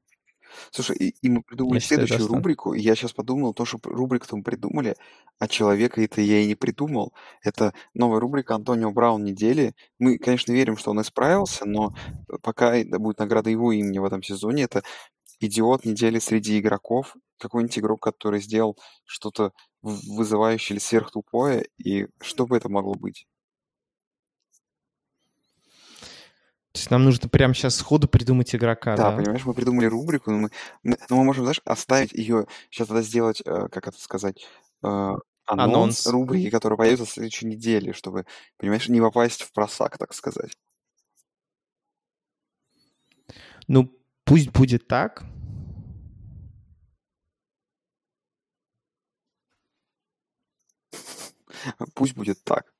Слушай, 0.72 0.96
и, 0.96 1.14
и 1.22 1.30
мы 1.30 1.42
придумали 1.42 1.74
Я 1.76 1.80
считаю, 1.80 1.98
следующую 2.00 2.18
достойно. 2.18 2.38
рубрику, 2.38 2.74
и 2.74 2.80
я 2.80 2.94
сейчас 2.96 3.12
подумал, 3.12 3.54
то, 3.54 3.64
что 3.64 3.78
п- 3.78 3.90
рубрику 3.90 4.36
мы 4.36 4.42
придумали, 4.42 4.96
а 5.38 5.46
человека 5.48 6.02
это 6.02 6.20
я 6.20 6.40
и 6.40 6.46
не 6.46 6.54
придумал. 6.54 7.12
Это 7.42 7.72
новая 7.94 8.20
рубрика 8.20 8.54
Антонио 8.56 8.90
Браун 8.90 9.24
недели. 9.24 9.74
Мы, 9.98 10.18
конечно, 10.18 10.52
верим, 10.52 10.76
что 10.76 10.90
он 10.90 11.00
исправился, 11.00 11.66
но 11.66 11.94
пока 12.42 12.74
это 12.76 12.98
будет 12.98 13.18
награда 13.18 13.50
его 13.50 13.72
имени 13.72 13.98
в 13.98 14.04
этом 14.04 14.22
сезоне. 14.22 14.64
Это 14.64 14.82
идиот 15.40 15.84
недели 15.84 16.18
среди 16.18 16.58
игроков. 16.60 17.16
Какой-нибудь 17.38 17.78
игрок, 17.78 18.02
который 18.02 18.40
сделал 18.40 18.78
что-то 19.04 19.52
вызывающее 19.82 20.74
или 20.76 20.80
сверхтупое, 20.82 21.66
и 21.78 22.06
что 22.20 22.46
бы 22.46 22.56
это 22.56 22.68
могло 22.68 22.94
быть? 22.94 23.26
То 26.72 26.78
есть 26.78 26.90
нам 26.90 27.04
нужно 27.04 27.28
прямо 27.28 27.52
сейчас 27.52 27.74
сходу 27.76 28.06
придумать 28.08 28.54
игрока, 28.54 28.96
Да, 28.96 29.10
да? 29.10 29.16
понимаешь, 29.16 29.44
мы 29.44 29.54
придумали 29.54 29.86
рубрику, 29.86 30.30
но 30.30 30.38
мы, 30.38 30.50
мы, 30.84 30.98
но 31.08 31.16
мы 31.16 31.24
можем, 31.24 31.44
знаешь, 31.44 31.60
оставить 31.64 32.12
ее, 32.12 32.46
сейчас 32.70 32.86
тогда 32.88 33.02
сделать, 33.02 33.42
э, 33.44 33.68
как 33.70 33.88
это 33.88 34.00
сказать, 34.00 34.46
э, 34.84 34.86
анонс 35.46 36.06
Анонс. 36.06 36.06
рубрики, 36.06 36.48
которая 36.50 36.76
появится 36.76 37.06
в 37.06 37.10
следующей 37.10 37.46
неделе, 37.46 37.92
чтобы, 37.92 38.24
понимаешь, 38.56 38.88
не 38.88 39.00
попасть 39.00 39.42
в 39.42 39.52
просак, 39.52 39.98
так 39.98 40.14
сказать. 40.14 40.52
Ну, 43.68 43.90
пусть 44.30 44.52
будет 44.52 44.86
так. 44.86 45.24
Пусть 51.94 52.14
будет 52.14 52.42
так. 52.44 52.72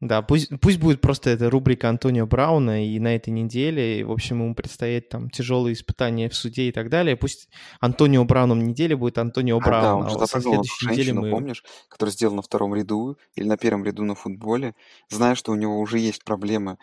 Да, 0.00 0.22
пусть, 0.22 0.50
пусть 0.60 0.78
будет 0.78 1.00
просто 1.00 1.30
эта 1.30 1.50
рубрика 1.50 1.88
Антонио 1.88 2.26
Брауна, 2.26 2.84
и 2.84 2.98
на 2.98 3.14
этой 3.14 3.30
неделе, 3.30 4.04
в 4.04 4.10
общем, 4.10 4.42
ему 4.42 4.54
предстоит 4.56 5.08
там 5.08 5.30
тяжелые 5.30 5.74
испытания 5.74 6.28
в 6.28 6.34
суде 6.34 6.68
и 6.68 6.72
так 6.72 6.88
далее. 6.88 7.16
Пусть 7.16 7.48
Антонио 7.80 8.24
Брауном 8.24 8.64
недели 8.64 8.94
будет 8.94 9.18
Антонио 9.18 9.58
А, 9.58 9.60
да, 9.60 9.66
Браун, 9.66 10.02
он 10.02 10.06
а 10.06 10.10
же 10.10 10.18
вот 10.18 10.30
следующей 10.30 10.86
женщину, 10.86 11.22
мы... 11.22 11.30
помнишь, 11.30 11.64
которая 11.88 12.12
сделала 12.12 12.36
на 12.36 12.42
втором 12.42 12.74
ряду 12.74 13.18
или 13.36 13.46
на 13.46 13.56
первом 13.56 13.84
ряду 13.84 14.04
на 14.04 14.16
футболе, 14.16 14.74
зная, 15.08 15.36
что 15.36 15.52
у 15.52 15.56
него 15.56 15.78
уже 15.78 15.98
есть 16.00 16.24
проблемы 16.24 16.78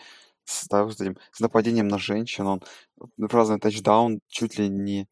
с, 0.46 0.68
да, 0.68 0.88
с, 0.90 1.02
этим, 1.02 1.18
с 1.32 1.40
нападением 1.40 1.88
на 1.88 1.98
женщин, 1.98 2.46
он 2.46 2.64
празднует 3.30 3.62
тачдаун 3.62 4.22
чуть 4.28 4.58
ли 4.58 4.70
не... 4.70 5.08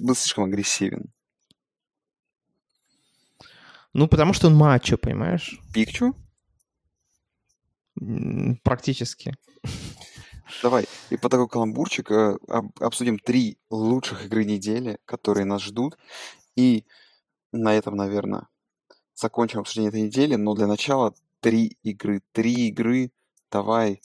был 0.00 0.14
слишком 0.14 0.44
агрессивен. 0.44 1.12
Ну, 3.92 4.08
потому 4.08 4.32
что 4.32 4.48
он 4.48 4.56
мачо, 4.56 4.98
понимаешь? 4.98 5.58
Пикчу? 5.72 6.14
Практически. 8.62 9.34
Давай, 10.62 10.86
и 11.10 11.16
по 11.16 11.28
такой 11.28 11.48
каламбурчик 11.48 12.10
э, 12.10 12.36
об- 12.48 12.82
обсудим 12.82 13.18
три 13.18 13.58
лучших 13.70 14.26
игры 14.26 14.44
недели, 14.44 14.98
которые 15.04 15.46
нас 15.46 15.62
ждут. 15.62 15.96
И 16.54 16.84
на 17.52 17.74
этом, 17.74 17.96
наверное, 17.96 18.48
закончим 19.14 19.60
обсуждение 19.60 19.88
этой 19.88 20.02
недели. 20.02 20.34
Но 20.34 20.54
для 20.54 20.66
начала 20.66 21.14
три 21.40 21.78
игры. 21.82 22.22
Три 22.32 22.68
игры. 22.68 23.10
Давай, 23.50 24.02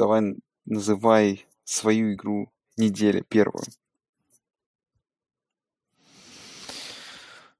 давай 0.00 0.34
называй 0.64 1.46
свою 1.64 2.14
игру 2.14 2.50
недели 2.78 3.22
первую. 3.28 3.64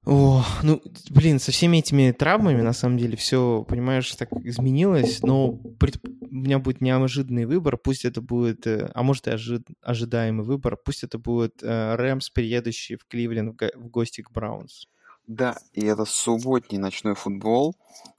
О, 0.03 0.43
ну, 0.63 0.81
блин, 1.11 1.39
со 1.39 1.51
всеми 1.51 1.77
этими 1.77 2.11
травмами, 2.11 2.63
на 2.63 2.73
самом 2.73 2.97
деле, 2.97 3.15
все, 3.15 3.63
понимаешь, 3.69 4.11
так 4.15 4.33
изменилось, 4.33 5.21
но 5.21 5.51
пред- 5.79 6.03
у 6.03 6.33
меня 6.33 6.57
будет 6.57 6.81
неожиданный 6.81 7.45
выбор, 7.45 7.77
пусть 7.77 8.03
это 8.05 8.19
будет, 8.19 8.65
э, 8.65 8.89
а 8.95 9.03
может 9.03 9.27
и 9.27 9.31
ожи- 9.31 9.63
ожидаемый 9.83 10.43
выбор, 10.43 10.75
пусть 10.83 11.03
это 11.03 11.19
будет 11.19 11.61
э, 11.61 11.95
Рэмс, 11.95 12.31
приедущий 12.31 12.95
в 12.95 13.05
Кливленд 13.05 13.53
в, 13.53 13.55
го- 13.55 13.71
в 13.75 13.89
гости 13.89 14.21
к 14.21 14.31
Браунс. 14.31 14.87
Да, 15.27 15.57
и 15.73 15.85
это 15.85 16.05
субботний 16.05 16.77
ночной 16.77 17.15
футбол. 17.15 17.75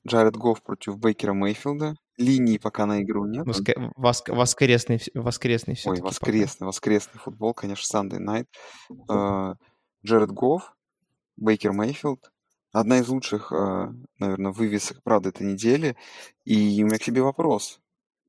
Джаред 0.07 0.37
Гофф 0.37 0.63
против 0.63 0.99
Бейкера 0.99 1.33
Мейфилда. 1.35 1.97
Линии 2.17 2.59
пока 2.59 2.87
на 2.87 3.03
игру 3.03 3.27
нет. 3.27 3.47
Воска- 3.47 3.93
воск- 3.97 4.33
воскресный, 4.35 5.01
воскресный 5.15 5.73
Ой, 5.73 5.77
все-таки. 5.77 6.03
воскресный, 6.03 6.67
воскресный 6.67 7.19
футбол, 7.19 7.55
конечно, 7.55 7.99
Sunday 8.01 8.19
Night. 8.21 8.47
Э, 9.11 9.55
Джаред 10.05 10.31
Гофф, 10.31 10.75
Бейкер 11.37 11.73
Мейфилд. 11.73 12.31
Одна 12.73 12.99
из 12.99 13.09
лучших, 13.09 13.53
э, 13.53 13.93
наверное, 14.19 14.53
вывесок, 14.53 15.03
правда, 15.03 15.31
этой 15.31 15.47
недели. 15.47 15.97
И 16.45 16.83
у 16.83 16.87
меня 16.87 16.99
к 16.99 17.03
тебе 17.03 17.23
вопрос. 17.23 17.81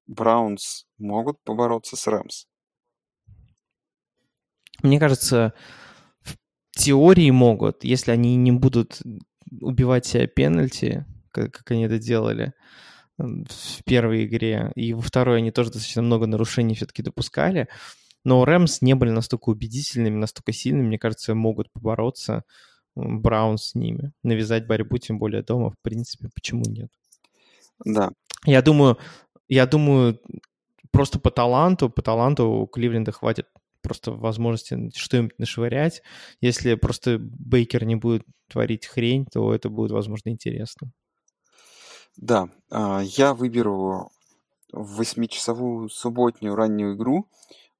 Браунс 0.07 0.85
могут 0.97 1.41
побороться 1.43 1.95
с 1.95 2.07
Рэмс? 2.07 2.47
Мне 4.81 4.99
кажется, 4.99 5.53
теории 6.75 7.29
могут, 7.31 7.83
если 7.83 8.11
они 8.11 8.35
не 8.35 8.51
будут 8.51 9.01
убивать 9.61 10.05
себя 10.05 10.27
пенальти, 10.27 11.05
как, 11.31 11.51
как 11.51 11.71
они 11.71 11.85
это 11.85 11.99
делали 11.99 12.53
в 13.17 13.83
первой 13.85 14.25
игре, 14.25 14.71
и 14.75 14.93
во 14.93 15.01
второй 15.01 15.37
они 15.37 15.51
тоже 15.51 15.71
достаточно 15.71 16.01
много 16.01 16.25
нарушений 16.25 16.75
все-таки 16.75 17.03
допускали, 17.03 17.67
но 18.23 18.43
Рэмс 18.45 18.81
не 18.81 18.95
были 18.95 19.11
настолько 19.11 19.49
убедительными, 19.49 20.17
настолько 20.17 20.53
сильными, 20.53 20.87
мне 20.87 20.99
кажется, 20.99 21.35
могут 21.35 21.71
побороться 21.71 22.43
Браун 22.95 23.57
с 23.57 23.75
ними, 23.75 24.13
навязать 24.23 24.67
борьбу, 24.67 24.97
тем 24.97 25.19
более 25.19 25.43
дома, 25.43 25.71
в 25.71 25.75
принципе, 25.81 26.29
почему 26.33 26.63
нет? 26.65 26.89
Да, 27.85 28.11
Я 28.45 28.61
думаю, 28.61 28.97
я 29.47 29.65
думаю, 29.65 30.19
просто 30.91 31.19
по 31.19 31.31
таланту, 31.31 31.89
по 31.89 32.01
таланту 32.01 32.49
у 32.49 32.67
Кливленда 32.67 33.11
хватит 33.11 33.47
просто 33.83 34.11
возможности 34.11 34.91
что-нибудь 34.95 35.37
нашвырять. 35.39 36.01
Если 36.41 36.75
просто 36.75 37.17
Бейкер 37.19 37.85
не 37.85 37.95
будет 37.95 38.23
творить 38.49 38.87
хрень, 38.87 39.25
то 39.31 39.53
это 39.53 39.69
будет, 39.69 39.91
возможно, 39.91 40.29
интересно. 40.29 40.91
да. 42.17 42.49
А, 42.71 43.01
Я 43.03 43.33
выберу 43.33 44.11
восьмичасовую 44.73 45.89
субботнюю 45.89 46.55
раннюю 46.55 46.95
игру, 46.95 47.29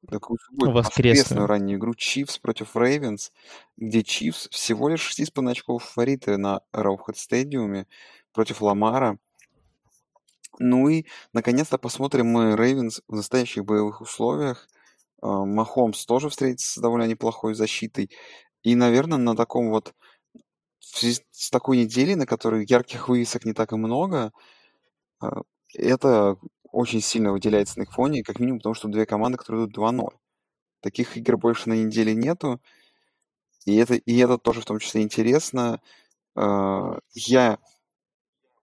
такую 0.10 0.40
субботнюю 0.40 0.86
Воскресную. 0.86 1.46
воскресную 1.46 1.48
раннюю 1.48 1.80
игру 1.80 1.96
Чивс 1.96 2.40
против 2.40 2.76
Рейвенс, 2.78 3.32
где 3.78 4.04
Чивс 4.04 4.50
всего 4.52 4.90
лишь 4.90 5.02
6,5 5.02 5.52
очков 5.52 5.84
фавориты 5.86 6.38
на 6.38 6.62
Роухэд 6.74 7.18
стадиуме 7.18 7.88
против 8.34 8.62
Ламара. 8.62 9.20
Ну 10.60 10.88
и, 10.90 11.06
наконец-то, 11.34 11.78
посмотрим 11.78 12.28
мы 12.28 12.56
Рейвенс 12.56 13.02
в 13.08 13.16
настоящих 13.16 13.66
боевых 13.66 14.02
условиях. 14.02 14.68
А, 15.24 15.46
Махомс 15.46 16.06
тоже 16.06 16.30
встретится 16.30 16.74
с 16.80 16.82
довольно 16.82 17.06
неплохой 17.08 17.56
защитой. 17.56 18.10
И, 18.64 18.76
наверное, 18.76 19.18
на 19.18 19.36
таком 19.36 19.70
вот... 19.70 19.94
В 20.80 20.98
связи 21.00 21.22
с 21.32 21.50
такой 21.50 21.78
неделей, 21.78 22.16
на 22.16 22.26
которой 22.26 22.66
ярких 22.68 23.08
вывесок 23.08 23.46
не 23.46 23.54
так 23.54 23.72
и 23.72 23.78
много, 23.78 24.34
а, 25.22 25.44
это 25.76 26.38
очень 26.72 27.02
сильно 27.02 27.32
выделяется 27.34 27.80
на 27.80 27.84
их 27.84 27.94
фоне, 27.94 28.24
как 28.24 28.40
минимум 28.40 28.60
потому, 28.60 28.76
что 28.76 28.90
две 28.90 29.06
команды, 29.06 29.38
которые 29.38 29.66
идут 29.66 29.76
2-0. 29.76 30.18
Таких 30.82 31.18
игр 31.18 31.38
больше 31.38 31.70
на 31.70 31.74
неделе 31.74 32.16
нету. 32.16 32.62
И 33.66 33.76
это, 33.78 33.96
и 33.96 34.18
это 34.18 34.38
тоже 34.38 34.62
в 34.62 34.66
том 34.66 34.80
числе 34.80 35.02
интересно. 35.02 35.82
А, 36.36 37.00
Я 37.14 37.60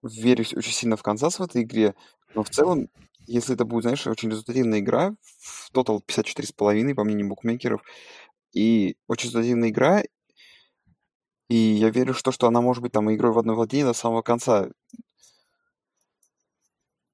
верю 0.03 0.45
очень 0.57 0.73
сильно 0.73 0.97
в 0.97 1.03
Канзас 1.03 1.39
в 1.39 1.43
этой 1.43 1.63
игре, 1.63 1.95
но 2.35 2.43
в 2.43 2.51
целом, 2.51 2.89
если 3.33 3.55
это 3.55 3.65
будет, 3.65 3.85
знаешь, 3.85 4.07
очень 4.07 4.31
результативная 4.31 4.81
игра, 4.81 5.15
в 5.41 5.71
тотал 5.73 6.01
54,5, 6.01 6.95
по 6.95 7.05
мнению 7.05 7.29
букмекеров, 7.29 7.83
и 8.53 8.97
очень 9.09 9.29
результативная 9.29 9.71
игра, 9.71 10.03
и 11.49 11.57
я 11.57 11.91
верю 11.91 12.15
в 12.15 12.23
то, 12.23 12.33
что 12.33 12.47
она 12.47 12.61
может 12.61 12.83
быть 12.83 12.93
там 12.93 13.13
игрой 13.13 13.33
в 13.33 13.39
одно 13.39 13.55
владение 13.55 13.87
до 13.87 13.93
самого 13.93 14.23
конца. 14.23 14.69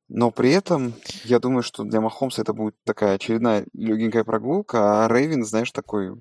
Но 0.08 0.30
при 0.30 0.50
этом, 0.52 0.94
я 1.24 1.40
думаю, 1.40 1.62
что 1.62 1.82
для 1.84 2.00
Махомса 2.00 2.42
это 2.42 2.52
будет 2.52 2.76
такая 2.84 3.14
очередная 3.14 3.66
легенькая 3.72 4.22
прогулка, 4.24 5.04
а 5.04 5.08
Рейвен, 5.08 5.44
знаешь, 5.44 5.72
такой, 5.72 6.12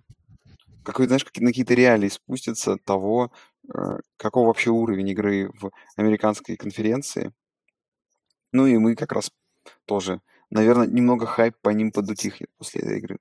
какой, 0.84 1.08
знаешь, 1.08 1.26
какие- 1.26 1.44
на 1.44 1.52
какие-то 1.52 1.76
реалии 1.76 2.10
спустится 2.10 2.78
того, 2.78 3.32
э, 3.74 4.00
какой 4.18 4.46
вообще 4.46 4.72
уровень 4.72 5.10
игры 5.10 5.52
в 5.60 5.72
американской 5.98 6.58
конференции. 6.58 7.34
Ну 8.52 8.66
и 8.66 8.78
мы 8.78 8.96
как 8.96 9.12
раз 9.12 9.30
тоже, 9.86 10.22
наверное, 10.50 10.88
немного 10.88 11.26
хайп 11.26 11.56
по 11.62 11.70
ним 11.70 11.92
подутихнет 11.92 12.50
после 12.58 12.82
этой 12.82 12.98
игры. 13.00 13.20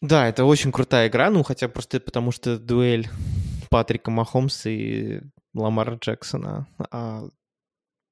Да, 0.00 0.28
это 0.28 0.44
очень 0.44 0.70
крутая 0.70 1.08
игра, 1.08 1.30
ну 1.30 1.42
хотя 1.42 1.68
просто 1.68 1.98
потому, 1.98 2.30
что 2.30 2.58
дуэль 2.58 3.08
Патрика 3.70 4.10
Махомса 4.10 4.68
и 4.68 5.22
Ламара 5.54 5.96
Джексона. 5.96 6.66
А 6.90 7.24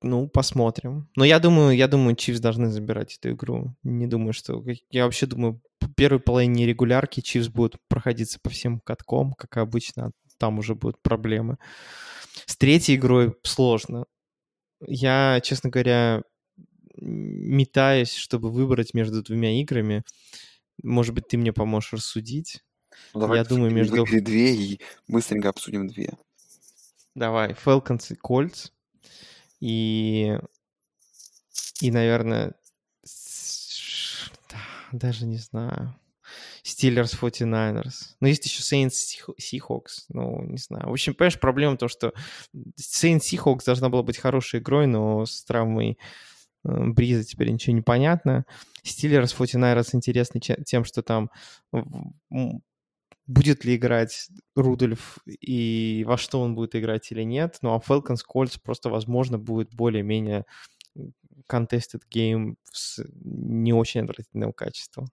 ну, 0.02 0.28
посмотрим. 0.28 1.09
Но 1.16 1.24
я 1.24 1.39
думаю, 1.39 1.76
я 1.76 1.86
думаю, 1.86 2.16
Чивс 2.16 2.40
должны 2.40 2.70
забирать 2.70 3.16
эту 3.16 3.30
игру. 3.30 3.76
Не 3.84 4.09
думаю, 4.09 4.32
что... 4.32 4.62
Я 4.90 5.05
вообще 5.05 5.26
думаю, 5.26 5.62
по 5.78 5.89
первой 5.89 6.18
половине 6.18 6.66
регулярки 6.66 7.20
Чивс 7.20 7.48
будут 7.48 7.76
проходиться 7.89 8.40
по 8.43 8.51
всем 8.51 8.80
каткам, 8.80 9.32
как 9.34 9.56
обычно. 9.59 10.10
Там 10.39 10.59
уже 10.59 10.74
будут 10.74 11.01
проблемы. 11.02 11.59
С 12.47 12.56
третьей 12.56 12.97
игрой 12.97 13.34
сложно. 13.44 14.06
Я, 14.86 15.40
честно 15.42 15.70
говоря, 15.70 16.22
метаюсь, 16.96 18.14
чтобы 18.14 18.50
выбрать 18.50 18.94
между 18.94 19.22
двумя 19.22 19.60
играми. 19.60 20.04
Может 20.82 21.14
быть, 21.14 21.28
ты 21.28 21.36
мне 21.36 21.52
поможешь 21.52 21.92
рассудить. 21.92 22.62
Ну, 23.14 23.20
давай 23.20 23.38
Я 23.38 23.44
думаю, 23.44 23.72
между... 23.72 24.04
две 24.04 24.54
и 24.54 24.80
быстренько 25.09 25.48
обсудим 25.48 25.88
две. 25.88 26.12
Давай, 27.14 27.52
Falcons 27.52 28.12
и 28.12 28.16
Colts. 28.16 28.70
И, 29.60 30.38
и 31.80 31.90
наверное, 31.90 32.54
даже 34.92 35.26
не 35.26 35.36
знаю. 35.36 35.94
Steelers 36.64 37.18
49ers. 37.20 38.14
Но 38.20 38.28
есть 38.28 38.44
еще 38.44 38.62
Saints 38.62 38.93
Seah- 38.93 39.34
Seahawks. 39.40 40.05
Ну, 40.09 40.44
не 40.44 40.59
знаю. 40.59 40.89
В 40.89 40.93
общем, 40.93 41.14
понимаешь, 41.14 41.40
проблема 41.40 41.74
в 41.74 41.78
том, 41.78 41.89
что 41.89 42.12
Saints 42.78 43.22
Seahawks 43.32 43.64
должна 43.66 43.89
была 43.89 44.02
быть 44.02 44.18
хорошей 44.18 44.60
игрой, 44.60 44.86
но 44.86 45.26
с 45.26 45.44
травмой 45.44 45.98
э, 46.64 46.84
Бриза 46.86 47.24
теперь 47.24 47.51
ничего 47.51 47.74
не 47.74 47.82
понятно. 47.82 48.44
Steelers 48.84 49.36
49ers 49.36 49.90
интересны 49.93 50.40
тем, 50.40 50.84
что 50.84 51.02
там 51.02 51.30
будет 53.26 53.64
ли 53.64 53.76
играть 53.76 54.28
Рудольф 54.55 55.18
и 55.26 56.05
во 56.06 56.16
что 56.16 56.40
он 56.40 56.55
будет 56.55 56.74
играть 56.76 57.10
или 57.12 57.22
нет. 57.22 57.59
Ну 57.62 57.74
а 57.74 57.78
Falcons 57.78 58.20
Colts 58.28 58.59
просто, 58.62 58.90
возможно, 58.90 59.39
будет 59.39 59.74
более-менее 59.74 60.44
contested 61.51 62.02
game 62.12 62.56
с 62.70 63.02
не 63.14 63.72
очень 63.72 64.02
отвратительного 64.02 64.52
качества. 64.52 65.06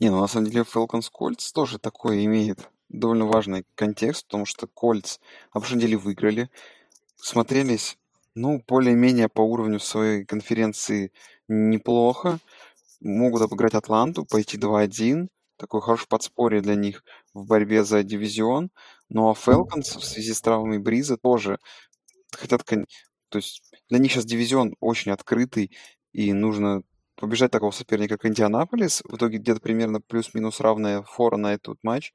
Не, 0.00 0.10
ну 0.10 0.20
на 0.20 0.28
самом 0.28 0.46
деле 0.46 0.62
Falcons 0.62 1.10
Colts 1.12 1.50
тоже 1.52 1.78
такой 1.80 2.24
имеет 2.24 2.68
довольно 2.88 3.26
важный 3.26 3.64
контекст, 3.74 4.26
потому 4.26 4.46
что 4.46 4.66
Colts 4.66 5.18
на 5.52 5.60
прошлой 5.60 5.76
неделе 5.78 5.96
выиграли, 5.96 6.50
смотрелись, 7.16 7.98
ну, 8.34 8.62
более-менее 8.68 9.28
по 9.28 9.40
уровню 9.42 9.80
своей 9.80 10.24
конференции 10.24 11.12
неплохо, 11.48 12.38
могут 13.00 13.42
обыграть 13.42 13.74
Атланту, 13.74 14.24
пойти 14.24 14.56
2-1, 14.58 15.28
такое 15.56 15.80
хорошее 15.80 16.08
подспорье 16.08 16.60
для 16.60 16.76
них 16.76 17.04
в 17.34 17.46
борьбе 17.46 17.84
за 17.84 18.04
дивизион, 18.04 18.70
ну 19.08 19.30
а 19.30 19.34
Falcons 19.34 19.98
в 19.98 20.04
связи 20.04 20.32
с 20.34 20.40
травмой 20.40 20.78
Бриза 20.78 21.16
тоже 21.16 21.58
хотят, 22.32 22.64
то 22.64 23.38
есть 23.38 23.62
для 23.88 23.98
них 23.98 24.12
сейчас 24.12 24.26
дивизион 24.26 24.76
очень 24.80 25.12
открытый, 25.12 25.72
и 26.12 26.32
нужно 26.32 26.82
побежать 27.18 27.50
такого 27.50 27.70
соперника, 27.70 28.16
как 28.16 28.30
Индианаполис. 28.30 29.02
В 29.04 29.16
итоге 29.16 29.38
где-то 29.38 29.60
примерно 29.60 30.00
плюс-минус 30.00 30.60
равная 30.60 31.02
фора 31.02 31.36
на 31.36 31.52
этот 31.54 31.78
матч. 31.82 32.12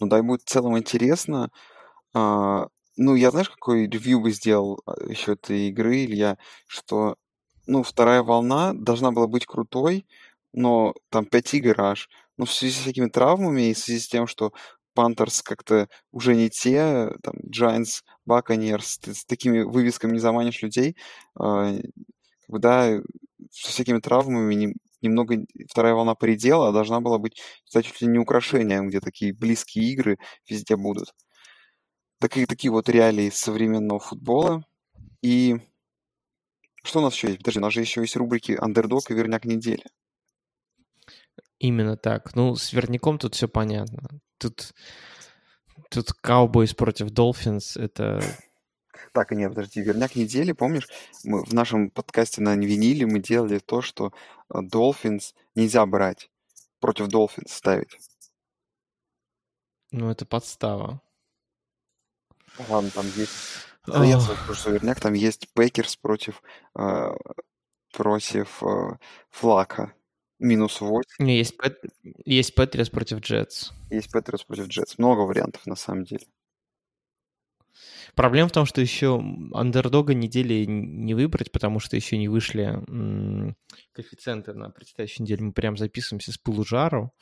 Ну, 0.00 0.06
да, 0.06 0.18
и 0.18 0.22
будет 0.22 0.42
в 0.42 0.50
целом 0.50 0.78
интересно. 0.78 1.50
А, 2.14 2.68
ну, 2.96 3.14
я 3.14 3.30
знаешь, 3.30 3.50
какой 3.50 3.88
ревью 3.88 4.20
бы 4.20 4.30
сделал 4.30 4.82
а, 4.86 4.94
еще 5.08 5.32
этой 5.32 5.68
игры, 5.68 6.04
Илья, 6.04 6.38
что, 6.66 7.16
ну, 7.66 7.82
вторая 7.82 8.22
волна 8.22 8.72
должна 8.74 9.10
была 9.12 9.26
быть 9.26 9.46
крутой, 9.46 10.06
но 10.52 10.94
там 11.10 11.26
5 11.26 11.54
игр 11.54 11.80
аж. 11.80 12.08
Но 12.36 12.44
в 12.44 12.52
связи 12.52 12.74
с 12.74 12.80
всякими 12.80 13.08
травмами 13.08 13.70
и 13.70 13.74
в 13.74 13.78
связи 13.78 14.00
с 14.00 14.08
тем, 14.08 14.26
что 14.26 14.52
Пантерс 14.94 15.42
как-то 15.42 15.88
уже 16.12 16.34
не 16.34 16.48
те, 16.50 17.12
там, 17.22 17.34
Giants, 17.50 18.02
Buccaneers, 18.28 18.98
ты 19.00 19.14
с 19.14 19.24
такими 19.24 19.62
вывесками 19.62 20.12
не 20.12 20.18
заманишь 20.18 20.62
людей, 20.62 20.96
а, 22.46 22.52
как 22.52 22.52
бы, 22.52 22.58
да, 22.58 23.00
со 23.50 23.70
всякими 23.70 23.98
травмами 23.98 24.54
не- 24.54 24.74
немного 25.02 25.36
вторая 25.68 25.94
волна 25.94 26.14
поредела, 26.14 26.68
а 26.68 26.72
должна 26.72 27.00
была 27.00 27.18
быть, 27.18 27.40
кстати, 27.64 27.86
чуть 27.86 28.00
ли 28.02 28.08
не 28.08 28.18
украшением, 28.18 28.88
где 28.88 29.00
такие 29.00 29.32
близкие 29.34 29.90
игры 29.92 30.18
везде 30.48 30.76
будут. 30.76 31.14
Такие, 32.18 32.46
такие 32.46 32.70
вот 32.70 32.88
реалии 32.88 33.30
современного 33.30 34.00
футбола. 34.00 34.64
И 35.22 35.56
что 36.82 37.00
у 37.00 37.02
нас 37.02 37.14
еще 37.14 37.28
есть? 37.28 37.38
Подожди, 37.38 37.58
у 37.58 37.62
нас 37.62 37.72
же 37.72 37.80
еще 37.80 38.00
есть 38.00 38.16
рубрики 38.16 38.56
«Андердог» 38.58 39.10
и 39.10 39.14
«Верняк 39.14 39.44
недели». 39.44 39.84
Именно 41.58 41.96
так. 41.96 42.34
Ну, 42.34 42.54
с 42.54 42.72
верняком 42.72 43.18
тут 43.18 43.34
все 43.34 43.48
понятно. 43.48 44.20
Тут, 44.38 44.72
тут 45.90 46.10
Cowboys 46.22 46.74
против 46.74 47.08
Dolphins— 47.08 47.72
это 47.80 48.20
Так, 49.12 49.32
нет, 49.32 49.50
подожди, 49.50 49.80
«Верняк 49.80 50.14
недели», 50.16 50.52
помнишь, 50.52 50.88
мы 51.24 51.44
в 51.44 51.52
нашем 51.52 51.90
подкасте 51.90 52.40
на 52.42 52.56
виниле 52.56 53.06
мы 53.06 53.20
делали 53.20 53.58
то, 53.58 53.82
что 53.82 54.12
э, 54.52 54.58
Dolphins 54.60 55.34
нельзя 55.54 55.84
брать, 55.86 56.30
против 56.80 57.08
Dolphins 57.08 57.48
ставить. 57.48 57.96
ну, 59.90 60.10
это 60.10 60.26
подстава. 60.26 61.00
Ладно, 62.68 62.90
там 62.90 63.06
есть 63.16 63.32
Да 63.86 64.04
я 64.04 64.18
скажу, 64.20 64.54
что 64.54 64.70
верняк 64.70 65.00
там 65.00 65.12
есть 65.14 65.48
Пекерс 65.52 65.96
против, 65.96 66.42
э, 66.78 67.08
против 67.92 68.62
э, 68.62 68.98
Флака. 69.30 69.92
Минус 70.38 70.80
8. 70.82 71.02
не, 71.18 71.38
есть, 71.38 71.56
Пэт- 71.58 71.90
есть 72.26 72.54
Патриос 72.54 72.90
против 72.90 73.20
Джетс. 73.20 73.70
Есть 73.90 74.12
Петерс 74.12 74.44
против 74.44 74.66
Джетс. 74.68 74.98
Много 74.98 75.20
вариантов 75.20 75.64
на 75.66 75.76
самом 75.76 76.04
деле. 76.04 76.26
Проблема 78.16 78.48
в 78.48 78.52
том, 78.52 78.64
что 78.64 78.80
еще 78.80 79.22
андердога 79.52 80.14
недели 80.14 80.64
не 80.64 81.12
выбрать, 81.12 81.52
потому 81.52 81.80
что 81.80 81.96
еще 81.96 82.16
не 82.16 82.28
вышли 82.28 82.82
коэффициенты 83.92 84.54
на 84.54 84.70
предстоящей 84.70 85.22
неделе. 85.22 85.44
Мы 85.44 85.52
прям 85.52 85.76
записываемся 85.76 86.32
с 86.32 86.38
пылу 86.38 86.64
жару, 86.64 87.12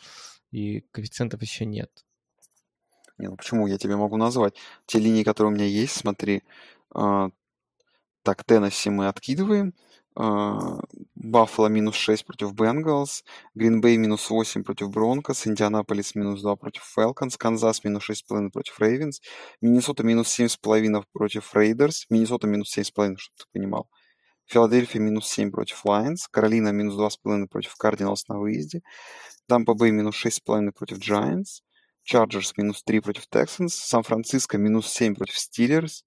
и 0.53 0.83
коэффициентов 0.93 1.43
еще 1.43 1.67
нет. 1.67 1.91
Не, 3.19 3.29
ну 3.29 3.37
почему? 3.37 3.67
Я 3.67 3.77
тебе 3.77 3.97
могу 3.97 4.17
назвать. 4.17 4.55
Те 4.87 5.01
линии, 5.01 5.25
которые 5.25 5.53
у 5.53 5.57
меня 5.57 5.67
есть, 5.67 5.97
смотри. 5.97 6.45
э, 6.95 7.31
так, 8.23 8.45
Теннесси 8.45 8.89
мы 8.89 9.09
откидываем. 9.09 9.75
Баффало 10.17 11.67
минус 11.69 11.97
6 11.97 12.25
против 12.25 12.55
Бенгалс. 12.55 13.25
Гринбей 13.55 13.97
минус 13.97 14.31
8 14.31 14.63
против 14.63 14.91
Бронкос. 14.91 15.47
Индианаполис 15.47 16.15
минус 16.15 16.43
2 16.43 16.57
против 16.57 16.83
Фелконс. 16.85 17.37
Канзас 17.37 17.83
минус 17.85 18.09
6,5 18.09 18.51
против 18.51 18.79
Рейвенс. 18.81 19.21
Миннесота 19.61 20.05
минус 20.05 20.29
7,5 20.39 21.05
против 21.13 21.55
Рейдерс. 21.55 22.07
Миннесота 22.11 22.47
минус 22.47 22.77
7,5, 22.77 23.17
чтобы 23.17 23.37
ты 23.39 23.45
понимал. 23.53 23.89
Филадельфия 24.47 25.01
минус 25.01 25.27
7 25.29 25.51
против 25.51 25.85
Лайонс. 25.85 26.29
Каролина 26.29 26.71
минус 26.71 26.95
2,5 26.95 27.49
против 27.49 27.75
Кардиналс 27.77 28.29
на 28.29 28.39
выезде. 28.39 28.83
Тампа 29.49 29.75
Бэй 29.75 29.91
минус 29.91 30.15
6,5 30.25 30.73
против 30.73 30.99
Giants. 30.99 31.63
Чарджерс 32.05 32.57
минус 32.57 32.85
3 32.85 33.01
против 33.01 33.27
Texans. 33.29 33.71
Сан-Франциско 33.71 34.59
минус 34.59 34.87
7 34.89 35.17
против 35.17 35.39
Стиллерс. 35.39 36.05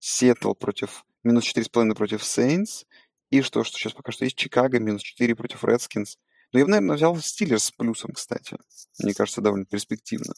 Сиэтл 0.00 0.54
против 0.54 1.04
минус 1.22 1.44
4,5 1.44 1.94
против 1.94 2.24
Сейнс. 2.24 2.84
И 3.30 3.42
что, 3.42 3.62
что 3.64 3.76
сейчас 3.78 3.92
пока 3.92 4.12
что 4.12 4.24
есть 4.24 4.36
Чикаго 4.36 4.78
минус 4.78 5.02
4 5.02 5.34
против 5.34 5.64
Редскинс. 5.64 6.16
Ну, 6.52 6.58
я 6.60 6.64
бы, 6.64 6.70
наверное, 6.70 6.96
взял 6.96 7.16
Стиллерс 7.16 7.64
с 7.64 7.70
плюсом, 7.72 8.12
кстати. 8.12 8.56
Мне 8.98 9.12
кажется, 9.12 9.42
довольно 9.42 9.66
перспективно. 9.66 10.32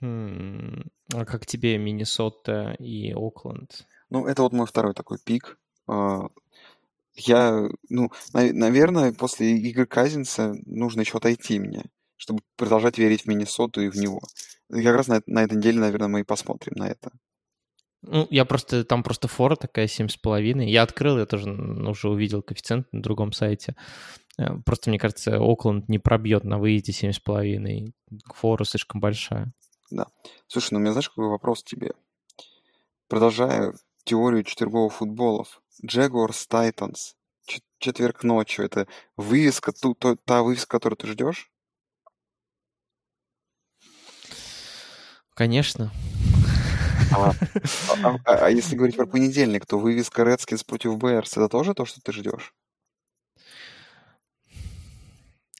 Хм, 0.00 0.82
А 1.14 1.24
как 1.24 1.46
тебе 1.46 1.78
Миннесота 1.78 2.74
и 2.78 3.12
Окленд? 3.12 3.86
Ну, 4.10 4.26
это 4.26 4.42
вот 4.42 4.52
мой 4.52 4.66
второй 4.66 4.94
такой 4.94 5.18
pick. 5.24 5.58
А, 5.86 6.26
Я, 7.14 7.68
ну, 7.88 8.10
на- 8.34 8.52
наверное, 8.52 9.12
после 9.12 9.56
игры 9.58 9.86
Казинца 9.86 10.54
нужно 10.66 11.00
еще 11.00 11.18
отойти 11.18 11.58
мне, 11.58 11.84
чтобы 12.16 12.42
продолжать 12.56 12.98
верить 12.98 13.22
в 13.22 13.26
Миннесоту 13.26 13.80
и 13.80 13.88
в 13.88 13.96
него. 13.96 14.20
И 14.70 14.82
как 14.82 14.96
раз 14.96 15.08
на, 15.08 15.22
на 15.26 15.44
этой 15.44 15.56
неделе, 15.56 15.78
наверное, 15.80 16.08
мы 16.08 16.20
и 16.20 16.24
посмотрим 16.24 16.74
на 16.76 16.88
это. 16.88 17.10
Ну, 18.02 18.26
я 18.30 18.44
просто, 18.44 18.84
там 18.84 19.02
просто 19.02 19.26
фора 19.28 19.56
такая 19.56 19.86
7,5. 19.86 20.64
Я 20.64 20.82
открыл, 20.82 21.18
я 21.18 21.26
тоже 21.26 21.50
уже 21.50 22.08
увидел 22.08 22.42
коэффициент 22.42 22.86
на 22.92 23.02
другом 23.02 23.32
сайте. 23.32 23.74
Э, 24.38 24.56
Просто, 24.64 24.90
мне 24.90 24.98
кажется, 24.98 25.38
Окленд 25.40 25.88
не 25.88 25.98
пробьет 25.98 26.44
на 26.44 26.58
выезде 26.58 26.92
7,5. 26.92 27.92
Фора 28.34 28.64
слишком 28.64 29.00
большая. 29.00 29.52
Да. 29.90 30.06
Слушай, 30.46 30.72
ну 30.74 30.78
у 30.78 30.82
меня 30.82 30.92
знаешь, 30.92 31.08
какой 31.08 31.28
вопрос 31.28 31.62
тебе? 31.64 31.92
Продолжая 33.08 33.72
теорию 34.04 34.44
четверговых 34.44 34.92
футболов. 34.94 35.62
Jaguars 35.84 36.46
Titans. 36.50 37.14
Четверг 37.78 38.24
ночью. 38.24 38.64
Это 38.64 38.86
вывеска, 39.16 39.72
ту, 39.72 39.94
то- 39.94 40.16
та 40.16 40.42
вывеска, 40.42 40.70
которую 40.78 40.96
ты 40.96 41.06
ждешь? 41.08 41.50
Конечно. 45.34 45.92
А, 48.02 48.16
а- 48.24 48.46
а- 48.46 48.50
если 48.50 48.76
говорить 48.76 48.96
про 48.96 49.06
понедельник, 49.06 49.66
то 49.66 49.78
вывеска 49.78 50.22
Redskins 50.22 50.64
против 50.66 50.96
Bears. 50.96 51.30
Это 51.32 51.48
тоже 51.48 51.74
то, 51.74 51.84
что 51.84 52.00
ты 52.00 52.12
ждешь? 52.12 52.52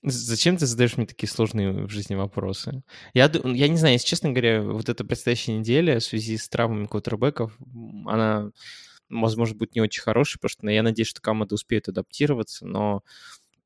Зачем 0.03 0.57
ты 0.57 0.67
задаешь 0.67 0.97
мне 0.97 1.07
такие 1.07 1.29
сложные 1.29 1.73
в 1.73 1.91
жизни 1.91 2.15
вопросы? 2.15 2.83
Я, 3.13 3.31
я 3.45 3.69
не 3.69 3.77
знаю, 3.77 3.95
если 3.95 4.07
честно 4.07 4.31
говоря, 4.31 4.63
вот 4.63 4.89
эта 4.89 5.05
предстоящая 5.05 5.59
неделя 5.59 5.99
в 5.99 6.05
связи 6.05 6.37
с 6.37 6.49
травмами 6.49 6.87
квотербеков, 6.87 7.57
она, 8.07 8.51
возможно, 9.09 9.57
будет 9.57 9.75
не 9.75 9.81
очень 9.81 10.03
хорошей, 10.03 10.39
потому 10.39 10.51
что 10.51 10.69
я 10.69 10.83
надеюсь, 10.85 11.09
что 11.09 11.21
команда 11.21 11.55
успеет 11.57 11.89
адаптироваться, 11.89 12.67
но 12.67 13.03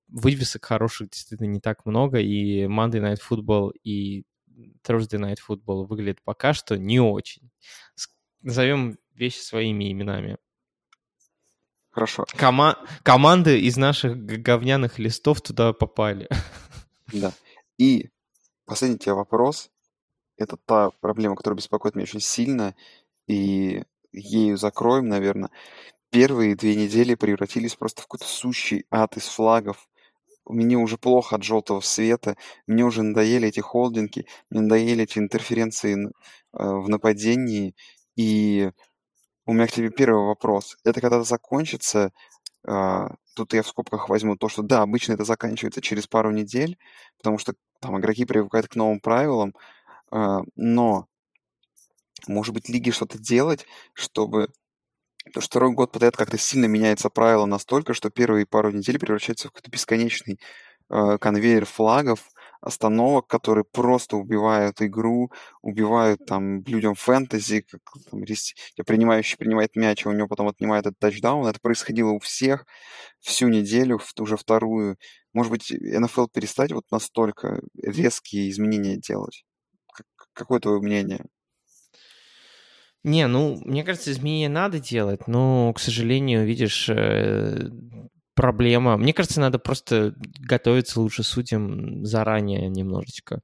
вывесок 0.09 0.65
хороших 0.65 1.11
действительно 1.11 1.49
не 1.49 1.61
так 1.61 1.85
много, 1.85 2.19
и 2.21 2.65
Monday 2.65 3.03
Night 3.03 3.19
Football 3.29 3.73
и 3.85 4.25
Thursday 4.83 5.19
Night 5.19 5.39
Football 5.47 5.87
выглядит 5.87 6.23
пока 6.23 6.53
что 6.55 6.79
не 6.79 7.01
очень. 7.01 7.51
Назовем 8.43 8.99
вещи 9.15 9.39
своими 9.39 9.91
именами. 9.93 10.39
Хорошо. 11.91 12.25
Кома- 12.37 12.79
команды 13.03 13.61
из 13.61 13.77
наших 13.77 14.17
говняных 14.17 14.99
листов 14.99 15.41
туда 15.41 15.73
попали. 15.73 16.29
Да. 17.13 17.33
И 17.77 18.11
последний 18.65 18.99
тебе 18.99 19.15
вопрос. 19.15 19.71
Это 20.37 20.57
та 20.57 20.91
проблема, 21.01 21.35
которая 21.35 21.57
беспокоит 21.57 21.97
меня 21.97 22.05
очень 22.05 22.21
сильно, 22.21 22.75
и 23.27 23.83
ею 24.13 24.57
закроем, 24.57 25.09
наверное. 25.09 25.51
Первые 26.11 26.57
две 26.57 26.75
недели 26.77 27.15
превратились 27.15 27.75
просто 27.75 28.03
в 28.03 28.05
какой-то 28.07 28.27
сущий 28.27 28.87
ад 28.91 29.17
из 29.17 29.27
флагов. 29.27 29.89
Мне 30.51 30.77
уже 30.77 30.99
плохо 30.99 31.37
от 31.37 31.43
желтого 31.43 31.81
света, 31.81 32.37
мне 32.67 32.85
уже 32.85 33.03
надоели 33.03 33.49
эти 33.49 33.61
холдинги, 33.61 34.27
мне 34.51 34.61
надоели 34.63 35.05
эти 35.05 35.19
интерференции 35.19 36.07
э, 36.07 36.09
в 36.53 36.89
нападении, 36.89 37.75
и 38.17 38.71
у 39.47 39.53
меня 39.53 39.67
к 39.67 39.73
тебе 39.73 39.91
первый 39.91 40.27
вопрос. 40.27 40.77
Это 40.85 41.01
когда 41.01 41.23
закончится, 41.25 42.13
а, 42.67 43.15
тут 43.35 43.55
я 43.55 43.63
в 43.63 43.69
скобках 43.69 44.09
возьму 44.09 44.37
то, 44.37 44.49
что 44.49 44.63
да, 44.63 44.83
обычно 44.83 45.15
это 45.15 45.25
заканчивается 45.25 45.81
через 45.81 46.07
пару 46.07 46.31
недель, 46.31 46.79
потому 47.19 47.39
что 47.39 47.55
там 47.81 47.99
игроки 47.99 48.25
привыкают 48.25 48.69
к 48.69 48.77
новым 48.77 49.01
правилам, 49.01 49.55
а, 50.11 50.43
но 50.57 51.07
может 52.29 52.55
быть 52.55 52.69
лиги 52.69 52.91
что-то 52.91 53.19
делать, 53.19 53.67
чтобы 53.95 54.49
Потому 55.25 55.43
что 55.43 55.51
второй 55.51 55.73
год 55.73 55.93
подряд 55.93 56.17
как-то 56.17 56.39
сильно 56.39 56.67
меняется 56.67 57.11
правило 57.11 57.47
настолько, 57.47 57.95
что 57.95 58.11
первые 58.11 58.47
пару 58.47 58.71
недель 58.71 58.99
превращаются 58.99 59.49
в 59.49 59.53
какой-то 59.53 59.71
бесконечный 59.71 60.41
э, 60.91 61.19
конвейер 61.19 61.67
флагов, 61.67 62.31
остановок, 62.61 63.27
которые 63.27 63.65
просто 63.65 64.17
убивают 64.17 64.83
игру, 64.83 65.31
убивают 65.63 66.25
там 66.27 66.63
людям 66.65 66.95
фэнтези, 66.95 67.63
как 67.63 67.81
там, 68.11 68.23
принимающий 68.87 69.37
принимает 69.39 69.77
мяч, 69.77 70.07
а 70.07 70.11
у 70.11 70.13
него 70.13 70.29
потом 70.29 70.49
отнимает 70.49 70.87
этот 70.87 70.99
тачдаун. 70.99 71.47
Это 71.47 71.61
происходило 71.61 72.11
у 72.11 72.19
всех 72.19 72.67
всю 73.21 73.49
неделю, 73.49 74.01
уже 74.19 74.37
вторую. 74.37 74.97
Может 75.33 75.53
быть, 75.53 75.71
НФЛ 75.71 76.27
перестать 76.29 76.73
вот 76.73 76.85
настолько 76.91 77.61
резкие 77.83 78.51
изменения 78.51 78.97
делать? 78.97 79.45
Какое 80.35 80.61
твое 80.61 80.81
мнение? 80.81 81.27
Не, 83.03 83.27
ну, 83.27 83.61
мне 83.65 83.83
кажется, 83.83 84.13
изменения 84.13 84.49
надо 84.49 84.79
делать, 84.79 85.27
но, 85.27 85.73
к 85.73 85.81
сожалению, 85.81 86.45
видишь, 86.47 86.89
э, 86.89 87.71
проблема. 88.35 88.97
Мне 88.97 89.13
кажется, 89.13 89.41
надо 89.41 89.59
просто 89.59 90.15
готовиться 90.39 91.01
лучше 91.01 91.23
судьям 91.23 92.05
заранее 92.05 92.69
немножечко. 92.69 93.41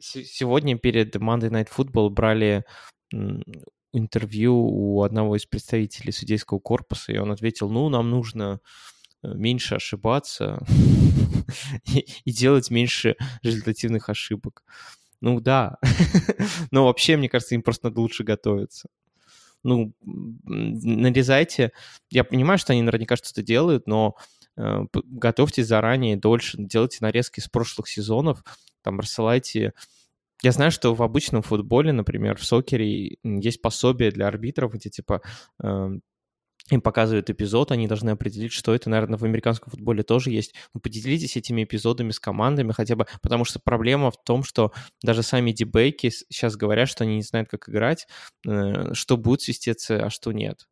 Сегодня 0.00 0.78
перед 0.78 1.16
Monday 1.16 1.50
Night 1.50 1.68
Football 1.76 2.10
брали 2.10 2.64
интервью 3.92 4.54
у 4.54 5.02
одного 5.02 5.36
из 5.36 5.46
представителей 5.46 6.12
судейского 6.12 6.58
корпуса, 6.58 7.12
и 7.12 7.18
он 7.18 7.30
ответил, 7.30 7.70
ну, 7.70 7.88
нам 7.88 8.10
нужно 8.10 8.60
э, 9.22 9.32
меньше 9.34 9.76
ошибаться 9.76 10.58
и 12.24 12.30
делать 12.30 12.70
меньше 12.70 13.16
результативных 13.42 14.08
ошибок. 14.08 14.62
Ну 15.20 15.40
да, 15.40 15.78
но 16.70 16.86
вообще, 16.86 17.16
мне 17.16 17.28
кажется, 17.28 17.54
им 17.54 17.62
просто 17.62 17.88
надо 17.88 18.00
лучше 18.00 18.24
готовиться. 18.24 18.88
Ну, 19.64 19.92
нарезайте. 20.02 21.72
Я 22.10 22.24
понимаю, 22.24 22.58
что 22.58 22.72
они 22.72 22.82
наверняка 22.82 23.16
что-то 23.16 23.42
делают, 23.42 23.88
но 23.88 24.16
э, 24.56 24.84
готовьте 24.92 25.64
заранее, 25.64 26.16
дольше, 26.16 26.56
делайте 26.58 26.98
нарезки 27.00 27.40
с 27.40 27.48
прошлых 27.48 27.88
сезонов, 27.88 28.44
там 28.82 29.00
рассылайте. 29.00 29.72
Я 30.42 30.52
знаю, 30.52 30.70
что 30.70 30.94
в 30.94 31.02
обычном 31.02 31.42
футболе, 31.42 31.92
например, 31.92 32.36
в 32.36 32.44
сокере 32.44 33.18
есть 33.24 33.60
пособие 33.60 34.12
для 34.12 34.28
арбитров, 34.28 34.72
где 34.72 34.88
типа 34.90 35.22
э, 35.60 35.98
им 36.70 36.80
показывают 36.80 37.30
эпизод, 37.30 37.72
они 37.72 37.86
должны 37.86 38.10
определить, 38.10 38.52
что 38.52 38.74
это, 38.74 38.90
наверное, 38.90 39.18
в 39.18 39.24
американском 39.24 39.70
футболе 39.70 40.02
тоже 40.02 40.30
есть. 40.30 40.54
Ну, 40.74 40.80
поделитесь 40.80 41.36
этими 41.36 41.64
эпизодами 41.64 42.10
с 42.10 42.20
командами 42.20 42.72
хотя 42.72 42.96
бы, 42.96 43.06
потому 43.22 43.44
что 43.44 43.58
проблема 43.58 44.10
в 44.10 44.22
том, 44.22 44.42
что 44.42 44.72
даже 45.02 45.22
сами 45.22 45.52
дебейки 45.52 46.10
сейчас 46.10 46.56
говорят, 46.56 46.88
что 46.88 47.04
они 47.04 47.16
не 47.16 47.22
знают, 47.22 47.48
как 47.48 47.68
играть, 47.68 48.06
э, 48.46 48.92
что 48.94 49.16
будет 49.16 49.42
свистеться, 49.42 50.06
а 50.06 50.10
что 50.10 50.32
нет. 50.32 50.66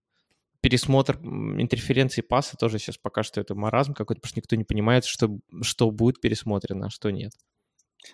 Пересмотр 0.60 1.16
интерференции 1.16 2.22
паса 2.22 2.56
тоже 2.56 2.78
сейчас 2.78 2.98
пока 2.98 3.22
что 3.22 3.40
это 3.40 3.54
маразм 3.54 3.94
какой-то, 3.94 4.20
потому 4.20 4.30
что 4.30 4.40
никто 4.40 4.56
не 4.56 4.64
понимает, 4.64 5.04
что, 5.04 5.38
что 5.62 5.90
будет 5.90 6.20
пересмотрено, 6.20 6.86
а 6.86 6.90
что 6.90 7.10
нет. 7.10 7.32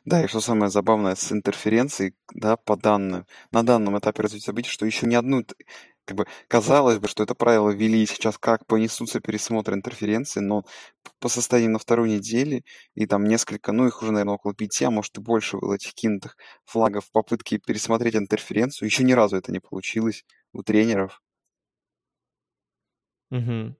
Да, 0.04 0.24
и 0.24 0.26
что 0.26 0.40
самое 0.40 0.70
забавное 0.70 1.14
с 1.14 1.32
интерференцией, 1.32 2.14
да, 2.32 2.56
по 2.56 2.76
данным, 2.76 3.26
на 3.50 3.62
данном 3.62 3.98
этапе 3.98 4.22
развития 4.22 4.46
событий, 4.46 4.70
что 4.70 4.86
еще 4.86 5.06
ни 5.06 5.14
одну 5.14 5.44
как 6.04 6.16
бы 6.16 6.26
казалось 6.48 6.98
бы, 6.98 7.08
что 7.08 7.22
это 7.22 7.34
правило 7.34 7.70
ввели 7.70 8.04
сейчас 8.06 8.38
как 8.38 8.66
понесутся 8.66 9.20
пересмотр 9.20 9.74
интерференции, 9.74 10.40
но 10.40 10.64
по 11.20 11.28
состоянию 11.28 11.72
на 11.72 11.78
второй 11.78 12.10
неделе 12.10 12.64
и 12.94 13.06
там 13.06 13.24
несколько, 13.24 13.72
ну 13.72 13.86
их 13.86 14.02
уже, 14.02 14.12
наверное, 14.12 14.34
около 14.34 14.54
пяти, 14.54 14.84
а 14.84 14.90
может 14.90 15.16
и 15.18 15.20
больше 15.20 15.58
было 15.58 15.74
этих 15.74 15.94
кинутых 15.94 16.36
флагов 16.64 17.10
попытки 17.12 17.58
пересмотреть 17.58 18.16
интерференцию. 18.16 18.86
Еще 18.88 19.04
ни 19.04 19.12
разу 19.12 19.36
это 19.36 19.52
не 19.52 19.60
получилось 19.60 20.24
у 20.52 20.62
тренеров. 20.62 21.22
Угу. 23.30 23.76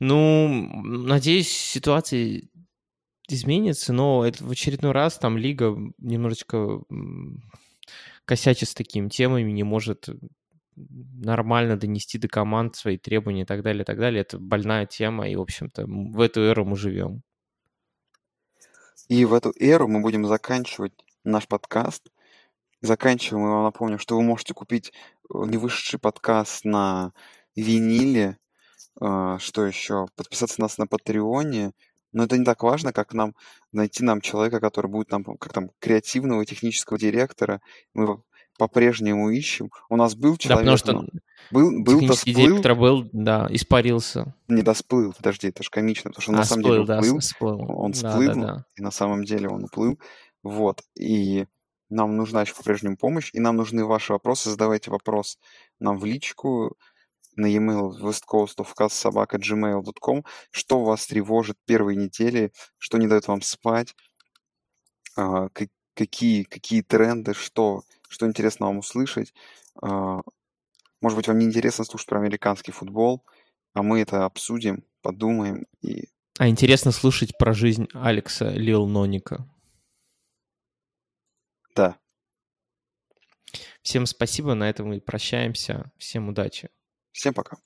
Ну, 0.00 0.48
надеюсь, 0.82 1.48
ситуация 1.48 2.42
изменится, 3.28 3.92
но 3.92 4.26
это 4.26 4.44
в 4.44 4.50
очередной 4.50 4.92
раз 4.92 5.18
там 5.18 5.38
лига 5.38 5.76
немножечко 5.98 6.82
косячит 8.24 8.68
с 8.68 8.74
такими 8.74 9.08
темами, 9.08 9.50
не 9.52 9.62
может 9.62 10.08
нормально 10.76 11.76
донести 11.76 12.18
до 12.18 12.28
команд 12.28 12.76
свои 12.76 12.98
требования 12.98 13.42
и 13.42 13.46
так 13.46 13.62
далее, 13.62 13.82
и 13.82 13.84
так 13.84 13.98
далее. 13.98 14.22
Это 14.22 14.38
больная 14.38 14.86
тема, 14.86 15.28
и, 15.28 15.36
в 15.36 15.40
общем-то, 15.40 15.84
в 15.86 16.20
эту 16.20 16.40
эру 16.40 16.64
мы 16.64 16.76
живем. 16.76 17.22
И 19.08 19.24
в 19.24 19.34
эту 19.34 19.52
эру 19.58 19.88
мы 19.88 20.00
будем 20.00 20.24
заканчивать 20.26 20.92
наш 21.24 21.46
подкаст. 21.46 22.10
Заканчиваем, 22.80 23.44
я 23.44 23.50
вам 23.50 23.64
напомню, 23.64 23.98
что 23.98 24.16
вы 24.16 24.22
можете 24.22 24.54
купить 24.54 24.88
э, 24.90 25.38
невышедший 25.46 25.98
подкаст 25.98 26.64
на 26.64 27.12
виниле. 27.54 28.38
А, 29.00 29.38
что 29.38 29.64
еще? 29.64 30.06
Подписаться 30.16 30.60
на 30.60 30.64
нас 30.64 30.78
на 30.78 30.86
Патреоне. 30.86 31.72
Но 32.12 32.24
это 32.24 32.36
не 32.36 32.44
так 32.44 32.62
важно, 32.62 32.92
как 32.92 33.14
нам 33.14 33.34
найти 33.72 34.04
нам 34.04 34.20
человека, 34.20 34.60
который 34.60 34.90
будет 34.90 35.10
нам, 35.10 35.24
как 35.24 35.52
там, 35.52 35.70
креативного 35.78 36.44
технического 36.44 36.98
директора. 36.98 37.60
Мы 37.94 38.22
по-прежнему 38.58 39.30
ищем. 39.30 39.70
У 39.88 39.96
нас 39.96 40.14
был 40.14 40.36
человек... 40.36 40.64
Да, 40.64 40.72
потому 40.72 40.76
что 40.76 41.06
был, 41.50 41.82
был 41.82 42.00
технический 42.00 42.32
сплыл, 42.32 42.46
директор 42.46 42.74
был, 42.74 43.08
да, 43.12 43.46
испарился. 43.50 44.34
Не 44.48 44.62
досплыл, 44.62 45.12
подожди, 45.12 45.48
это 45.48 45.62
же 45.62 45.68
комично, 45.70 46.10
потому 46.10 46.22
что 46.22 46.32
а, 46.32 46.36
на 46.36 46.44
самом 46.44 46.62
сплыл, 46.62 46.72
деле 46.72 46.80
он 46.80 46.86
да, 46.86 47.02
сплыл, 47.20 47.64
он 47.68 47.92
сплыл, 47.94 48.28
да, 48.28 48.34
да, 48.34 48.40
да. 48.40 48.64
и 48.76 48.82
на 48.82 48.90
самом 48.90 49.24
деле 49.24 49.48
он 49.48 49.64
уплыл. 49.64 49.98
Вот, 50.42 50.82
и 50.96 51.46
нам 51.88 52.16
нужна 52.16 52.42
еще 52.42 52.54
по-прежнему 52.54 52.96
помощь, 52.96 53.30
и 53.32 53.40
нам 53.40 53.56
нужны 53.56 53.84
ваши 53.84 54.12
вопросы. 54.12 54.50
Задавайте 54.50 54.90
вопрос 54.90 55.38
нам 55.78 55.98
в 55.98 56.04
личку 56.04 56.76
на 57.36 57.46
e-mail 57.46 57.92
westcoastofcastsobaka.gmail.com 58.00 60.24
Что 60.50 60.84
вас 60.84 61.06
тревожит 61.06 61.56
первые 61.66 61.96
недели, 61.96 62.52
что 62.78 62.98
не 62.98 63.06
дает 63.06 63.28
вам 63.28 63.40
спать, 63.42 63.94
а, 65.16 65.48
какие, 65.94 66.42
какие 66.44 66.82
тренды, 66.82 67.34
что 67.34 67.82
что 68.12 68.26
интересно 68.26 68.66
вам 68.66 68.78
услышать. 68.78 69.32
А, 69.80 70.20
может 71.00 71.16
быть, 71.16 71.28
вам 71.28 71.38
не 71.38 71.46
интересно 71.46 71.84
слушать 71.84 72.08
про 72.08 72.20
американский 72.20 72.72
футбол, 72.72 73.24
а 73.74 73.82
мы 73.82 74.00
это 74.00 74.24
обсудим, 74.24 74.84
подумаем 75.00 75.66
и... 75.80 76.08
А 76.38 76.48
интересно 76.48 76.92
слушать 76.92 77.36
про 77.36 77.52
жизнь 77.52 77.88
Алекса 77.92 78.50
Лил 78.50 78.86
Ноника. 78.86 79.48
Да. 81.74 81.98
Всем 83.82 84.06
спасибо, 84.06 84.54
на 84.54 84.68
этом 84.68 84.88
мы 84.88 85.00
прощаемся. 85.00 85.90
Всем 85.98 86.28
удачи. 86.28 86.70
Всем 87.12 87.34
пока. 87.34 87.56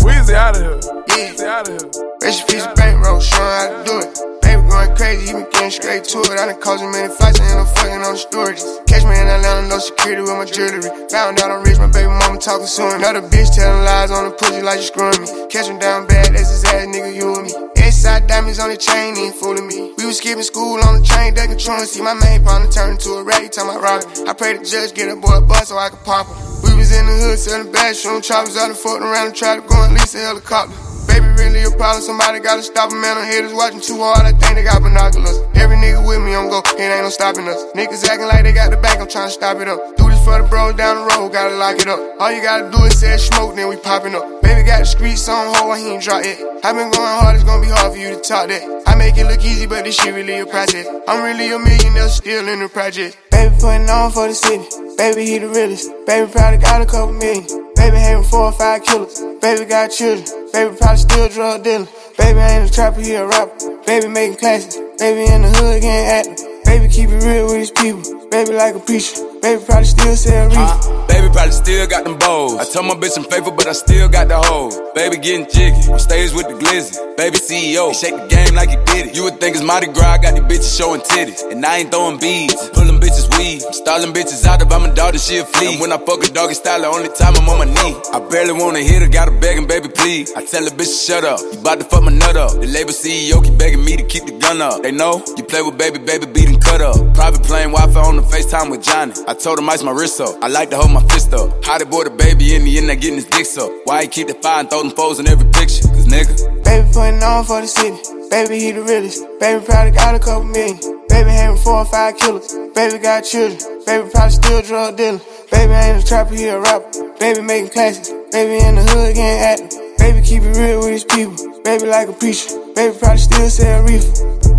Weezy 0.00 0.34
out 0.34 0.56
of 0.56 0.62
here. 0.62 0.80
Yeah. 1.08 1.58
Out 1.58 1.68
of 1.68 1.80
here. 1.80 2.18
Rest 2.22 2.46
piece 2.46 2.64
of 2.64 2.74
bankroll, 2.74 3.20
showing 3.20 3.42
how 3.42 3.68
to 3.68 3.84
do 3.84 3.98
it. 4.00 4.37
Going 4.56 4.96
crazy, 4.96 5.28
you 5.28 5.34
been 5.42 5.50
getting 5.50 5.70
straight 5.70 6.04
to 6.04 6.18
it. 6.24 6.38
I 6.38 6.46
done 6.46 6.60
caused 6.60 6.82
you 6.82 6.90
many 6.90 7.12
fights, 7.12 7.40
I'm 7.40 7.66
fucking 7.66 8.02
on 8.04 8.16
storage. 8.16 8.60
Catch 8.86 9.04
me 9.04 9.18
in 9.18 9.26
Atlanta, 9.28 9.68
no 9.68 9.78
security 9.78 10.22
with 10.22 10.36
my 10.38 10.44
jewelry. 10.44 10.80
Found 11.10 11.40
out 11.40 11.50
I'm 11.50 11.62
rich, 11.64 11.78
my 11.78 11.90
baby 11.90 12.08
mama 12.08 12.38
talking 12.38 12.66
soon. 12.66 12.94
Another 12.96 13.22
bitch 13.28 13.50
telling 13.54 13.84
lies 13.84 14.10
on 14.10 14.28
the 14.28 14.34
pussy 14.36 14.62
like 14.62 14.78
you 14.80 14.88
screwing 14.88 15.20
me. 15.20 15.28
Catch 15.50 15.68
him 15.68 15.78
down 15.78 16.06
bad, 16.06 16.32
that's 16.32 16.50
his 16.50 16.64
ass 16.64 16.86
nigga, 16.86 17.12
you 17.14 17.34
and 17.34 17.46
me. 17.46 17.52
S-side 17.76 18.26
diamonds 18.26 18.58
on 18.58 18.70
the 18.70 18.76
chain, 18.76 19.16
ain't 19.16 19.34
fooling 19.34 19.66
me. 19.66 19.92
We 19.96 20.06
was 20.06 20.18
skipping 20.18 20.42
school 20.42 20.78
on 20.84 21.00
the 21.00 21.04
train, 21.04 21.34
they 21.34 21.46
controlling. 21.46 21.86
See 21.86 22.02
my 22.02 22.14
main 22.14 22.44
partner 22.44 22.70
turn 22.70 22.92
into 22.92 23.12
a 23.12 23.22
rat, 23.24 23.52
time 23.52 23.70
I 23.70 23.76
rob. 23.76 24.04
I 24.28 24.32
pray 24.34 24.56
the 24.56 24.64
judge 24.64 24.94
get 24.94 25.08
a 25.08 25.16
boy 25.16 25.38
a 25.38 25.40
bus 25.40 25.68
so 25.68 25.78
I 25.78 25.88
can 25.88 25.98
pop 26.04 26.26
him. 26.26 26.36
We 26.62 26.76
was 26.76 26.92
in 26.92 27.06
the 27.06 27.12
hood 27.12 27.38
selling 27.38 27.72
bathroom 27.72 28.20
choppers 28.20 28.56
out 28.56 28.70
and 28.70 28.78
fucking 28.78 29.02
around 29.02 29.26
and 29.28 29.36
try 29.36 29.56
to 29.56 29.62
go 29.62 29.82
and 29.84 29.94
lease 29.94 30.14
a 30.14 30.18
helicopter. 30.18 30.87
Baby, 31.08 31.26
really 31.40 31.62
a 31.64 31.70
problem. 31.72 32.02
Somebody 32.04 32.40
gotta 32.40 32.62
stop 32.62 32.92
him, 32.92 33.00
man. 33.00 33.16
I'm 33.18 33.24
haters 33.26 33.52
watching 33.52 33.80
too 33.80 33.98
hard. 33.98 34.24
I 34.28 34.32
think 34.32 34.54
they 34.54 34.62
got 34.62 34.82
binoculars. 34.82 35.40
Every 35.56 35.76
nigga 35.76 36.06
with 36.06 36.20
me, 36.22 36.34
I'm 36.34 36.48
go. 36.48 36.60
It 36.76 36.80
ain't 36.80 37.02
no 37.02 37.10
stopping 37.10 37.48
us. 37.48 37.58
Niggas 37.74 38.04
acting 38.04 38.28
like 38.28 38.44
they 38.44 38.52
got 38.52 38.70
the 38.70 38.76
back. 38.76 39.00
I'm 39.00 39.08
trying 39.08 39.28
to 39.28 39.34
stop 39.34 39.58
it 39.58 39.68
up. 39.68 39.96
Do 39.96 40.08
this 40.08 40.22
for 40.24 40.40
the 40.40 40.46
bros 40.46 40.74
down 40.76 41.00
the 41.00 41.04
road. 41.16 41.32
Gotta 41.32 41.56
lock 41.56 41.80
it 41.80 41.88
up. 41.88 42.00
All 42.20 42.30
you 42.30 42.42
gotta 42.42 42.70
do 42.70 42.84
is 42.84 42.98
say 42.98 43.16
smoke, 43.16 43.56
then 43.56 43.68
we 43.68 43.76
popping 43.76 44.14
up. 44.14 44.42
Baby 44.42 44.62
got 44.62 44.80
the 44.80 44.86
streets 44.86 45.28
on 45.28 45.54
hold. 45.56 45.78
He 45.78 45.96
ain't 45.96 46.02
drop 46.02 46.22
it. 46.24 46.38
I 46.64 46.72
been 46.72 46.90
going 46.90 47.14
hard. 47.20 47.34
It's 47.34 47.44
gonna 47.44 47.62
be 47.62 47.68
hard 47.68 47.92
for 47.92 47.98
you 47.98 48.10
to 48.14 48.20
talk 48.20 48.48
that. 48.48 48.62
I 48.86 48.94
make 48.94 49.16
it 49.16 49.24
look 49.26 49.44
easy, 49.44 49.66
but 49.66 49.84
this 49.84 49.96
shit 49.96 50.14
really 50.14 50.38
a 50.40 50.46
process. 50.46 50.86
I'm 51.06 51.24
really 51.24 51.52
a 51.52 51.58
millionaire, 51.58 52.08
still 52.08 52.48
in 52.48 52.60
the 52.60 52.68
project. 52.68 53.16
Baby 53.30 53.54
putting 53.60 53.88
on 53.88 54.10
for 54.12 54.28
the 54.28 54.34
city. 54.34 54.87
Baby, 54.98 55.26
he 55.26 55.38
the 55.38 55.48
realest. 55.48 55.92
Baby 56.06 56.28
probably 56.32 56.58
got 56.58 56.82
a 56.82 56.86
couple 56.86 57.14
million. 57.14 57.46
Baby 57.76 57.98
having 57.98 58.24
four 58.24 58.46
or 58.46 58.52
five 58.52 58.82
killers. 58.82 59.22
Baby 59.40 59.64
got 59.64 59.92
children. 59.92 60.50
Baby 60.52 60.74
probably 60.76 60.96
still 60.96 61.28
drug 61.28 61.62
dealer. 61.62 61.86
Baby 62.18 62.40
ain't 62.40 62.68
a 62.68 62.72
trapper, 62.72 63.00
he 63.00 63.14
a 63.14 63.24
rapper. 63.24 63.78
Baby 63.86 64.08
making 64.08 64.38
classes. 64.38 64.74
Baby 64.98 65.32
in 65.32 65.42
the 65.42 65.50
hood 65.50 65.82
getting 65.82 66.32
active. 66.32 66.47
Baby 66.68 66.88
keep 66.92 67.08
it 67.08 67.24
real 67.24 67.46
with 67.48 67.56
these 67.56 67.70
people. 67.72 68.04
Baby 68.28 68.52
like 68.52 68.74
a 68.74 68.80
preacher. 68.80 69.24
Baby 69.40 69.64
probably 69.64 69.88
still 69.88 70.16
sell 70.16 70.48
reefer. 70.52 70.60
Uh, 70.60 71.06
baby 71.08 71.28
probably 71.32 71.52
still 71.52 71.86
got 71.86 72.04
them 72.04 72.18
bows. 72.18 72.60
I 72.60 72.64
told 72.68 72.86
my 72.86 72.94
bitch 72.94 73.16
I'm 73.16 73.24
faithful, 73.24 73.52
but 73.52 73.66
I 73.66 73.72
still 73.72 74.08
got 74.08 74.28
the 74.28 74.36
hoe. 74.36 74.68
Baby 74.94 75.16
getting 75.16 75.48
jiggy. 75.48 75.90
On 75.90 75.98
stage 75.98 76.32
with 76.34 76.46
the 76.48 76.54
glizzy. 76.60 76.92
Baby 77.16 77.38
CEO. 77.38 77.88
He 77.88 77.94
shake 77.94 78.16
the 78.20 78.26
game 78.28 78.54
like 78.54 78.68
he 78.68 78.76
did 78.92 79.08
it. 79.08 79.16
You 79.16 79.24
would 79.24 79.40
think 79.40 79.56
it's 79.56 79.64
Mardi 79.64 79.86
Gras. 79.86 80.14
I 80.14 80.18
got 80.18 80.34
these 80.34 80.44
bitches 80.44 80.76
showing 80.76 81.00
titties. 81.00 81.40
And 81.50 81.64
I 81.64 81.78
ain't 81.78 81.90
throwing 81.90 82.18
beads. 82.20 82.68
Pulling 82.70 83.00
bitches 83.00 83.26
weed. 83.38 83.62
I'm 83.64 83.72
stalling 83.72 84.12
bitches 84.12 84.44
out 84.44 84.60
if 84.60 84.70
I'm 84.70 84.84
a 84.84 85.18
she 85.18 85.38
a 85.38 85.44
flea. 85.44 85.72
And 85.72 85.80
when 85.80 85.92
I 85.92 85.98
fuck 85.98 86.22
a 86.22 86.28
doggy 86.30 86.54
style, 86.54 86.80
the 86.80 86.88
only 86.88 87.08
time 87.08 87.34
I'm 87.36 87.48
on 87.48 87.58
my 87.58 87.64
knee. 87.64 87.94
I 88.12 88.20
barely 88.28 88.52
wanna 88.52 88.80
hit 88.80 89.02
her, 89.02 89.08
gotta 89.08 89.32
begging, 89.32 89.66
baby, 89.66 89.88
please. 89.88 90.32
I 90.34 90.44
tell 90.44 90.64
the 90.64 90.70
bitch 90.70 91.06
shut 91.06 91.24
up. 91.24 91.40
You 91.40 91.58
bout 91.60 91.78
to 91.80 91.84
fuck 91.84 92.02
my 92.02 92.12
nut 92.12 92.36
up. 92.36 92.52
The 92.52 92.66
label 92.66 92.92
CEO 92.92 93.42
keep 93.42 93.56
begging 93.58 93.84
me 93.84 93.96
to 93.96 94.04
keep 94.04 94.26
the 94.26 94.32
gun 94.32 94.60
up. 94.60 94.82
They 94.82 94.92
know 94.92 95.22
you 95.36 95.44
play 95.44 95.62
with 95.62 95.78
baby, 95.78 95.98
baby, 95.98 96.26
beating 96.26 96.60
cut 96.68 96.80
up. 96.80 97.14
Private 97.14 97.42
plane, 97.42 97.70
Wi 97.72 97.92
Fi 97.92 98.00
on 98.00 98.16
the 98.16 98.22
FaceTime 98.22 98.70
with 98.70 98.82
Johnny. 98.82 99.14
I 99.26 99.34
told 99.34 99.58
him 99.58 99.68
ice 99.68 99.82
my 99.82 99.92
wrist 99.92 100.20
up. 100.20 100.36
I 100.42 100.48
like 100.48 100.70
to 100.70 100.76
hold 100.76 100.92
my 100.92 101.02
fist 101.08 101.32
up. 101.32 101.64
How 101.64 101.78
they 101.78 101.84
boy 101.84 102.04
the 102.04 102.10
baby 102.10 102.54
in 102.54 102.64
the 102.64 102.78
end, 102.78 102.88
they 102.88 102.96
getting 102.96 103.16
his 103.16 103.24
dicks 103.24 103.56
up. 103.56 103.70
Why 103.84 104.02
he 104.02 104.08
keep 104.08 104.28
the 104.28 104.34
fire 104.34 104.60
and 104.60 104.70
throw 104.70 104.82
them 104.82 104.92
foes 104.92 105.18
in 105.18 105.26
every 105.26 105.48
picture? 105.50 105.88
Cause 105.88 106.06
nigga. 106.06 106.34
Baby 106.64 106.88
putting 106.92 107.22
on 107.22 107.44
for 107.44 107.60
the 107.60 107.66
city. 107.66 107.96
Baby, 108.30 108.58
he 108.60 108.72
the 108.72 108.82
realest. 108.82 109.24
Baby 109.40 109.64
probably 109.64 109.92
got 109.92 110.14
a 110.14 110.18
couple 110.18 110.44
million. 110.44 110.78
Baby 111.08 111.30
having 111.30 111.56
four 111.56 111.80
or 111.80 111.86
five 111.86 112.16
killers. 112.18 112.52
Baby 112.74 112.98
got 112.98 113.24
children. 113.24 113.58
Baby 113.86 114.10
probably 114.10 114.30
still 114.30 114.62
drug 114.62 114.96
dealer. 114.96 115.20
Baby 115.50 115.72
ain't 115.72 116.04
a 116.04 116.06
trapper, 116.06 116.34
he 116.34 116.46
a 116.48 116.60
rapper. 116.60 116.90
Baby 117.18 117.40
making 117.40 117.70
classes. 117.70 118.12
Baby 118.30 118.64
in 118.64 118.74
the 118.76 118.84
hood 118.84 119.14
getting 119.14 119.40
active. 119.40 119.98
Baby 119.98 120.20
keep 120.22 120.42
it 120.42 120.56
real 120.56 120.80
with 120.80 120.92
his 120.92 121.04
people. 121.04 121.36
Baby 121.64 121.86
like 121.86 122.08
a 122.08 122.12
preacher. 122.12 122.52
Baby 122.74 122.96
probably 122.98 123.18
still 123.18 123.48
sell 123.48 123.82
reefer. 123.82 124.57